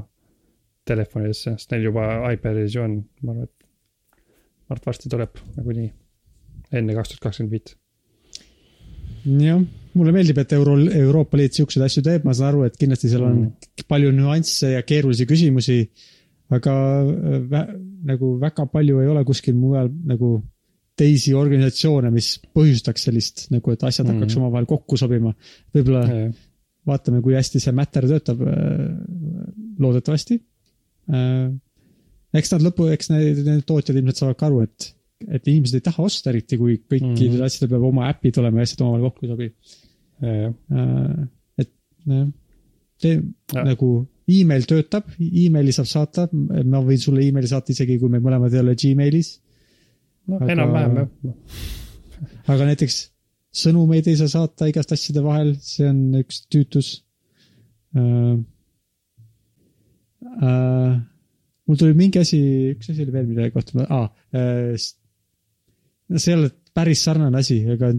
telefonidesse, 0.88 1.54
sest 1.58 1.70
neil 1.72 1.84
juba 1.90 2.06
iPadis 2.32 2.74
ju 2.76 2.82
on, 2.84 2.98
ma 3.22 3.32
arvan, 3.34 3.44
et, 3.48 3.66
ma 4.68 4.74
arvan, 4.74 4.82
et 4.82 4.86
varsti 4.90 5.08
tuleb 5.12 5.40
nagunii, 5.56 5.90
enne 6.72 6.94
kaks 6.96 7.08
tuhat 7.14 7.20
kakskümmend 7.28 7.52
viit. 7.56 7.74
jah, 9.24 9.60
mulle 9.94 10.12
meeldib, 10.12 10.38
et 10.42 10.52
Euro, 10.52 10.74
Euroopa 11.00 11.38
Liit 11.40 11.56
siukseid 11.56 11.84
asju 11.86 12.02
teeb, 12.04 12.24
ma 12.28 12.34
saan 12.36 12.50
aru, 12.52 12.64
et 12.68 12.76
kindlasti 12.80 13.08
seal 13.12 13.24
on 13.24 13.38
Mm. 13.44 13.84
palju 13.88 14.10
nüansse 14.12 14.72
ja 14.74 14.82
keerulisi 14.82 15.26
küsimusi. 15.26 15.78
aga 16.54 16.72
äh, 17.02 17.38
vä, 17.50 17.60
nagu 18.04 18.38
väga 18.38 18.66
palju 18.70 18.98
ei 19.00 19.06
ole 19.08 19.22
kuskil 19.24 19.54
mujal 19.56 19.88
nagu 20.06 20.42
teisi 20.96 21.32
organisatsioone, 21.34 22.10
mis 22.12 22.38
põhjustaks 22.54 23.06
sellist 23.08 23.46
nagu, 23.50 23.72
et 23.72 23.82
asjad 23.82 24.06
Mhm. 24.06 24.14
hakkaks 24.18 24.36
omavahel 24.36 24.66
kokku 24.66 24.96
sobima. 24.96 25.32
võib-olla 25.74 26.04
vaatame, 26.88 27.22
kui 27.24 27.36
hästi 27.36 27.60
see 27.62 27.72
Matter 27.76 28.06
töötab. 28.08 28.42
loodetavasti. 29.80 30.40
eks 32.34 32.52
nad 32.52 32.62
lõpu, 32.64 32.88
eks 32.94 33.10
need, 33.12 33.40
need 33.46 33.64
tootjad 33.68 33.98
ilmselt 33.98 34.20
saavad 34.20 34.38
ka 34.38 34.46
aru, 34.48 34.62
et, 34.64 34.88
et 35.28 35.50
inimesed 35.50 35.78
ei 35.78 35.84
taha 35.84 36.06
osta 36.06 36.30
eriti, 36.32 36.58
kui 36.58 36.78
kõikidel 36.78 37.10
mm. 37.10 37.36
-hmm. 37.36 37.44
asjadel 37.48 37.72
peab 37.74 37.86
oma 37.90 38.08
äpid 38.10 38.40
olema 38.42 38.62
ja 38.62 38.68
asjad 38.68 38.84
omavahel 38.86 39.06
kokku 39.08 39.26
ei 39.26 39.32
sobi. 39.32 39.48
et 41.62 41.70
nojah, 42.06 42.28
tee 43.02 43.22
Ja. 43.54 43.62
nagu 43.64 44.06
email 44.28 44.64
töötab, 44.64 45.04
emaili 45.20 45.72
saab 45.72 45.86
saata, 45.86 46.28
ma 46.32 46.80
võin 46.80 46.98
sulle 46.98 47.26
emaili 47.26 47.46
saata 47.50 47.72
isegi, 47.74 47.98
kui 48.00 48.08
me 48.08 48.18
mõlemad 48.24 48.54
ei 48.54 48.60
ole 48.60 48.74
Gmailis. 48.74 49.40
no 50.26 50.36
Aga- 50.40 50.52
enam-vähem 50.52 50.96
jah. 50.96 51.08
aga 52.48 52.64
näiteks 52.70 53.13
sõnumeid 53.54 54.08
ei 54.10 54.18
saa 54.18 54.30
saata 54.32 54.68
igast 54.70 54.92
asjade 54.94 55.22
vahel, 55.24 55.54
see 55.62 55.88
on 55.90 56.02
üks 56.22 56.44
tüütus 56.52 56.96
äh,. 57.96 58.34
Äh, 60.34 60.94
mul 61.68 61.78
tuli 61.78 61.94
mingi 61.94 62.18
asi, 62.18 62.40
üks 62.72 62.88
asi 62.90 63.04
oli 63.04 63.12
veel, 63.14 63.26
mille 63.28 63.50
kohta 63.54 63.76
ma 63.78 63.84
ah,, 63.92 64.08
äh, 64.34 64.72
see 64.74 66.32
ei 66.32 66.38
ole 66.38 66.50
päris 66.74 67.04
sarnane 67.06 67.38
asi, 67.38 67.60
aga 67.70 67.92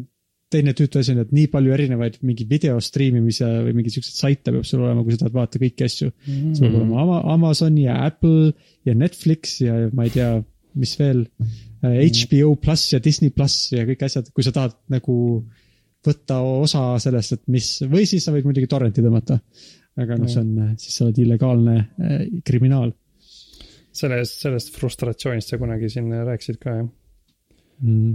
teine 0.52 0.74
tüütu 0.78 1.00
asi 1.02 1.14
on, 1.16 1.22
et 1.24 1.32
nii 1.36 1.48
palju 1.54 1.74
erinevaid 1.76 2.20
mingi 2.26 2.46
video 2.50 2.78
striimimise 2.84 3.48
või 3.66 3.76
mingeid 3.78 3.96
siukseid 3.98 4.20
saite 4.20 4.54
peab 4.54 4.68
sul 4.68 4.84
olema, 4.86 5.04
kui 5.06 5.16
sa 5.16 5.24
tahad 5.24 5.38
vaadata 5.38 5.62
kõiki 5.64 5.88
asju. 5.88 6.12
sul 6.58 6.68
peab 6.68 6.78
olema 6.82 7.02
Ama- 7.04 7.24
Amazon 7.36 7.80
ja 7.82 7.98
Apple 8.06 8.54
ja 8.88 8.96
Netflix 8.98 9.60
ja 9.64 9.80
ma 9.94 10.06
ei 10.08 10.14
tea, 10.14 10.32
mis 10.76 10.96
veel. 11.00 11.26
HBO 11.94 12.56
pluss 12.62 12.94
ja 12.94 13.00
Disney 13.04 13.34
pluss 13.36 13.72
ja 13.74 13.86
kõik 13.88 14.04
asjad, 14.08 14.32
kui 14.34 14.46
sa 14.46 14.54
tahad 14.56 14.76
nagu 14.94 15.16
võtta 16.06 16.42
osa 16.46 16.84
sellest, 17.02 17.38
et 17.38 17.48
mis, 17.52 17.70
või 17.90 18.06
siis 18.10 18.26
sa 18.26 18.34
võid 18.34 18.46
muidugi 18.46 18.70
torrenti 18.70 19.02
tõmmata. 19.02 19.40
aga 19.98 20.18
noh, 20.20 20.30
see 20.30 20.42
on, 20.44 20.76
siis 20.82 20.98
sa 20.98 21.08
oled 21.08 21.20
illegaalne 21.24 21.76
äh, 21.80 22.22
kriminaal 22.46 22.92
sellest, 23.96 24.40
sellest 24.44 24.76
frustratsioonist 24.76 25.52
sa 25.52 25.60
kunagi 25.62 25.90
siin 25.92 26.12
rääkisid 26.28 26.60
ka 26.62 26.78
jah. 26.80 26.88
mm.. 27.82 28.14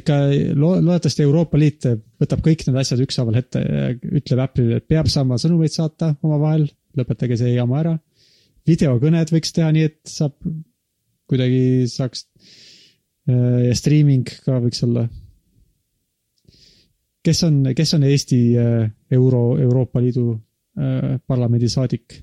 ikka 0.00 0.18
lo-, 0.54 0.76
loodetavasti 0.78 1.24
Euroopa 1.26 1.60
Liit 1.60 1.88
võtab 2.20 2.44
kõik 2.44 2.66
need 2.66 2.80
asjad 2.82 3.02
ükshaaval 3.06 3.40
ette 3.40 3.64
ja 3.64 3.90
ütleb 3.94 4.44
Apple'ile, 4.44 4.80
et 4.80 4.88
peab 4.90 5.10
saama 5.12 5.40
sõnumeid 5.40 5.74
saata 5.74 6.14
omavahel, 6.22 6.68
lõpetage 6.98 7.40
see 7.40 7.54
jama 7.54 7.80
ära. 7.82 7.94
videokõned 8.68 9.32
võiks 9.34 9.54
teha 9.56 9.70
nii, 9.74 9.88
et 9.90 10.00
saab, 10.08 10.36
kuidagi 11.30 11.88
saaks. 11.90 12.26
Ja 13.30 13.74
streaming 13.76 14.28
ka 14.44 14.58
võiks 14.62 14.82
olla. 14.86 15.06
kes 17.22 17.42
on, 17.44 17.62
kes 17.76 17.94
on 17.94 18.06
Eesti 18.08 18.40
äh, 18.58 18.90
euro, 19.10 19.58
Euroopa 19.58 20.00
Liidu 20.00 20.32
äh, 20.34 21.18
parlamendi 21.26 21.68
saadik 21.68 22.22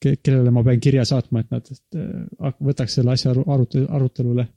ke,, 0.00 0.16
kellele 0.16 0.50
ma 0.50 0.64
pean 0.66 0.80
kirja 0.80 1.04
saatma, 1.08 1.44
et 1.44 1.54
nad 1.54 1.70
äh, 1.70 2.52
võtaks 2.60 2.98
selle 2.98 3.14
asja 3.14 3.34
arutelu, 3.34 3.86
arutelule 3.88 4.48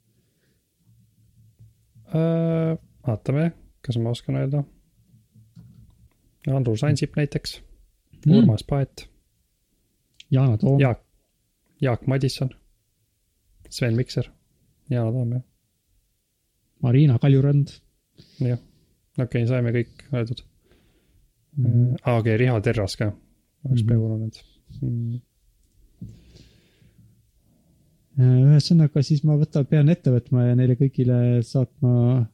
äh,? 2.14 2.76
vaatame, 3.08 3.52
kas 3.80 3.96
ma 4.02 4.10
oskan 4.12 4.36
öelda. 4.36 4.64
Andrus 6.48 6.84
Ansip 6.84 7.16
näiteks 7.16 7.60
mm., 8.26 8.34
Urmas 8.38 8.64
Paet. 8.64 9.08
Yana 10.30 10.58
Toom. 10.60 10.80
Jaak, 10.80 11.00
Jaak 11.80 12.06
Madisson, 12.06 12.50
Sven 13.70 13.96
Mikser, 13.96 14.28
Yana 14.90 15.12
Toom 15.12 15.32
jah. 15.36 15.44
Marina 16.82 17.18
Kaljurand. 17.18 17.72
jah, 18.42 18.60
okei 19.18 19.24
okay,, 19.24 19.46
saime 19.50 19.72
kõik 19.74 20.04
öeldud 20.12 20.42
mm. 21.56 21.64
-hmm. 21.64 21.94
okei 21.94 22.18
okay,, 22.20 22.36
Riho 22.36 22.60
Terras 22.60 22.96
ka, 22.96 23.06
oleks 23.06 23.16
mm 23.64 23.74
-hmm. 23.74 23.88
peaaegu 23.88 24.04
olnud 24.14 24.34
mm.. 24.82 25.20
ühesõnaga, 28.48 29.02
siis 29.02 29.22
ma 29.24 29.36
võtan, 29.38 29.66
pean 29.70 29.88
ette 29.88 30.10
võtma 30.10 30.48
ja 30.48 30.56
neile 30.58 30.74
kõigile 30.78 31.42
saatma 31.46 32.26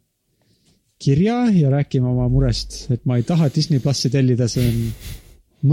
kirja 1.04 1.50
ja 1.52 1.70
rääkima 1.70 2.08
oma 2.08 2.28
murest, 2.32 2.86
et 2.90 3.04
ma 3.04 3.18
ei 3.20 3.26
taha 3.28 3.50
Disney 3.52 3.80
plussi 3.80 4.10
tellida, 4.10 4.48
see 4.48 4.68
on 4.70 4.78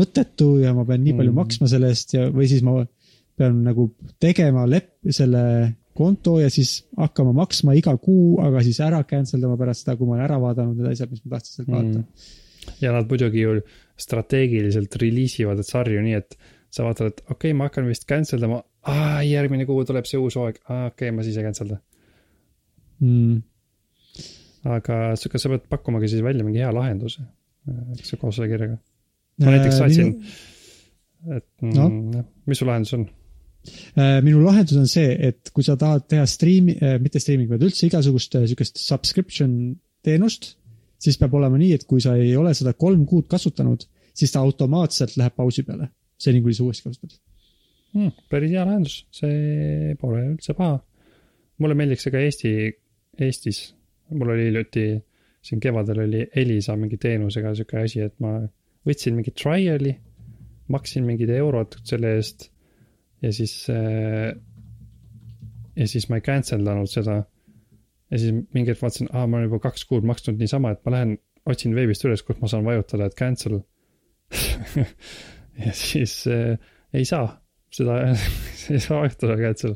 mõttetu 0.02 0.58
ja 0.64 0.74
ma 0.76 0.86
pean 0.88 1.04
nii 1.04 1.16
palju 1.16 1.32
mm. 1.32 1.40
maksma 1.44 1.68
selle 1.72 1.92
eest 1.92 2.16
ja, 2.18 2.28
või 2.32 2.48
siis 2.52 2.64
ma 2.64 2.82
pean 3.38 3.64
nagu 3.64 3.88
tegema 4.20 4.66
lep-, 4.68 4.98
selle 5.10 5.44
konto 5.98 6.38
ja 6.42 6.50
siis 6.54 6.78
hakkama 6.98 7.34
maksma 7.42 7.76
iga 7.78 7.94
kuu, 8.02 8.40
aga 8.44 8.64
siis 8.66 8.80
ära 8.84 9.04
cancel 9.10 9.44
dama 9.44 9.58
pärast 9.60 9.86
seda, 9.86 9.98
kui 10.00 10.10
ma 10.10 10.18
olen 10.18 10.26
ära 10.28 10.40
vaadanud 10.42 10.80
need 10.80 10.94
asjad, 10.94 11.12
mis 11.12 11.24
ma 11.26 11.36
tahtsin 11.36 11.58
sealt 11.58 11.70
vaadata 11.74 12.00
mm.. 12.00 12.74
ja 12.86 12.96
nad 12.96 13.12
muidugi 13.12 13.46
ju 13.46 13.60
strateegiliselt 14.02 14.98
release 15.04 15.44
ivad 15.44 15.62
sarju 15.68 16.02
nii, 16.08 16.18
et 16.22 16.38
sa 16.72 16.88
vaatad, 16.88 17.14
et 17.14 17.24
okei 17.28 17.52
okay,, 17.52 17.58
ma 17.58 17.70
hakkan 17.70 17.90
vist 17.92 18.08
cancel 18.10 18.42
dama, 18.42 18.64
järgmine 19.28 19.68
kuu 19.70 19.86
tuleb 19.88 20.08
see 20.10 20.20
uus 20.22 20.40
hooaeg, 20.40 20.62
okei 20.66 20.90
okay,, 20.90 21.16
ma 21.16 21.28
siis 21.28 21.40
ei 21.40 21.48
cancel 21.48 21.76
da 21.76 21.82
mm 23.02 23.40
aga 24.70 24.98
kas 25.16 25.42
sa 25.42 25.50
pead 25.50 25.66
pakkumagi 25.70 26.10
siis 26.12 26.24
välja 26.26 26.46
mingi 26.46 26.62
hea 26.62 26.72
lahenduse, 26.74 27.24
eks 27.98 28.16
koos 28.22 28.38
selle 28.38 28.52
kirjaga? 28.52 28.78
ma 29.42 29.54
näiteks 29.56 29.74
äh, 29.74 29.80
saatsin, 29.80 30.12
et 31.38 31.48
no. 31.66 31.88
mm, 31.88 32.28
mis 32.50 32.62
su 32.62 32.68
lahendus 32.70 32.94
on? 32.98 33.08
Äh, 33.94 34.20
minu 34.26 34.42
lahendus 34.42 34.80
on 34.80 34.88
see, 34.90 35.12
et 35.30 35.52
kui 35.54 35.66
sa 35.66 35.76
tahad 35.80 36.08
teha 36.10 36.26
striimi, 36.30 36.78
äh, 36.82 36.98
mitte 37.02 37.22
striiming, 37.22 37.50
vaid 37.52 37.66
üldse 37.68 37.86
igasugust 37.88 38.34
sihukest 38.34 38.82
subscription 38.82 39.52
teenust, 40.06 40.56
siis 41.02 41.20
peab 41.22 41.36
olema 41.38 41.60
nii, 41.62 41.76
et 41.78 41.86
kui 41.90 42.02
sa 42.02 42.16
ei 42.18 42.34
ole 42.40 42.54
seda 42.58 42.74
kolm 42.74 43.04
kuud 43.10 43.28
kasutanud, 43.30 43.86
siis 44.18 44.34
ta 44.34 44.42
automaatselt 44.42 45.14
läheb 45.20 45.36
pausi 45.38 45.66
peale, 45.68 45.92
seni 46.18 46.42
kuni 46.42 46.58
sa 46.58 46.66
uuesti 46.66 46.88
kasutad 46.90 47.20
hmm,. 47.94 48.16
päris 48.32 48.54
hea 48.56 48.66
lahendus, 48.66 48.98
see 49.14 49.94
pole 50.02 50.24
üldse 50.34 50.56
paha. 50.58 50.80
mulle 51.62 51.78
meeldiks 51.78 52.08
see 52.08 52.14
ka 52.14 52.24
Eesti, 52.26 52.54
Eestis 53.22 53.62
mul 54.18 54.34
oli 54.34 54.48
hiljuti, 54.50 54.86
siin 55.42 55.62
kevadel 55.62 56.04
oli 56.06 56.26
Elisa 56.36 56.76
mingi 56.80 56.98
teenusega 57.02 57.54
sihuke 57.56 57.84
asi, 57.84 58.02
et 58.08 58.18
ma 58.24 58.40
võtsin 58.88 59.16
mingi 59.18 59.34
trial'i, 59.38 59.94
maksin 60.72 61.06
mingid 61.06 61.32
eurod 61.36 61.78
selle 61.88 62.16
eest 62.18 62.50
ja 63.22 63.34
siis 63.36 63.56
äh,. 63.70 64.32
ja 65.76 65.88
siis 65.88 66.10
ma 66.10 66.20
ei 66.20 66.26
cancel 66.26 66.66
danud 66.66 66.90
seda. 66.92 67.24
ja 68.12 68.20
siis 68.22 68.34
mingi 68.54 68.74
hetk 68.74 68.82
vaatasin, 68.84 69.12
aa, 69.12 69.28
ma 69.28 69.40
olen 69.40 69.50
juba 69.50 69.62
kaks 69.68 69.86
kuud 69.90 70.08
maksnud 70.08 70.42
niisama, 70.42 70.74
et 70.76 70.82
ma 70.86 70.96
lähen 70.98 71.18
otsin 71.46 71.76
veebist 71.76 72.06
üles, 72.06 72.24
kus 72.26 72.40
ma 72.42 72.50
saan 72.52 72.66
vajutada, 72.68 73.08
et 73.08 73.18
cancel 73.18 73.62
ja 75.66 75.76
siis 75.76 76.24
äh, 76.32 76.56
ei 76.94 77.06
saa, 77.06 77.28
seda 77.74 78.02
ei 78.74 78.80
saa 78.80 79.04
vajutada 79.04 79.38
cancel. 79.42 79.76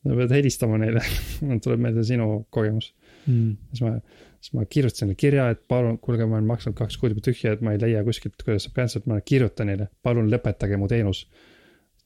sa 0.00 0.16
pead 0.16 0.32
helistama 0.32 0.78
neile 0.80 1.04
tuleb 1.64 1.86
meelde 1.86 2.04
sinu 2.08 2.46
kogemus 2.50 2.94
mm.. 3.26 3.56
siis 3.72 3.82
ma, 3.84 3.96
siis 4.40 4.54
ma 4.56 4.64
kirjutasin 4.64 5.12
kirja, 5.18 5.50
et 5.54 5.62
palun, 5.68 5.98
kuulge, 6.02 6.26
ma 6.26 6.38
olen 6.38 6.48
maksnud 6.48 6.76
kaks 6.78 6.96
kuud 7.00 7.14
juba 7.14 7.24
tühja, 7.24 7.54
et 7.54 7.64
ma 7.64 7.74
ei 7.74 7.82
leia 7.82 8.02
kuskilt, 8.06 8.40
kuidas 8.44 8.66
saab 8.66 8.78
cancel, 8.78 9.04
ma 9.10 9.20
kirjutan 9.20 9.70
neile, 9.70 9.90
palun 10.02 10.30
lõpetage 10.32 10.78
mu 10.80 10.88
teenus. 10.90 11.26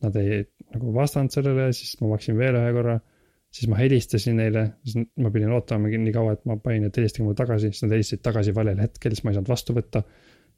Nad 0.05 0.17
ei 0.21 0.45
nagu 0.75 0.93
vastanud 0.95 1.35
sellele, 1.35 1.71
siis 1.77 1.97
ma 2.01 2.13
maksin 2.15 2.39
veel 2.39 2.61
ühe 2.61 2.71
korra. 2.77 3.01
siis 3.55 3.69
ma 3.71 3.77
helistasin 3.79 4.35
neile, 4.41 4.65
siis 4.83 5.05
ma 5.23 5.31
pidin 5.31 5.53
ootama 5.55 5.87
nii 5.87 6.13
kaua, 6.15 6.33
et 6.35 6.41
ma 6.51 6.57
panin, 6.59 6.89
et 6.89 6.97
helistage 6.99 7.23
mulle 7.23 7.39
tagasi, 7.39 7.69
siis 7.71 7.85
nad 7.85 7.93
helistasid 7.95 8.23
tagasi 8.27 8.55
valel 8.55 8.81
hetkel, 8.83 9.15
siis 9.15 9.23
ma 9.23 9.31
ei 9.31 9.37
saanud 9.39 9.53
vastu 9.53 9.77
võtta. 9.77 10.03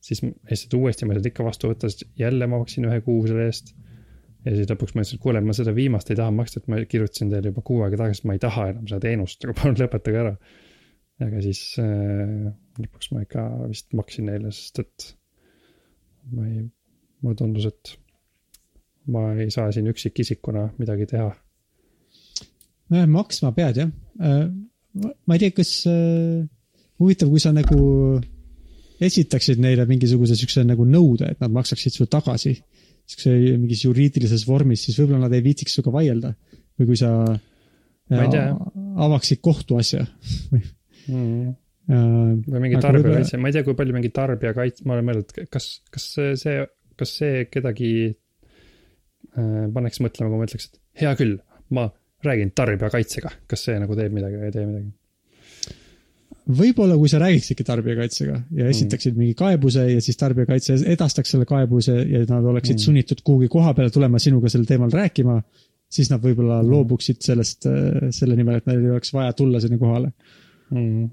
siis 0.06 0.22
helistasid 0.22 0.78
uuesti, 0.78 1.04
ma 1.04 1.12
ei 1.12 1.18
saanud 1.18 1.28
ikka 1.32 1.44
vastu 1.44 1.68
võtta, 1.72 1.90
siis 1.92 2.08
jälle 2.16 2.48
ma 2.48 2.62
maksin 2.62 2.88
ühe 2.88 3.02
kuu 3.04 3.26
selle 3.28 3.50
eest 3.50 3.74
ja 4.46 4.54
siis 4.54 4.70
lõpuks 4.70 4.94
ma 4.94 5.02
ütlesin, 5.02 5.18
et 5.18 5.24
kuule, 5.24 5.42
ma 5.42 5.56
seda 5.56 5.74
viimast 5.74 6.10
ei 6.12 6.18
taha 6.18 6.32
maksta, 6.34 6.62
et 6.62 6.70
ma 6.70 6.78
kirjutasin 6.86 7.32
teile 7.32 7.50
juba 7.50 7.64
kuu 7.66 7.82
aega 7.84 7.98
tagasi, 8.02 8.22
et 8.22 8.30
ma 8.30 8.36
ei 8.36 8.42
taha 8.42 8.68
enam 8.72 8.86
seda 8.86 9.02
teenust, 9.02 9.44
aga 9.44 9.56
palun 9.58 9.78
lõpetage 9.80 10.22
ära. 10.22 10.34
aga 11.26 11.42
siis 11.44 11.60
äh, 11.82 12.48
lõpuks 12.82 13.12
ma 13.14 13.22
ikka 13.24 13.46
vist 13.66 13.94
maksin 13.96 14.28
neile, 14.30 14.52
sest 14.54 14.82
et 14.84 15.06
ma 16.36 16.46
ei, 16.46 16.66
mulle 17.24 17.38
tundus, 17.40 17.68
et 17.70 17.96
ma 19.12 19.30
ei 19.38 19.50
saa 19.54 19.70
siin 19.74 19.88
üksikisikuna 19.90 20.68
midagi 20.80 21.06
teha. 21.10 21.30
nojah, 22.90 23.08
maksma 23.10 23.52
pead 23.56 23.82
jah 23.82 23.90
äh,. 24.20 24.46
ma 25.26 25.36
ei 25.36 25.42
tea, 25.42 25.54
kas 25.56 25.72
äh, 25.90 26.46
huvitav, 27.02 27.30
kui 27.32 27.42
sa 27.42 27.52
nagu 27.54 27.78
esitaksid 29.06 29.60
neile 29.60 29.84
mingisuguse 29.88 30.38
siukse 30.38 30.64
nagu 30.64 30.86
nõude, 30.88 31.28
et 31.34 31.42
nad 31.42 31.52
maksaksid 31.52 31.92
sulle 31.92 32.08
tagasi 32.12 32.54
siukse 33.06 33.34
mingis 33.60 33.84
juriidilises 33.84 34.46
vormis, 34.48 34.86
siis 34.86 34.96
võib-olla 34.98 35.26
nad 35.26 35.36
ei 35.36 35.44
viitsiks 35.44 35.76
sinuga 35.76 35.92
vaielda. 35.98 36.32
või 36.76 36.88
kui 36.90 36.96
sa 36.98 37.10
ja, 38.10 38.46
avaksid 39.06 39.40
kohtuasja 39.44 40.02
mm. 41.12 41.52
või 42.48 42.62
mingi 42.64 42.80
tarbijakaitse, 42.82 43.38
ma 43.40 43.50
ei 43.50 43.56
tea, 43.56 43.64
kui 43.68 43.76
palju 43.78 43.96
mingi 43.96 44.10
tarbijakaitse, 44.16 44.84
ma 44.88 44.96
olen 44.96 45.10
mõelnud, 45.10 45.36
kas, 45.52 45.68
kas 45.92 46.08
see, 46.40 46.64
kas 46.96 47.14
see 47.20 47.44
kedagi 47.52 47.92
äh, 48.08 48.16
paneks 49.36 50.00
mõtlema, 50.00 50.30
kui 50.32 50.40
ma 50.40 50.46
ütleks, 50.48 50.70
et 50.70 51.02
hea 51.02 51.12
küll, 51.18 51.38
ma 51.76 51.88
räägin 52.24 52.52
tarbijakaitsega, 52.56 53.32
kas 53.50 53.66
see 53.68 53.76
nagu 53.82 53.96
teeb 53.98 54.14
midagi 54.16 54.40
või 54.40 54.48
ei 54.48 54.54
tee 54.54 54.68
midagi? 54.68 54.94
võib-olla, 56.46 56.94
kui 56.98 57.10
sa 57.10 57.18
räägiksidki 57.18 57.64
tarbijakaitsega 57.66 58.34
ja 58.34 58.64
mm. 58.64 58.70
esitaksid 58.70 59.14
mm. 59.14 59.22
mingi 59.22 59.34
kaebuse 59.38 59.82
ja 59.90 60.02
siis 60.02 60.18
tarbijakaitse 60.20 60.76
edastaks 60.92 61.34
selle 61.34 61.46
kaebuse 61.48 61.96
ja 62.06 62.22
nad 62.30 62.46
oleksid 62.46 62.76
mm. 62.76 62.84
sunnitud 62.84 63.22
kuhugi 63.26 63.48
koha 63.50 63.72
peale 63.74 63.90
tulema 63.94 64.20
sinuga 64.22 64.50
sel 64.52 64.66
teemal 64.68 64.92
rääkima, 64.94 65.40
siis 65.90 66.10
nad 66.12 66.22
võib-olla 66.22 66.60
mm. 66.62 66.70
loobuksid 66.70 67.18
sellest, 67.26 67.66
äh, 67.70 68.10
selle 68.14 68.38
nimel, 68.38 68.60
et 68.60 68.70
neil 68.70 68.84
ei 68.84 68.94
oleks 68.94 69.10
vaja 69.16 69.34
tulla 69.38 69.62
sinna 69.62 69.80
kohale 69.82 70.12
mm.. 70.70 71.10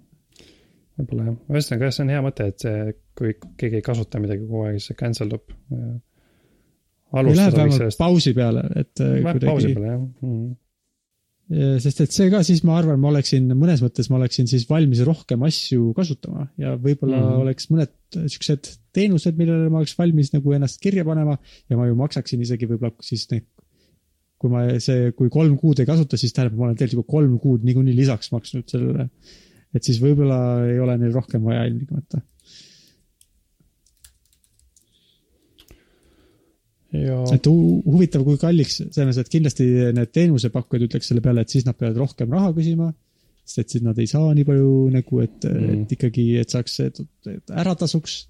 võib-olla 1.02 1.28
jah, 1.32 1.40
ühesõnaga 1.56 1.90
jah, 1.90 1.98
see 1.98 2.06
on 2.06 2.14
hea 2.14 2.24
mõte, 2.30 2.50
et 2.54 2.68
see, 2.68 2.96
kui 3.18 3.36
keegi 3.58 3.82
ei 3.82 3.86
kasuta 3.90 4.22
midagi 4.22 4.46
kogu 4.46 4.68
aeg, 4.68 4.78
siis 4.78 4.92
see 4.92 5.02
cancel 5.02 5.34
dub. 5.34 5.58
Või 7.14 7.38
läheb 7.38 7.56
vähemalt 7.60 7.98
pausi 8.00 8.34
peale, 8.34 8.68
et. 8.76 8.94
Äh, 9.00 9.16
läheb 9.22 9.46
pausi 9.46 9.74
peale 9.76 9.96
jah 9.96 10.04
mm 10.04 10.52
sest 11.52 12.00
et 12.06 12.14
see 12.14 12.30
ka 12.32 12.40
siis 12.46 12.62
ma 12.66 12.78
arvan, 12.80 13.00
ma 13.02 13.10
oleksin 13.12 13.50
mõnes 13.52 13.82
mõttes 13.84 14.08
ma 14.10 14.16
oleksin 14.16 14.48
siis 14.50 14.64
valmis 14.70 15.02
rohkem 15.06 15.44
asju 15.44 15.92
kasutama 15.98 16.48
ja 16.62 16.78
võib-olla 16.80 17.20
mm. 17.20 17.42
oleks 17.44 17.68
mõned 17.70 17.92
siuksed 18.32 18.70
teenused, 18.96 19.36
millele 19.38 19.68
ma 19.68 19.82
oleks 19.82 19.98
valmis 20.00 20.32
nagu 20.34 20.56
ennast 20.56 20.80
kirja 20.84 21.04
panema 21.08 21.36
ja 21.70 21.78
ma 21.78 21.90
ju 21.90 21.98
maksaksin 22.00 22.42
isegi 22.46 22.70
võib-olla 22.70 22.94
siis 23.04 23.28
neid. 23.34 23.46
kui 24.40 24.52
ma 24.52 24.64
see, 24.84 25.12
kui 25.16 25.30
kolm 25.32 25.56
kuud 25.60 25.80
ei 25.80 25.88
kasuta, 25.88 26.18
siis 26.20 26.34
tähendab, 26.36 26.58
ma 26.60 26.70
olen 26.70 26.80
tegelikult 26.80 27.12
kolm 27.12 27.38
kuud 27.44 27.68
niikuinii 27.68 27.96
lisaks 27.96 28.32
maksnud 28.34 28.68
sellele. 28.72 29.10
et 29.76 29.84
siis 29.84 30.00
võib-olla 30.04 30.40
ei 30.70 30.80
ole 30.84 30.98
neil 31.02 31.14
rohkem 31.16 31.44
vaja 31.44 31.68
ilmtingimata 31.70 32.24
et 36.94 37.48
huvitav, 37.50 38.26
kui 38.26 38.38
kalliks, 38.42 38.82
selles 38.84 39.08
mõttes, 39.08 39.24
et 39.24 39.32
kindlasti 39.34 39.66
need 39.98 40.12
teenusepakkujad 40.14 40.86
ütleks 40.90 41.10
selle 41.10 41.24
peale, 41.26 41.42
et 41.42 41.54
siis 41.54 41.66
nad 41.66 41.78
peavad 41.78 41.98
rohkem 42.04 42.34
raha 42.34 42.52
küsima. 42.54 42.92
sest 43.44 43.60
et 43.60 43.74
siis 43.76 43.84
nad 43.84 43.98
ei 44.00 44.08
saa 44.08 44.30
nii 44.34 44.46
palju 44.48 44.76
nagu, 44.94 45.24
et 45.24 45.48
mm., 45.50 45.82
et 45.82 45.96
ikkagi, 45.98 46.28
et 46.40 46.54
saaks, 46.54 46.78
et 46.86 47.02
ära 47.52 47.74
tasuks 47.76 48.22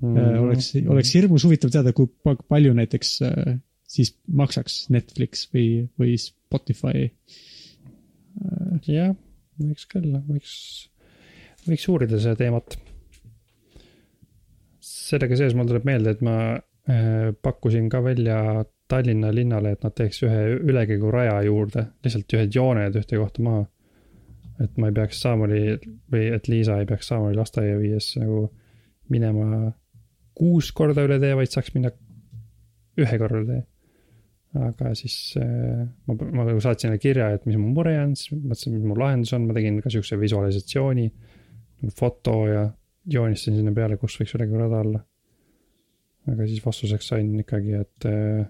mm.. 0.00 0.38
oleks, 0.44 0.70
oleks 0.80 1.14
hirmus 1.18 1.44
huvitav 1.44 1.72
teada, 1.74 1.92
kui 1.96 2.08
palju 2.24 2.72
näiteks 2.78 3.10
äh, 3.26 3.58
siis 3.90 4.14
maksaks 4.26 4.84
Netflix 4.94 5.46
või, 5.54 5.66
või 6.00 6.14
Spotify. 6.20 7.08
Äh, 8.40 8.78
jah, 8.88 9.12
võiks 9.60 9.88
küll, 9.90 10.14
võiks, 10.28 10.54
võiks 11.66 11.88
uurida 11.92 12.20
seda 12.22 12.38
teemat. 12.38 12.78
sellega 14.80 15.36
sees 15.36 15.54
mul 15.58 15.68
tuleb 15.68 15.86
meelde, 15.88 16.14
et 16.14 16.20
ma 16.24 16.36
pakkusin 17.42 17.88
ka 17.92 18.00
välja 18.02 18.64
Tallinna 18.90 19.28
linnale, 19.34 19.74
et 19.76 19.84
nad 19.86 19.94
teeks 19.94 20.24
ühe 20.26 20.38
ülekäiguraja 20.56 21.36
juurde, 21.46 21.84
lihtsalt 22.04 22.34
ühed 22.34 22.56
jooned 22.56 22.96
ühte 22.98 23.20
kohta 23.20 23.42
maha. 23.46 23.66
et 24.60 24.76
ma 24.76 24.90
ei 24.90 24.92
peaks 24.96 25.20
Saamoli 25.22 25.78
või 26.12 26.26
et 26.34 26.48
Liisa 26.48 26.80
ei 26.80 26.86
peaks 26.88 27.08
Saamoli 27.08 27.36
lasteaia 27.38 27.78
viies 27.80 28.10
nagu 28.20 28.42
minema 29.08 29.70
kuus 30.36 30.70
korda 30.76 31.04
üle 31.06 31.18
tee, 31.22 31.32
vaid 31.36 31.52
saaks 31.52 31.74
minna 31.74 31.92
ühe 33.00 33.20
korra 33.20 33.40
üle 33.40 33.54
tee. 33.54 33.62
aga 34.60 34.92
siis 34.98 35.16
äh, 35.38 35.84
ma, 36.08 36.16
ma 36.18 36.48
nagu 36.48 36.60
saatsin 36.60 36.90
neile 36.90 37.00
kirja, 37.02 37.30
et 37.36 37.46
mis 37.46 37.58
mu 37.60 37.70
mure 37.76 37.94
on, 38.02 38.16
siis 38.18 38.34
mõtlesin, 38.34 38.74
mis 38.74 38.88
mu 38.90 38.98
lahendus 38.98 39.32
on, 39.36 39.46
ma 39.46 39.54
tegin 39.56 39.78
ka 39.84 39.92
siukse 39.94 40.18
visualisatsiooni, 40.18 41.06
foto 41.96 42.36
ja 42.50 42.64
joonistasin 43.10 43.60
sinna 43.60 43.72
peale, 43.76 43.96
kus 44.00 44.18
võiks 44.20 44.34
ülekäigurada 44.34 44.82
olla. 44.82 45.04
Aga 46.30 46.46
siis 46.48 46.64
vastuseks 46.64 47.12
sain 47.12 47.32
ikkagi, 47.42 47.78
et 47.80 48.08
äh, 48.08 48.44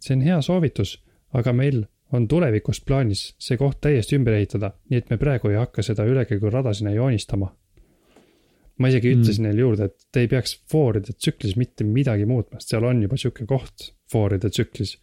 see 0.00 0.16
on 0.16 0.24
hea 0.24 0.38
soovitus, 0.44 0.96
aga 1.36 1.52
meil 1.56 1.84
on 2.14 2.28
tulevikus 2.30 2.80
plaanis 2.86 3.32
see 3.42 3.58
koht 3.58 3.80
täiesti 3.84 4.16
ümber 4.18 4.36
ehitada, 4.38 4.74
nii 4.90 5.02
et 5.02 5.10
me 5.10 5.18
praegu 5.18 5.50
ei 5.50 5.58
hakka 5.58 5.82
seda 5.82 6.06
ülekäigurada 6.06 6.74
sinna 6.76 6.94
joonistama 6.94 7.50
ma 8.80 8.90
isegi 8.90 9.10
mm. 9.10 9.20
ütlesin 9.20 9.46
neile 9.46 9.62
juurde, 9.62 9.88
et 9.90 10.06
te 10.12 10.24
ei 10.24 10.30
peaks 10.30 10.56
fooride 10.70 11.14
tsüklis 11.14 11.54
mitte 11.60 11.86
midagi 11.86 12.26
muutma, 12.28 12.60
sest 12.60 12.74
seal 12.74 12.86
on 12.88 13.02
juba 13.04 13.18
sihuke 13.20 13.46
koht 13.50 13.90
fooride 14.10 14.50
tsüklis, 14.50 14.96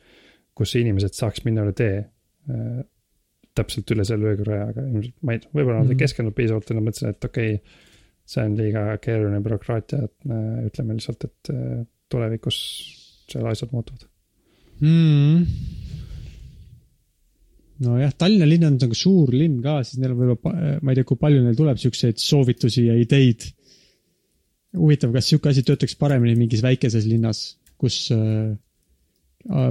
kus 0.57 0.75
inimesed 0.79 1.15
saaks 1.17 1.45
minna 1.47 1.65
üle 1.65 1.75
tee 1.77 2.01
äh,. 2.01 2.81
täpselt 3.55 3.91
üle 3.91 4.03
selle 4.07 4.29
ööküraja, 4.31 4.69
aga 4.71 4.83
ilmselt 4.87 5.15
ma 5.27 5.33
ei, 5.35 5.41
võib-olla 5.51 5.81
nad 5.81 5.89
mm. 5.89 5.95
ei 5.95 5.99
keskendunud 5.99 6.35
piisavalt 6.37 6.69
ja 6.71 6.75
nad 6.77 6.85
mõtlesid, 6.87 7.15
et 7.15 7.25
okei 7.27 7.55
okay,. 7.57 7.79
See 8.27 8.45
on 8.45 8.55
liiga 8.59 8.85
keeruline 9.03 9.41
bürokraatia, 9.43 10.05
et 10.07 10.29
äh, 10.29 10.65
ütleme 10.69 10.97
lihtsalt, 10.97 11.27
et 11.27 11.53
äh, 11.53 11.83
tulevikus 12.11 12.57
seal 13.31 13.47
asjad 13.51 13.71
muutuvad. 13.75 14.07
Mm 14.81 15.45
nojah, 17.81 18.13
Tallinna 18.17 18.47
linn 18.47 18.67
on 18.67 18.77
nagu 18.81 18.97
suur 18.97 19.31
linn 19.33 19.59
ka, 19.63 19.79
siis 19.85 20.01
neil 20.01 20.13
on 20.13 20.19
võib-olla, 20.19 20.77
ma 20.83 20.93
ei 20.93 20.99
tea, 20.99 21.07
kui 21.07 21.19
palju 21.21 21.41
neil 21.43 21.57
tuleb 21.57 21.79
siukseid 21.81 22.21
soovitusi 22.21 22.85
ja 22.87 22.97
ideid. 22.99 23.47
Huvitav, 24.77 25.11
kas 25.15 25.27
sihuke 25.27 25.51
asi 25.51 25.65
töötaks 25.67 25.97
paremini 25.99 26.37
mingis 26.39 26.61
väikeses 26.63 27.07
linnas, 27.09 27.41
kus 27.81 28.05
äh, 28.15 28.53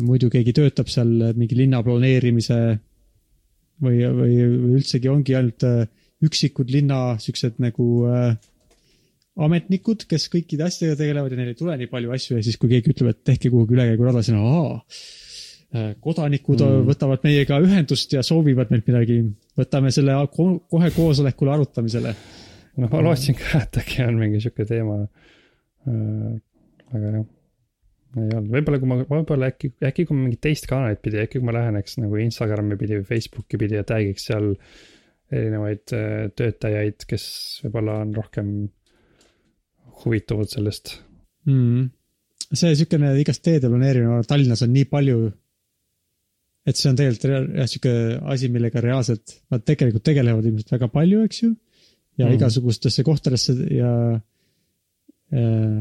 muidu 0.04 0.28
keegi 0.32 0.54
töötab 0.56 0.90
seal 0.92 1.30
mingi 1.38 1.56
linna 1.56 1.80
planeerimise 1.86 2.58
või, 3.80 4.02
või, 4.02 4.34
või 4.34 4.74
üldsegi 4.80 5.08
ongi 5.12 5.38
ainult 5.38 5.64
äh, 5.68 5.86
üksikud 6.26 6.72
linna 6.72 7.00
siuksed 7.22 7.60
nagu 7.62 7.86
äh, 8.10 8.34
ametnikud, 9.40 10.04
kes 10.10 10.28
kõikide 10.32 10.66
asjadega 10.66 10.98
tegelevad 11.00 11.32
ja 11.32 11.40
neil 11.40 11.54
ei 11.54 11.58
tule 11.58 11.76
nii 11.80 11.90
palju 11.90 12.12
asju 12.16 12.38
ja 12.38 12.44
siis, 12.44 12.58
kui 12.60 12.72
keegi 12.72 12.92
ütleb, 12.92 13.14
et 13.14 13.24
tehke 13.32 13.52
kuhugi 13.52 13.76
ülekäigurada, 13.76 14.24
siis 14.26 14.36
on 14.36 14.44
aa, 14.44 14.76
äh, 15.76 15.88
kodanikud 16.04 16.60
mm. 16.66 16.84
võtavad 16.90 17.24
meiega 17.26 17.60
ühendust 17.64 18.12
ja 18.16 18.24
soovivad 18.26 18.72
meilt 18.74 18.90
midagi. 18.90 19.22
võtame 19.60 19.92
selle 19.94 20.14
kohe 20.36 20.92
koosolekule 20.94 21.56
arutamisele 21.56 22.14
no 22.76 22.88
ma 22.90 23.02
lootsin 23.04 23.36
ka, 23.38 23.64
et 23.64 23.80
äkki 23.82 24.04
on 24.06 24.18
mingi 24.20 24.40
sihuke 24.42 24.66
teema. 24.68 25.02
Äh, 25.88 26.38
aga 26.90 27.12
jah, 27.16 27.26
ei 28.18 28.32
olnud, 28.34 28.48
võib-olla 28.52 28.80
kui 28.82 28.90
ma, 28.90 28.96
võib-olla 29.08 29.50
äkki, 29.52 29.72
äkki 29.86 30.06
kui 30.08 30.16
ma 30.16 30.26
mingit 30.26 30.42
teist 30.44 30.66
kanalit 30.70 31.02
pidi, 31.04 31.20
äkki 31.22 31.38
kui 31.38 31.46
ma 31.46 31.54
läheneks 31.56 31.98
nagu 32.02 32.18
Instagrami 32.20 32.78
pidi 32.80 32.98
või 32.98 33.06
Facebooki 33.08 33.60
pidi 33.60 33.78
ja 33.78 33.86
tag'iks 33.86 34.26
seal 34.30 34.52
erinevaid 35.30 35.94
äh, 35.96 36.28
töötajaid, 36.36 37.06
kes 37.08 37.24
võib-olla 37.64 38.00
on 38.04 38.14
rohkem 38.16 38.50
huvituvad 40.02 40.50
sellest 40.50 40.94
mm.. 41.48 41.90
see 42.50 42.74
sihukene 42.78 43.12
igast 43.20 43.44
teede 43.46 43.70
planeerimine 43.70 44.24
Tallinnas 44.28 44.64
on 44.66 44.74
nii 44.74 44.88
palju. 44.90 45.30
et 46.66 46.78
see 46.78 46.90
on 46.90 46.98
tegelikult 46.98 47.56
jah 47.60 47.70
sihuke 47.70 47.94
asi, 48.34 48.50
millega 48.52 48.82
reaalselt 48.84 49.38
nad 49.52 49.64
tegelikult 49.66 50.06
tegelevad 50.06 50.48
ilmselt 50.50 50.74
väga 50.76 50.90
palju, 50.92 51.24
eks 51.28 51.44
ju 51.44 51.54
ja 52.20 52.26
mm. 52.26 52.36
igasugustesse 52.36 53.06
kohtadesse 53.06 53.56
ja 53.76 53.94
äh, 55.32 55.80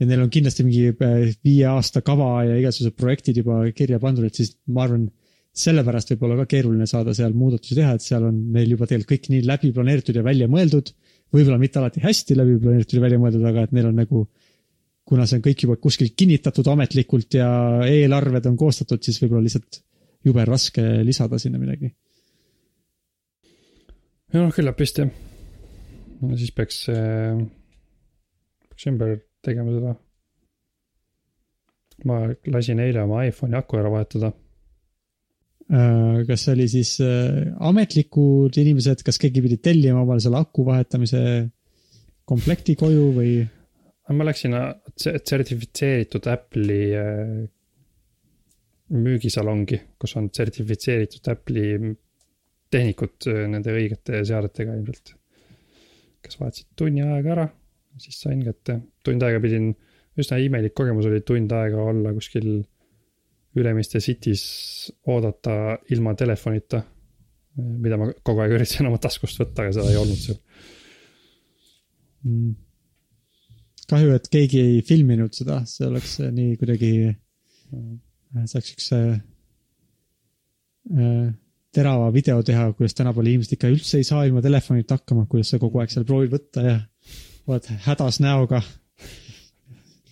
ja 0.00 0.08
neil 0.08 0.24
on 0.24 0.32
kindlasti 0.32 0.64
mingi 0.64 0.90
äh, 0.94 1.32
viie 1.44 1.66
aasta 1.70 2.02
kava 2.04 2.32
ja 2.48 2.56
igasugused 2.60 2.96
projektid 2.98 3.42
juba 3.42 3.62
kirja 3.76 4.00
pandud, 4.02 4.24
et 4.26 4.38
siis 4.38 4.54
ma 4.72 4.86
arvan, 4.86 5.10
sellepärast 5.50 6.12
võib 6.12 6.26
olla 6.26 6.36
ka 6.42 6.50
keeruline 6.52 6.86
saada 6.86 7.14
seal 7.16 7.32
muudatusi 7.34 7.78
teha, 7.78 7.94
et 7.96 8.04
seal 8.04 8.26
on 8.28 8.36
neil 8.54 8.76
juba 8.76 8.86
tegelikult 8.86 9.16
kõik 9.16 9.30
nii 9.32 9.46
läbi 9.48 9.72
planeeritud 9.76 10.20
ja 10.20 10.26
välja 10.26 10.48
mõeldud. 10.50 10.92
võib-olla 11.34 11.58
mitte 11.58 11.78
alati 11.78 12.02
hästi 12.02 12.36
läbi 12.38 12.58
planeeritud 12.62 12.98
ja 12.98 13.06
välja 13.06 13.18
mõeldud, 13.22 13.46
aga 13.46 13.66
et 13.66 13.72
neil 13.72 13.90
on 13.90 13.98
nagu, 13.98 14.26
kuna 15.04 15.26
see 15.26 15.38
on 15.38 15.46
kõik 15.46 15.64
juba 15.66 15.76
kuskil 15.76 16.12
kinnitatud 16.16 16.66
ametlikult 16.70 17.34
ja 17.34 17.48
eelarved 17.86 18.46
on 18.46 18.56
koostatud, 18.56 19.02
siis 19.02 19.18
võib-olla 19.22 19.46
lihtsalt 19.46 19.82
jube 20.24 20.44
raske 20.46 20.86
lisada 21.06 21.38
sinna 21.38 21.58
midagi 21.58 21.90
ja 24.32 24.44
noh, 24.44 24.52
küllap 24.54 24.78
vist 24.80 25.00
jah. 25.00 25.10
no 26.22 26.38
siis 26.38 26.52
peaks, 26.54 26.84
peaks 28.68 28.88
ümber 28.90 29.16
tegema 29.44 29.74
seda. 29.74 29.94
ma 32.06 32.22
lasin 32.54 32.80
eile 32.80 33.02
oma 33.04 33.24
iPhone'i 33.28 33.58
aku 33.58 33.80
ära 33.80 33.90
vahetada. 33.92 34.32
Äh, 35.70 36.24
kas 36.26 36.46
see 36.46 36.56
oli 36.56 36.66
siis 36.70 36.96
äh, 37.04 37.52
ametlikud 37.62 38.56
inimesed, 38.58 39.04
kas 39.06 39.20
keegi 39.22 39.42
pidi 39.44 39.60
tellima 39.62 40.02
omale 40.02 40.22
selle 40.24 40.40
aku 40.42 40.64
vahetamise 40.66 41.22
komplekti 42.26 42.74
koju 42.78 43.06
või? 43.14 43.32
ma 44.10 44.26
läksin 44.26 44.56
sertifitseeritud 44.98 46.26
Apple'i 46.32 46.88
äh, 46.98 47.36
müügisalongi, 48.90 49.78
kus 50.02 50.16
on 50.18 50.26
sertifitseeritud 50.34 51.30
Apple'i 51.30 51.94
tehnikud 52.74 53.30
äh, 53.30 53.44
nende 53.52 53.74
õigete 53.74 54.24
seadetega 54.26 54.74
ilmselt. 54.74 55.14
kes 56.20 56.36
vahetasid 56.40 56.66
tunni 56.76 57.06
aega 57.06 57.32
ära, 57.36 57.46
siis 58.02 58.18
sain 58.20 58.42
kätte, 58.44 58.80
tund 59.06 59.22
aega 59.24 59.38
pidin, 59.40 59.70
üsna 60.20 60.36
imelik 60.42 60.74
kogemus 60.76 61.06
oli 61.08 61.22
tund 61.24 61.54
aega 61.56 61.86
olla 61.92 62.12
kuskil 62.16 62.50
Ülemiste 63.58 63.98
City's 63.98 64.44
oodata 65.10 65.78
ilma 65.90 66.14
telefonita. 66.14 66.82
mida 67.56 67.96
ma 67.98 68.06
kogu 68.22 68.40
aeg 68.40 68.52
üritasin 68.54 68.86
oma 68.86 68.98
taskust 69.02 69.40
võtta, 69.40 69.64
aga 69.64 69.72
seda 69.74 69.90
ei 69.90 69.96
olnud 69.98 70.20
seal 70.22 70.36
mm.. 72.24 72.52
kahju, 73.90 74.14
et 74.14 74.28
keegi 74.30 74.60
ei 74.62 74.76
filminud 74.86 75.34
seda, 75.34 75.58
see 75.66 75.88
oleks 75.88 76.14
nii 76.30 76.54
kuidagi 76.60 76.92
see 78.46 78.58
oleks 78.60 78.72
üks 78.76 78.86
äh, 78.94 79.18
terava 81.74 82.10
video 82.14 82.42
teha, 82.46 82.72
kuidas 82.78 82.96
tänapäeval 82.98 83.30
inimesed 83.30 83.56
ikka 83.56 83.70
üldse 83.70 84.00
ei 84.00 84.06
saa 84.06 84.24
ilma 84.28 84.42
telefonita 84.42 84.98
hakkama, 84.98 85.26
kuidas 85.30 85.52
sa 85.52 85.60
kogu 85.62 85.82
aeg 85.82 85.92
seal 85.92 86.06
proovid 86.06 86.32
võtta 86.34 86.64
ja 86.66 86.76
oled 87.50 87.66
hädas 87.86 88.20
näoga. 88.22 88.62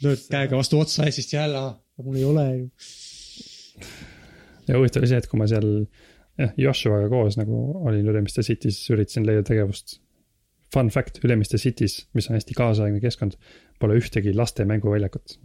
lööd 0.02 0.22
käega 0.30 0.58
vastu 0.58 0.78
otsa 0.78 1.08
ja 1.08 1.12
siis 1.14 1.32
jälle, 1.32 1.62
mul 2.02 2.16
ei 2.18 2.24
ole 2.24 2.46
ju. 2.56 2.66
Ja 4.68 4.76
huvitav 4.78 5.02
oli 5.02 5.10
see, 5.10 5.22
et 5.22 5.30
kui 5.30 5.40
ma 5.40 5.48
seal 5.50 5.70
jah, 6.38 6.52
Joshuaga 6.60 7.08
koos 7.12 7.38
nagu 7.40 7.62
olin 7.88 8.06
Ülemiste 8.08 8.44
City's, 8.46 8.82
üritasin 8.94 9.26
leida 9.28 9.46
tegevust. 9.46 9.98
Fun 10.74 10.90
fact, 10.92 11.22
Ülemiste 11.24 11.56
City's, 11.56 12.02
mis 12.12 12.28
on 12.28 12.36
hästi 12.36 12.54
kaasaegne 12.56 13.00
keskkond, 13.00 13.38
pole 13.80 13.96
ühtegi 13.96 14.34
laste 14.36 14.66
mänguväljakut. 14.68 15.38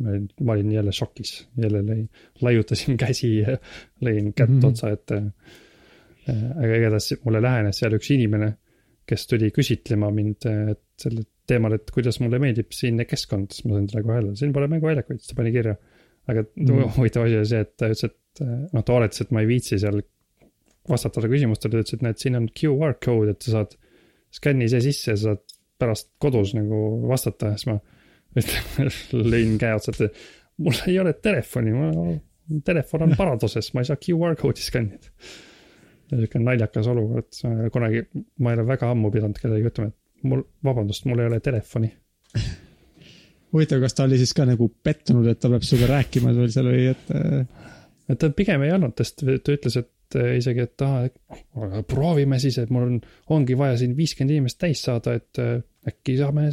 ma 0.43 0.55
olin, 0.57 0.71
jälle 0.71 0.91
šokis, 0.91 1.47
jälle 1.57 1.83
lõin, 1.85 2.07
laiutasin 2.41 2.97
käsi 3.03 3.37
ja 3.37 3.57
lõin 4.03 4.33
kätt 4.33 4.49
mm 4.49 4.59
-hmm. 4.59 4.67
otsa 4.73 4.91
ette 4.97 5.21
Äh, 6.29 6.43
aga 6.55 6.79
igatahes 6.79 7.17
mulle 7.25 7.41
lähenes 7.43 7.79
seal 7.81 7.95
üks 7.97 8.09
inimene, 8.15 8.53
kes 9.09 9.25
tuli 9.27 9.49
küsitlema 9.55 10.07
mind 10.15 10.45
sellel 11.01 11.25
teemal, 11.49 11.75
et 11.75 11.89
kuidas 11.91 12.21
mulle 12.23 12.39
meeldib 12.39 12.71
siinne 12.71 13.03
keskkond, 13.09 13.51
siis 13.51 13.65
ma 13.67 13.75
sain 13.75 13.89
talle 13.91 14.05
kohe 14.05 14.21
öelda, 14.21 14.35
siin 14.39 14.53
pole 14.55 14.69
mänguväljakuid, 14.71 15.19
siis 15.19 15.33
ta 15.33 15.39
pani 15.41 15.51
kirja. 15.55 15.75
aga 16.31 16.45
mm. 16.45 16.93
huvitav 16.95 17.25
asi 17.25 17.35
oli 17.41 17.49
see, 17.49 17.65
et 17.65 17.73
ta 17.75 17.89
ütles, 17.91 18.05
et 18.07 18.15
noh, 18.41 18.81
ta 18.83 18.97
oletas, 18.97 19.21
et 19.23 19.31
ma 19.35 19.43
ei 19.43 19.49
viitsi 19.49 19.79
seal 19.81 20.01
vastata 20.89 21.19
talle 21.19 21.31
küsimustele, 21.31 21.73
ta 21.73 21.83
ütles, 21.83 21.97
et 21.97 22.05
näed, 22.05 22.19
siin 22.19 22.39
on 22.39 22.49
QR 22.49 22.97
code, 23.03 23.35
et 23.35 23.45
sa 23.45 23.59
saad 23.59 23.75
skänni 24.33 24.67
see 24.71 24.81
sisse 24.83 25.13
ja 25.13 25.19
sa 25.19 25.31
saad 25.31 25.57
pärast 25.83 26.09
kodus 26.21 26.53
nagu 26.57 26.83
vastata. 27.09 27.53
Siis 27.57 27.69
ma 27.69 27.79
lõin 29.33 29.57
käe 29.61 29.77
otsa, 29.77 29.93
et 29.93 30.21
mul 30.63 30.77
ei 30.89 30.99
ole 31.01 31.13
telefoni, 31.21 31.73
telefon 32.65 33.07
on 33.07 33.17
paradoses, 33.17 33.71
ma 33.73 33.83
ei 33.83 33.89
saa 33.89 34.01
QR 34.01 34.37
code'i 34.39 34.65
skännida. 34.65 35.13
Sihuke 36.13 36.41
naljakas 36.41 36.87
olukord, 36.91 37.31
kunagi, 37.73 38.03
ma 38.43 38.51
ei 38.51 38.59
ole 38.59 38.67
väga 38.67 38.91
ammu 38.93 39.09
pidanud 39.13 39.39
kellelegi 39.39 39.71
ütlema, 39.71 39.93
et 39.93 40.29
mul, 40.29 40.43
vabandust, 40.65 41.07
mul 41.09 41.23
ei 41.23 41.29
ole 41.31 41.39
telefoni. 41.43 41.89
Huvitav, 43.53 43.81
kas 43.81 43.95
ta 43.97 44.05
oli 44.07 44.17
siis 44.17 44.33
ka 44.33 44.45
nagu 44.49 44.67
pettunud, 44.83 45.25
et 45.29 45.39
ta 45.41 45.49
peab 45.49 45.65
sinuga 45.65 45.91
rääkima 45.93 46.33
või 46.33 46.49
seal 46.53 46.69
oli, 46.69 46.85
et? 46.91 47.13
Et 48.11 48.19
ta 48.19 48.29
pigem 48.35 48.65
ei 48.65 48.73
olnud, 48.75 48.95
sest 48.99 49.23
ta 49.23 49.53
ütles, 49.55 49.77
et 49.79 50.17
äh, 50.19 50.33
isegi, 50.39 50.65
et 50.65 50.83
aa, 50.83 51.05
proovime 51.87 52.39
siis, 52.41 52.57
et 52.59 52.73
mul 52.73 52.87
on, 52.87 52.97
ongi 53.35 53.55
vaja 53.59 53.77
siin 53.79 53.95
viiskümmend 53.97 54.35
inimest 54.35 54.59
täis 54.59 54.83
saada, 54.83 55.15
et 55.19 55.41
äh, 55.41 55.55
äkki 55.87 56.17
saame, 56.19 56.49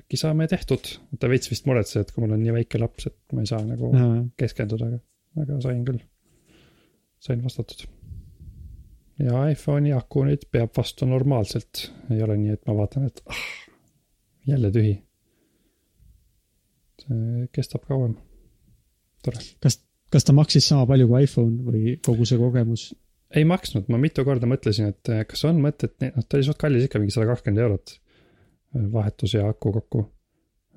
äkki 0.00 0.20
saame 0.20 0.48
tehtud. 0.50 0.94
ta 1.20 1.28
veits 1.28 1.52
vist 1.52 1.68
muretses, 1.68 2.00
et 2.00 2.14
kui 2.14 2.24
mul 2.24 2.36
on 2.38 2.44
nii 2.44 2.56
väike 2.62 2.80
laps, 2.80 3.10
et 3.12 3.36
ma 3.36 3.44
ei 3.44 3.52
saa 3.52 3.60
nagu 3.66 3.92
ja. 3.92 4.10
keskenduda, 4.40 4.88
aga, 4.88 5.02
aga 5.44 5.62
sain 5.68 5.84
küll, 5.88 6.00
sain 7.20 7.44
vastatud 7.44 7.88
ja 9.24 9.44
iPhone'i 9.52 9.92
aku 9.96 10.24
nüüd 10.28 10.46
peab 10.52 10.72
vastu 10.76 11.08
normaalselt, 11.08 11.86
ei 12.12 12.22
ole 12.24 12.36
nii, 12.40 12.56
et 12.56 12.66
ma 12.68 12.76
vaatan, 12.78 13.06
et 13.10 13.22
ah, 13.28 13.44
jälle 14.48 14.72
tühi. 14.74 14.96
see 17.00 17.46
kestab 17.52 17.86
kauem, 17.88 18.14
tore. 19.24 19.40
kas, 19.64 19.78
kas 20.10 20.26
ta 20.26 20.34
maksis 20.36 20.66
sama 20.66 20.86
palju 20.90 21.08
kui 21.10 21.24
iPhone 21.26 21.64
või 21.66 21.94
kogu 22.04 22.26
see 22.28 22.38
kogemus? 22.40 22.90
ei 23.30 23.44
maksnud, 23.46 23.86
ma 23.92 23.98
mitu 24.02 24.24
korda 24.26 24.48
mõtlesin, 24.50 24.90
et 24.90 25.10
eh, 25.12 25.20
kas 25.28 25.44
on 25.46 25.60
mõtet, 25.62 25.94
noh, 26.02 26.24
ta 26.26 26.38
oli 26.38 26.46
suht 26.48 26.58
kallis 26.58 26.88
ikka, 26.88 26.98
mingi 26.98 27.14
sada 27.14 27.28
kakskümmend 27.30 27.62
eurot. 27.62 27.92
eh, 28.74 28.86
vahetus 28.94 29.36
ja 29.36 29.44
aku 29.50 29.70
kokku. 29.76 30.04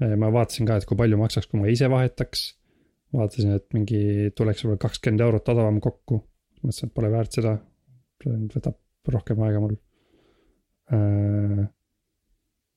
Eh, 0.02 0.14
ma 0.22 0.30
vaatasin 0.34 0.70
ka, 0.70 0.78
et 0.78 0.86
kui 0.90 1.00
palju 1.00 1.18
maksaks, 1.18 1.50
kui 1.50 1.62
ma 1.62 1.72
ise 1.72 1.90
vahetaks. 1.90 2.52
vaatasin, 3.14 3.56
et 3.58 3.66
mingi 3.74 4.32
tuleks 4.38 4.64
võib-olla 4.64 4.82
kakskümmend 4.86 5.26
eurot 5.26 5.50
odavam 5.54 5.80
kokku. 5.82 6.22
mõtlesin, 6.62 6.90
et 6.90 6.94
pole 6.94 7.10
väärt 7.14 7.40
seda. 7.40 7.58
võtab 8.24 8.78
rohkem 9.12 9.42
aega 9.44 9.60
mul 9.60 9.74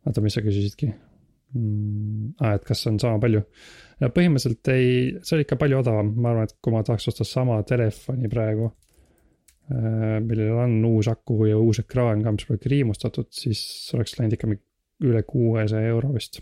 oota, 0.06 0.22
mis 0.24 0.34
sa 0.34 0.42
küsisidki 0.42 0.88
mm,? 1.54 2.32
aa, 2.40 2.56
et 2.56 2.64
kas 2.66 2.86
on 2.90 2.98
sama 3.02 3.20
palju? 3.22 3.44
põhimõtteliselt 4.00 4.72
ei, 4.74 4.88
see 5.24 5.38
oli 5.38 5.46
ikka 5.46 5.56
palju 5.60 5.78
odavam, 5.80 6.10
ma 6.20 6.34
arvan, 6.34 6.50
et 6.50 6.58
kui 6.60 6.74
ma 6.74 6.82
tahaks 6.84 7.08
osta 7.12 7.24
sama 7.24 7.62
telefoni 7.68 8.28
praegu 8.32 8.72
Äh, 9.66 10.20
millel 10.22 10.54
on 10.62 10.76
uus 10.86 11.08
aku 11.10 11.48
ja 11.48 11.56
uus 11.58 11.80
ekraan 11.82 12.20
ka, 12.22 12.30
mis 12.36 12.46
pole 12.46 12.60
kriimustatud, 12.62 13.26
siis 13.34 13.60
oleks 13.96 14.14
läinud 14.14 14.36
ikka 14.36 14.50
üle 15.06 15.22
kuuesaja 15.26 15.88
euro 15.90 16.12
vist. 16.14 16.38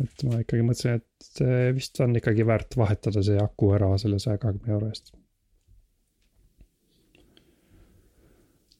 et 0.00 0.24
ma 0.28 0.40
ikkagi 0.40 0.64
mõtlesin, 0.64 0.96
et 0.96 1.42
vist 1.76 2.00
on 2.04 2.16
ikkagi 2.16 2.46
väärt 2.48 2.76
vahetada 2.76 3.22
see 3.24 3.36
aku 3.40 3.68
ära 3.76 3.90
selle 4.00 4.18
saja 4.20 4.40
kahekümne 4.40 4.72
euro 4.78 4.88
eest. 4.88 5.12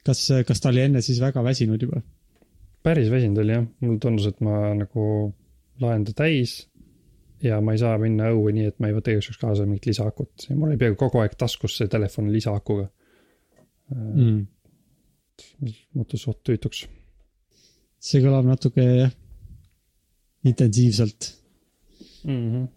kas, 0.08 0.24
kas 0.48 0.64
ta 0.64 0.72
oli 0.72 0.86
enne 0.86 1.04
siis 1.04 1.20
väga 1.20 1.44
väsinud 1.44 1.84
juba? 1.84 2.00
Päris 2.86 3.10
väsinud 3.10 3.42
oli 3.42 3.54
jah, 3.56 3.66
mulle 3.82 4.00
tundus, 4.02 4.28
et 4.30 4.40
ma 4.46 4.70
nagu 4.78 5.06
laen 5.82 6.04
ta 6.06 6.14
täis 6.22 6.60
ja 7.42 7.60
ma 7.60 7.74
ei 7.74 7.80
saa 7.80 7.96
minna 8.00 8.30
õue 8.32 8.52
nii, 8.56 8.70
et 8.70 8.78
ma 8.80 8.90
ei 8.90 8.96
võta 8.96 9.12
igaks 9.12 9.30
juhuks 9.30 9.40
kaasa 9.42 9.66
mingit 9.66 9.88
lisaakut 9.90 10.46
mul 10.54 10.70
oli 10.70 10.78
peaaegu 10.80 10.98
kogu 11.00 11.20
aeg 11.22 11.34
taskus 11.38 11.76
see 11.78 11.90
telefon 11.92 12.30
lisaakuga 12.32 12.86
mm.. 13.94 14.46
muutus 15.94 16.24
suht 16.26 16.40
tüütuks. 16.46 16.86
see 17.98 18.22
kõlab 18.24 18.48
natuke 18.48 18.86
jah, 18.86 19.12
intensiivselt 20.46 21.32
mm. 22.24 22.38
-hmm. 22.52 22.68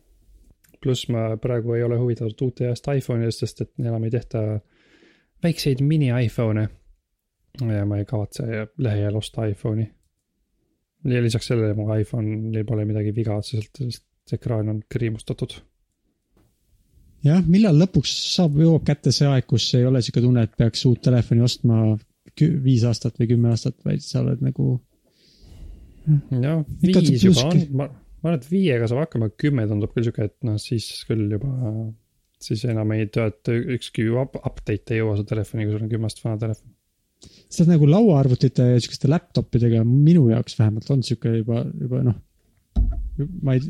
pluss 0.82 1.08
ma 1.14 1.30
praegu 1.38 1.78
ei 1.78 1.84
ole 1.84 2.00
huvitatud 2.02 2.48
uute 2.48 2.68
heast 2.68 2.88
iPhone'idest, 2.88 3.46
sest 3.46 3.62
et 3.62 3.72
enam 3.80 4.04
ei 4.04 4.12
tehta 4.12 4.44
väikseid 5.44 5.82
mini 5.82 6.12
iPhone'e. 6.26 6.68
ja 7.62 7.86
ma 7.86 7.98
ei 7.98 8.06
kavatse 8.06 8.44
lähiajal 8.78 9.16
osta 9.16 9.46
iPhone'i. 9.46 9.88
Ja 11.08 11.24
lisaks 11.24 11.52
sellele 11.52 11.76
mu 11.78 11.88
iPhone'il 11.96 12.66
pole 12.68 12.86
midagi 12.90 13.16
viga 13.16 13.38
otseselt, 13.40 13.72
sest 13.80 14.36
ekraan 14.36 14.70
on 14.74 14.82
kriimustatud 14.90 15.56
jah, 17.26 17.42
millal 17.48 17.78
lõpuks 17.80 18.12
saab, 18.36 18.60
jõuab 18.60 18.86
kätte 18.88 19.14
see 19.16 19.28
aeg, 19.30 19.48
kus 19.50 19.68
ei 19.78 19.88
ole 19.88 20.02
sihuke 20.04 20.24
tunne, 20.24 20.46
et 20.46 20.56
peaks 20.60 20.86
uut 20.90 21.02
telefoni 21.04 21.44
ostma 21.46 21.82
viis 22.40 22.86
aastat 22.88 23.18
või 23.20 23.32
kümme 23.34 23.54
aastat, 23.54 23.76
vaid 23.86 24.04
sa 24.06 24.22
oled 24.22 24.44
nagu. 24.46 24.78
jah, 26.32 26.62
viis 26.84 27.26
juba 27.26 27.50
on, 27.50 27.64
ma, 27.72 27.90
ma 27.90 28.32
arvan, 28.32 28.40
et 28.40 28.52
viiega 28.52 28.88
saab 28.90 29.04
hakkama, 29.04 29.32
kümme 29.40 29.68
tundub 29.70 29.94
küll 29.96 30.08
sihuke, 30.08 30.30
et 30.30 30.38
noh, 30.48 30.60
siis 30.62 30.88
küll 31.10 31.28
juba, 31.36 31.52
siis 32.40 32.64
enam 32.70 32.96
ei 32.96 33.10
tööta, 33.12 33.56
ükski 33.76 34.08
update 34.16 34.96
ei 34.96 35.04
jõua 35.04 35.18
su 35.20 35.28
telefoni, 35.28 35.68
kui 35.68 35.76
sul 35.76 35.88
on 35.88 35.92
kümme 35.92 36.10
aastat 36.10 36.30
vana 36.30 36.44
telefon. 36.46 36.76
See 37.26 37.66
on 37.66 37.74
nagu 37.74 37.88
lauaarvutite 37.90 38.66
ja 38.74 38.80
sihukeste 38.80 39.10
laptop 39.12 39.56
idega 39.60 39.84
minu 39.84 40.30
jaoks 40.32 40.58
vähemalt 40.60 40.90
on 40.94 41.04
sihuke 41.04 41.40
juba, 41.42 41.64
juba 41.82 42.04
noh, 42.06 42.18
ma 43.44 43.58
ei 43.58 43.64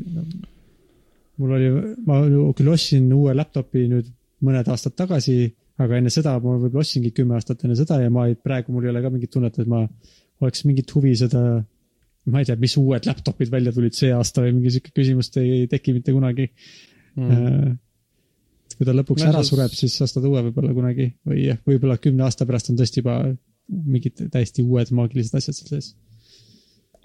mul 1.39 1.55
oli, 1.55 1.69
ma 2.05 2.19
küll 2.57 2.71
ostsin 2.73 3.07
uue 3.15 3.33
laptop'i 3.37 3.87
nüüd 3.89 4.11
mõned 4.45 4.69
aastad 4.71 4.95
tagasi, 4.99 5.49
aga 5.79 5.99
enne 5.99 6.11
seda 6.13 6.35
ma 6.43 6.55
võib-olla 6.59 6.83
ostsingi 6.83 7.11
kümme 7.15 7.37
aastat 7.37 7.63
enne 7.65 7.75
seda 7.79 7.99
ja 8.03 8.11
ma 8.13 8.27
ei, 8.29 8.37
praegu 8.39 8.75
mul 8.75 8.87
ei 8.87 8.93
ole 8.93 9.03
ka 9.03 9.11
mingit 9.13 9.31
tunnet, 9.33 9.59
et 9.59 9.69
ma 9.69 9.85
oleks 10.43 10.65
mingit 10.67 10.91
huvi 10.95 11.15
seda, 11.19 11.43
ma 12.29 12.41
ei 12.41 12.47
tea, 12.47 12.57
mis 12.59 12.75
uued 12.79 13.07
laptop'id 13.07 13.51
välja 13.51 13.73
tulid 13.75 13.95
see 13.95 14.11
aasta 14.15 14.43
või 14.45 14.57
mingi 14.57 14.75
sihuke 14.75 14.93
küsimust 14.95 15.39
ei 15.41 15.67
teki 15.71 15.95
mitte 15.97 16.15
kunagi. 16.15 16.49
Mm.. 17.19 17.77
Kui 18.79 18.87
ta 18.87 18.95
lõpuks 18.95 19.25
ära 19.27 19.43
sureb, 19.43 19.73
siis 19.75 19.97
ostad 20.05 20.25
uue 20.29 20.43
võib-olla 20.49 20.75
kunagi 20.75 21.09
või 21.27 21.49
võib-olla 21.67 21.99
kümne 22.01 22.23
aasta 22.27 22.47
pärast 22.49 22.71
on 22.71 22.79
tõesti 22.79 23.03
juba 23.03 23.21
mingid 23.69 24.23
täiesti 24.33 24.63
uued 24.65 24.93
maagilised 24.95 25.35
asjad 25.37 25.57
seal 25.57 25.75
sees 25.75 25.91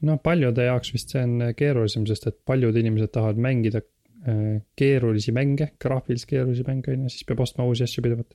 no 0.05 0.17
paljude 0.23 0.65
jaoks 0.69 0.95
vist 0.95 1.13
see 1.13 1.23
on 1.25 1.51
keerulisem, 1.57 2.07
sest 2.09 2.31
et 2.31 2.39
paljud 2.47 2.77
inimesed 2.77 3.13
tahavad 3.13 3.41
mängida 3.41 3.83
Äh, 4.25 4.63
keerulisi 4.77 5.33
mänge, 5.37 5.75
graafiliselt 5.81 6.31
keerulisi 6.31 6.63
mänge 6.65 6.93
on 6.95 7.03
ju, 7.05 7.11
siis 7.13 7.27
peab 7.29 7.43
ostma 7.45 7.67
uusi 7.69 7.85
asju 7.85 8.03
pidevalt. 8.07 8.31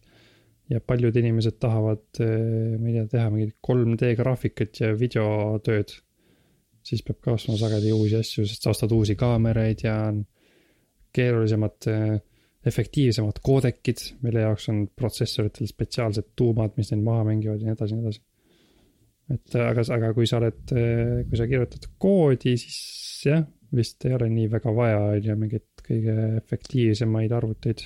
ja 0.69 0.77
paljud 0.85 1.15
inimesed 1.17 1.55
tahavad, 1.57 2.03
äh, 2.21 2.75
ma 2.77 2.91
ei 2.91 2.93
tea, 2.93 3.05
teha 3.09 3.29
mingit 3.33 3.55
3D 3.65 4.11
graafikat 4.19 4.81
ja 4.83 4.91
videotööd. 4.93 5.95
siis 6.85 7.01
peab 7.07 7.17
ka 7.25 7.33
ostma 7.33 7.57
sageli 7.57 7.91
uusi 7.91 8.19
asju, 8.19 8.45
sest 8.45 8.67
sa 8.67 8.69
ostad 8.69 8.93
uusi 8.93 9.15
kaameraid 9.17 9.81
ja 9.83 9.95
on 10.11 10.21
keerulisemad, 11.13 11.89
äh, 11.89 12.21
efektiivsemad 12.67 13.39
koodekid, 13.43 14.01
mille 14.25 14.43
jaoks 14.43 14.67
on 14.71 14.81
protsessoritel 14.95 15.69
spetsiaalsed 15.69 16.33
tuumad, 16.35 16.75
mis 16.77 16.91
neid 16.91 17.05
maha 17.05 17.23
mängivad 17.29 17.61
ja 17.61 17.69
nii 17.69 17.77
edasi, 17.77 17.95
nii 17.95 18.03
edasi. 18.03 18.21
et 19.35 19.55
aga, 19.63 19.85
aga 19.95 20.09
kui 20.17 20.27
sa 20.27 20.41
oled, 20.41 20.73
kui 21.29 21.39
sa 21.39 21.47
kirjutad 21.47 21.87
koodi, 22.01 22.57
siis 22.59 23.29
jah, 23.29 23.45
vist 23.75 24.05
ei 24.07 24.15
ole 24.17 24.27
nii 24.33 24.49
väga 24.51 24.73
vaja, 24.75 24.99
on 25.13 25.23
ju, 25.23 25.37
mingit 25.39 25.85
kõige 25.85 26.15
efektiivsemaid 26.41 27.33
arvuteid. 27.37 27.85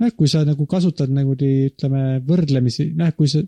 nojah, 0.00 0.16
kui 0.16 0.30
sa 0.32 0.44
nagu 0.48 0.66
kasutad 0.70 1.12
nagu 1.12 1.36
ütleme 1.36 2.04
võrdlemisi, 2.26 2.90
noh, 2.96 3.12
kui 3.18 3.28
sa 3.28 3.42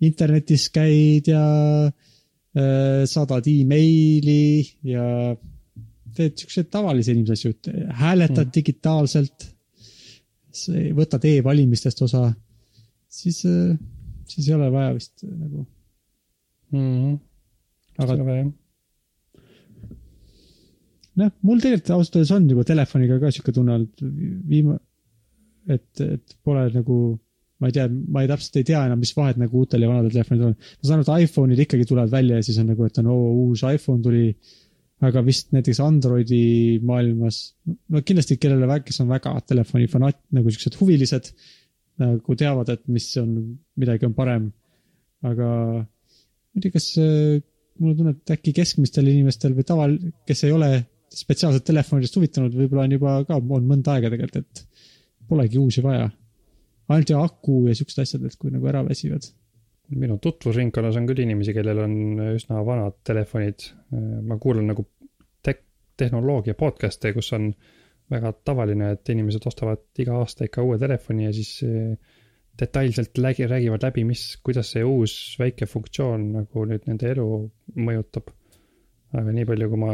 internetis 0.00 0.70
käid 0.72 1.28
ja 1.28 1.44
äh, 1.86 3.02
saadad 3.10 3.46
emaili 3.50 4.64
ja 4.88 5.04
teed 6.16 6.36
siukseid 6.40 6.70
tavalisi 6.72 7.14
inimese 7.14 7.38
asju, 7.38 7.54
hääletad 8.00 8.46
mm. 8.46 8.52
digitaalselt, 8.54 9.48
võtad 10.98 11.26
e-valimistest 11.30 12.02
osa, 12.06 12.24
siis 13.10 13.42
siis 14.30 14.48
ei 14.48 14.54
ole 14.54 14.70
vaja 14.72 14.94
vist 14.94 15.24
nagu 15.26 15.64
mm. 16.74 17.14
aga 17.98 18.16
noh, 21.20 21.32
mul 21.46 21.62
tegelikult 21.62 21.92
ausalt 21.96 22.20
öeldes 22.20 22.36
on 22.36 22.46
juba 22.52 22.66
telefoniga 22.68 23.18
ka 23.22 23.32
sihuke 23.34 23.54
tunne 23.56 23.74
olnud 23.76 24.04
viima-, 24.50 24.78
et, 25.70 26.04
et 26.04 26.36
pole 26.46 26.64
nagu, 26.74 27.00
ma 27.60 27.70
ei 27.70 27.76
tea, 27.76 27.86
ma 27.90 28.24
ei 28.24 28.30
täpselt 28.30 28.60
ei 28.60 28.68
tea 28.70 28.84
enam, 28.88 29.02
mis 29.02 29.12
vahet 29.16 29.40
nagu 29.40 29.62
uutel 29.62 29.84
ja 29.84 29.90
vanadel 29.90 30.14
telefonitel 30.14 30.52
on. 30.52 30.56
ma 30.56 30.90
saan 30.90 31.02
aru, 31.02 31.06
et 31.06 31.28
iPhone'id 31.28 31.64
ikkagi 31.66 31.88
tulevad 31.90 32.14
välja 32.14 32.40
ja 32.40 32.46
siis 32.46 32.60
on 32.62 32.70
nagu, 32.72 32.86
et 32.86 33.02
on 33.02 33.10
oo, 33.12 33.30
uus 33.46 33.64
iPhone 33.66 34.02
tuli. 34.06 34.26
Aga 35.06 35.22
vist 35.24 35.54
näiteks 35.54 35.80
Androidi 35.84 36.78
maailmas, 36.84 37.40
no 37.88 38.02
kindlasti 38.04 38.36
kellele, 38.40 38.80
kes 38.84 39.00
on 39.04 39.08
väga 39.10 39.32
telefoni 39.48 39.88
fanaat, 39.90 40.18
nagu 40.36 40.52
siuksed 40.52 40.76
huvilised. 40.80 41.32
nagu 42.00 42.32
teavad, 42.32 42.68
et 42.72 42.86
mis 42.88 43.06
on, 43.20 43.32
midagi 43.76 44.06
on 44.08 44.14
parem. 44.16 44.50
aga 45.20 45.48
ma 45.80 46.56
ei 46.56 46.62
tea, 46.64 46.72
kas 46.72 46.86
mul 47.80 47.92
on 47.92 47.98
tunne, 47.98 48.14
et 48.16 48.32
äkki 48.36 48.54
keskmistel 48.56 49.08
inimestel 49.08 49.52
või 49.56 49.66
taval, 49.68 49.96
kes 50.28 50.44
ei 50.48 50.54
ole 50.56 50.70
spetsiaalselt 51.10 51.66
telefonidest 51.66 52.16
huvitanud, 52.16 52.54
võib-olla 52.54 52.86
on 52.86 52.94
juba 52.94 53.16
ka, 53.28 53.36
on 53.40 53.68
mõnda 53.68 53.96
aega 53.96 54.12
tegelikult, 54.12 54.44
et 54.44 54.88
polegi 55.30 55.60
uusi 55.60 55.82
vaja. 55.84 56.08
ainult 56.90 57.10
ja 57.12 57.20
aku 57.22 57.66
ja 57.68 57.74
siuksed 57.78 58.02
asjad, 58.02 58.24
et 58.26 58.36
kui 58.38 58.50
nagu 58.50 58.66
ära 58.66 58.82
väsivad. 58.86 59.28
Minu 59.90 60.18
tutvusringkonnas 60.22 60.96
on 61.00 61.08
küll 61.08 61.24
inimesi, 61.24 61.54
kellel 61.56 61.82
on 61.82 61.94
üsna 62.34 62.62
vanad 62.66 63.00
telefonid. 63.06 63.70
ma 64.26 64.38
kuulan 64.38 64.70
nagu 64.70 64.86
tek-, 65.42 65.66
tehnoloogia 65.98 66.54
podcast'e, 66.58 67.12
kus 67.16 67.32
on 67.36 67.50
väga 68.10 68.32
tavaline, 68.44 68.92
et 68.94 69.12
inimesed 69.12 69.46
ostavad 69.46 69.82
iga 70.02 70.18
aasta 70.18 70.46
ikka 70.46 70.62
uue 70.66 70.78
telefoni 70.78 71.28
ja 71.28 71.32
siis 71.34 71.52
eh, 71.66 71.96
detailselt 72.60 73.18
lägi, 73.18 73.46
räägivad 73.50 73.86
läbi, 73.86 74.04
mis, 74.04 74.24
kuidas 74.44 74.72
see 74.74 74.84
uus 74.84 75.14
väike 75.38 75.66
funktsioon 75.70 76.30
nagu 76.38 76.64
nüüd 76.70 76.86
nende 76.90 77.10
elu 77.14 77.26
mõjutab. 77.78 78.34
aga 79.10 79.32
nii 79.34 79.46
palju, 79.46 79.68
kui 79.70 79.78
ma 79.80 79.92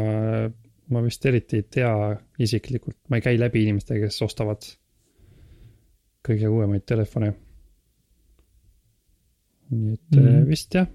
ma 0.93 1.01
vist 1.03 1.25
eriti 1.27 1.59
ei 1.59 1.65
tea 1.71 1.93
isiklikult, 2.43 2.97
ma 3.09 3.19
ei 3.19 3.25
käi 3.25 3.39
läbi 3.39 3.65
inimestega, 3.65 4.07
kes 4.07 4.21
ostavad 4.23 4.67
kõige 6.27 6.49
uuemaid 6.51 6.85
telefone. 6.87 7.33
Nii 9.69 9.93
et 9.93 10.15
mm 10.15 10.23
-hmm. 10.23 10.47
vist 10.47 10.73
jah, 10.73 10.87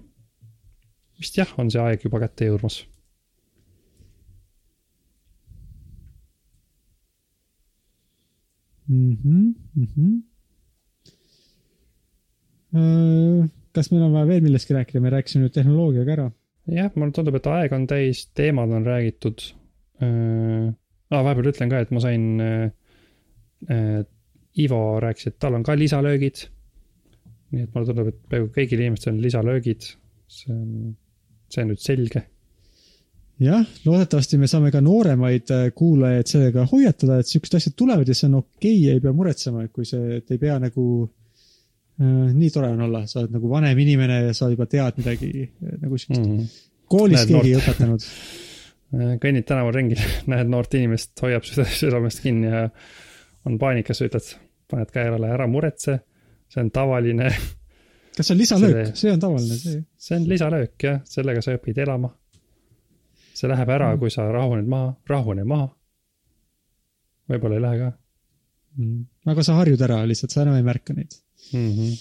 vist 1.19 1.37
jah, 1.37 1.53
on 1.59 1.71
see 1.71 1.81
aeg 1.81 2.03
juba 2.03 2.19
kätte 2.23 2.49
jõudmas. 2.49 2.83
-hmm, 8.89 9.53
mm 9.75 9.87
-hmm. 9.95 10.23
kas 13.73 13.91
meil 13.91 14.03
on 14.03 14.13
vaja 14.13 14.27
veel 14.27 14.41
millestki 14.41 14.73
rääkida, 14.73 15.01
me 15.01 15.09
rääkisime 15.09 15.45
nüüd 15.45 15.53
tehnoloogiaga 15.53 16.11
ära. 16.11 16.31
jah, 16.67 16.91
mulle 16.95 17.11
tundub, 17.11 17.35
et 17.35 17.47
aeg 17.47 17.73
on 17.73 17.87
täis, 17.87 18.27
teemad 18.33 18.71
on 18.71 18.85
räägitud 18.85 19.53
äh,. 20.01 20.73
Ah, 21.11 21.21
vahepeal 21.21 21.51
ütlen 21.51 21.69
ka, 21.69 21.79
et 21.79 21.91
ma 21.91 21.99
sain 21.99 22.41
äh,, 22.41 22.71
äh, 23.69 24.05
Ivo 24.57 24.99
rääkis, 24.99 25.27
et 25.27 25.39
tal 25.39 25.53
on 25.53 25.63
ka 25.63 25.77
lisalöögid. 25.77 26.49
Nii 27.53 27.65
et 27.67 27.73
mulle 27.73 27.89
tundub, 27.89 28.11
et 28.11 28.21
peaaegu 28.29 28.51
kõigil 28.55 28.81
inimestel 28.81 29.13
on 29.13 29.23
lisalöögid. 29.23 29.89
see 30.33 30.53
on, 30.53 30.93
see 31.53 31.61
on 31.61 31.73
nüüd 31.73 31.81
selge 31.83 32.23
jah, 33.41 33.65
loodetavasti 33.85 34.37
me 34.41 34.47
saame 34.49 34.71
ka 34.73 34.81
nooremaid 34.83 35.51
äh, 35.53 35.65
kuulajaid 35.75 36.29
sellega 36.29 36.67
hoiatada, 36.69 37.19
et 37.19 37.29
siuksed 37.29 37.57
asjad 37.57 37.75
tulevad 37.79 38.09
ja 38.09 38.15
see 38.17 38.29
on 38.29 38.39
okei 38.41 38.77
okay,, 38.77 38.93
ei 38.93 39.03
pea 39.03 39.13
muretsema, 39.15 39.65
et 39.65 39.73
kui 39.73 39.87
see, 39.89 40.19
et 40.19 40.33
ei 40.33 40.41
pea 40.41 40.59
nagu 40.61 40.85
äh,. 41.03 42.29
nii 42.33 42.51
tore 42.53 42.71
on 42.75 42.85
olla, 42.87 43.03
sa 43.09 43.21
oled 43.23 43.35
nagu 43.35 43.51
vanem 43.51 43.83
inimene 43.85 44.21
ja 44.29 44.37
sa 44.37 44.49
juba 44.53 44.67
tead 44.69 45.01
midagi 45.01 45.31
äh, 45.47 45.75
nagu 45.81 45.97
siukest 45.97 46.21
mm. 46.21 46.37
-hmm. 46.37 46.63
koolis 46.93 47.23
näed 47.23 47.33
keegi 47.33 47.53
ei 47.53 47.59
õpetanud 47.61 48.07
äh, 48.95 49.13
kõnnid 49.25 49.49
tänaval 49.49 49.77
ringi, 49.79 49.99
näed 50.33 50.53
noort 50.53 50.79
inimest, 50.79 51.15
hoiab 51.25 51.45
südamest 51.47 52.23
kinni 52.23 52.51
ja 52.53 52.67
on 53.43 53.57
paanikas, 53.59 53.99
ütled, 54.05 54.35
paned 54.71 54.91
käe 54.93 55.09
peale, 55.11 55.29
ära 55.35 55.47
muretse, 55.51 55.99
see 56.53 56.61
on 56.61 56.71
tavaline. 56.73 57.29
kas 58.17 58.27
see 58.27 58.35
on 58.35 58.41
lisalöök, 58.41 58.95
see 58.97 59.13
on 59.13 59.23
tavaline, 59.23 59.57
see? 59.57 59.85
see 59.97 60.19
on 60.19 60.27
lisalöök 60.29 60.87
jah, 60.89 61.01
sellega 61.09 61.41
sa 61.41 61.57
õpid 61.57 61.81
elama 61.85 62.13
see 63.33 63.49
läheb 63.51 63.71
ära 63.73 63.91
mm., 63.93 64.01
kui 64.01 64.13
sa 64.13 64.27
rahuned 64.31 64.69
maha, 64.69 64.93
rahune 65.09 65.45
maha. 65.47 65.67
võib-olla 67.29 67.57
ei 67.57 67.63
lähe 67.63 67.79
ka 67.81 67.89
mm.. 68.77 69.03
aga 69.33 69.45
sa 69.45 69.57
harjud 69.59 69.81
ära 69.87 70.01
lihtsalt, 70.09 70.33
sa 70.33 70.43
enam 70.43 70.59
ei 70.59 70.65
märka 70.65 70.95
neid 70.95 71.15
mm. 71.53 71.69
-hmm. 71.69 71.93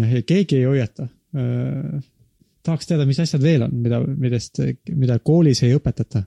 jah, 0.00 0.14
ja 0.18 0.22
keegi 0.32 0.60
ei 0.60 0.70
hoiata 0.70 1.08
äh,. 1.36 2.00
tahaks 2.62 2.88
teada, 2.88 3.06
mis 3.06 3.20
asjad 3.22 3.42
veel 3.42 3.66
on, 3.68 3.76
mida, 3.82 4.00
millest, 4.06 4.62
mida 4.94 5.18
koolis 5.18 5.62
ei 5.62 5.76
õpetata. 5.76 6.24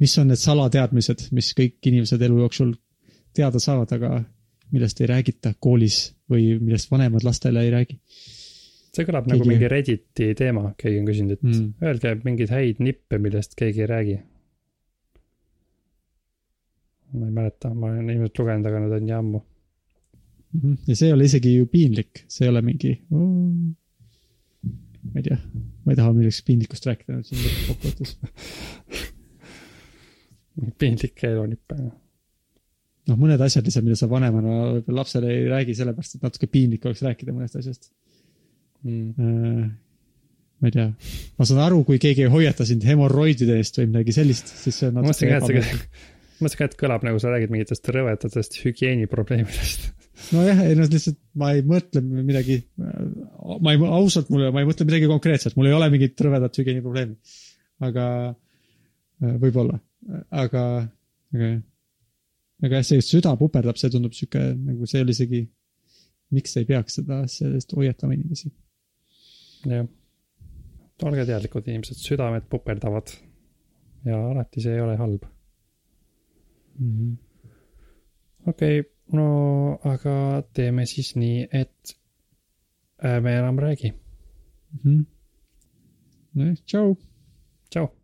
mis 0.00 0.18
on 0.18 0.28
need 0.32 0.40
salateadmised, 0.40 1.28
mis 1.36 1.54
kõik 1.56 1.78
inimesed 1.86 2.22
elu 2.22 2.38
jooksul 2.44 2.74
teada 3.36 3.60
saavad, 3.60 3.92
aga 3.92 4.24
millest 4.70 5.00
ei 5.00 5.10
räägita 5.10 5.54
koolis 5.58 6.12
või 6.30 6.54
millest 6.60 6.90
vanemad 6.90 7.26
lastele 7.26 7.64
ei 7.66 7.74
räägi 7.74 7.98
see 8.94 9.06
kõlab 9.06 9.26
keegi... 9.26 9.38
nagu 9.38 9.48
mingi 9.48 9.68
Redditi 9.70 10.26
teema, 10.38 10.62
keegi 10.78 11.00
on 11.00 11.06
küsinud, 11.08 11.32
et 11.36 11.46
mm. 11.46 11.66
öelge 11.86 12.08
mingeid 12.24 12.50
häid 12.54 12.76
nippe, 12.84 13.14
millest 13.22 13.56
keegi 13.58 13.84
ei 13.84 13.90
räägi. 13.90 14.16
ma 17.10 17.26
ei 17.26 17.34
mäleta, 17.34 17.72
ma 17.74 17.88
olen 17.90 18.10
ilmselt 18.12 18.38
lugenud, 18.38 18.66
aga 18.70 18.80
need 18.84 18.92
on 18.94 19.06
nii 19.06 19.16
ammu. 19.16 19.40
Mhm. 20.50 20.72
ja 20.86 20.94
see 20.98 21.08
ei 21.08 21.14
ole 21.14 21.26
isegi 21.26 21.50
ju 21.54 21.66
piinlik, 21.70 22.12
see 22.30 22.44
ei 22.46 22.50
ole 22.50 22.60
mingi 22.66 22.90
oh,, 23.14 23.22
ma 25.06 25.20
ei 25.20 25.24
tea, 25.28 25.38
ma 25.84 25.92
ei 25.92 25.98
taha 25.98 26.14
millestki 26.16 26.46
piinlikust 26.48 26.84
rääkida 26.90 27.10
nüüd 27.14 27.26
siin 27.28 27.40
lõppkokkuvõttes 27.44 28.10
piinlikke 30.82 31.24
elunippe. 31.30 31.74
Noh, 33.10 33.18
mõned 33.18 33.42
asjad 33.44 33.66
lihtsalt, 33.66 33.86
mida 33.86 33.98
sa 33.98 34.08
vanemana 34.10 34.56
võib-olla 34.76 35.02
lapsele 35.02 35.32
ei 35.34 35.48
räägi, 35.50 35.76
sellepärast 35.78 36.16
et 36.16 36.24
natuke 36.26 36.48
piinlik 36.50 36.86
oleks 36.88 37.02
rääkida 37.06 37.34
mõnest 37.34 37.58
asjast 37.60 37.90
mm.. 38.86 39.70
ma 40.60 40.68
ei 40.70 40.74
tea, 40.74 40.88
ma 41.38 41.48
saan 41.48 41.62
aru, 41.64 41.82
kui 41.88 42.00
keegi 42.02 42.26
ei 42.26 42.32
hoiata 42.32 42.66
sind 42.68 42.84
hemorroidide 42.88 43.58
eest 43.60 43.80
või 43.80 43.90
midagi 43.92 44.16
sellist, 44.16 44.52
siis 44.64 44.80
see 44.80 44.90
on 44.90 45.00
natuke 45.00 45.30
ebameeldiv. 45.30 45.86
mõtlesin 46.40 46.60
ka, 46.60 46.68
et 46.68 46.76
kõlab 46.80 47.06
nagu 47.06 47.22
sa 47.22 47.32
räägid 47.32 47.52
mingitest 47.52 47.90
rõvedatest 47.96 48.60
hügieeniprobleemidest. 48.64 49.90
nojah, 50.34 50.64
ei 50.66 50.76
no 50.78 50.86
lihtsalt 50.88 51.20
ma 51.40 51.52
ei 51.56 51.64
mõtle 51.66 52.04
midagi, 52.04 52.60
ma 52.78 53.74
ei, 53.74 53.82
ausalt 54.00 54.30
mulle, 54.32 54.52
ma 54.54 54.62
ei 54.62 54.68
mõtle 54.68 54.88
midagi 54.88 55.10
konkreetset, 55.10 55.56
mul 55.58 55.70
ei 55.70 55.76
ole 55.76 55.90
mingit 55.92 56.26
rõvedat 56.26 56.60
hügieeniprobleemi. 56.60 57.36
aga 57.88 58.06
äh, 58.28 59.36
võib-olla, 59.40 59.80
aga, 60.28 60.64
aga, 61.34 61.52
aga 62.60 62.80
jah, 62.80 62.86
see 62.86 63.04
süda 63.04 63.32
puperdab, 63.40 63.78
see 63.80 63.92
tundub 63.92 64.14
sihuke 64.16 64.42
nagu 64.54 64.88
see 64.90 65.02
oli 65.04 65.14
isegi, 65.16 65.40
miks 66.36 66.56
ei 66.60 66.68
peaks 66.68 67.00
seda, 67.00 67.22
sellest 67.30 67.72
hoiatama 67.76 68.16
inimesi 68.16 68.50
jah, 69.70 69.88
olge 71.06 71.26
teadlikud, 71.28 71.68
inimesed, 71.68 72.00
südamed 72.04 72.48
puperdavad 72.52 73.12
ja 74.08 74.18
alati 74.30 74.64
see 74.64 74.76
ei 74.76 74.84
ole 74.84 74.96
halb 75.00 75.24
mm 76.78 76.90
-hmm.. 76.90 77.16
okei 78.46 78.80
okay,, 78.80 78.90
no 79.16 79.28
aga 79.84 80.42
teeme 80.54 80.86
siis 80.86 81.14
nii, 81.16 81.48
et 81.52 81.96
ärme 83.04 83.38
enam 83.38 83.58
räägi 83.58 83.92
mm. 83.92 84.78
-hmm. 84.84 85.04
nojah, 86.34 86.56
tšau. 86.66 86.96
tšau 87.70 87.99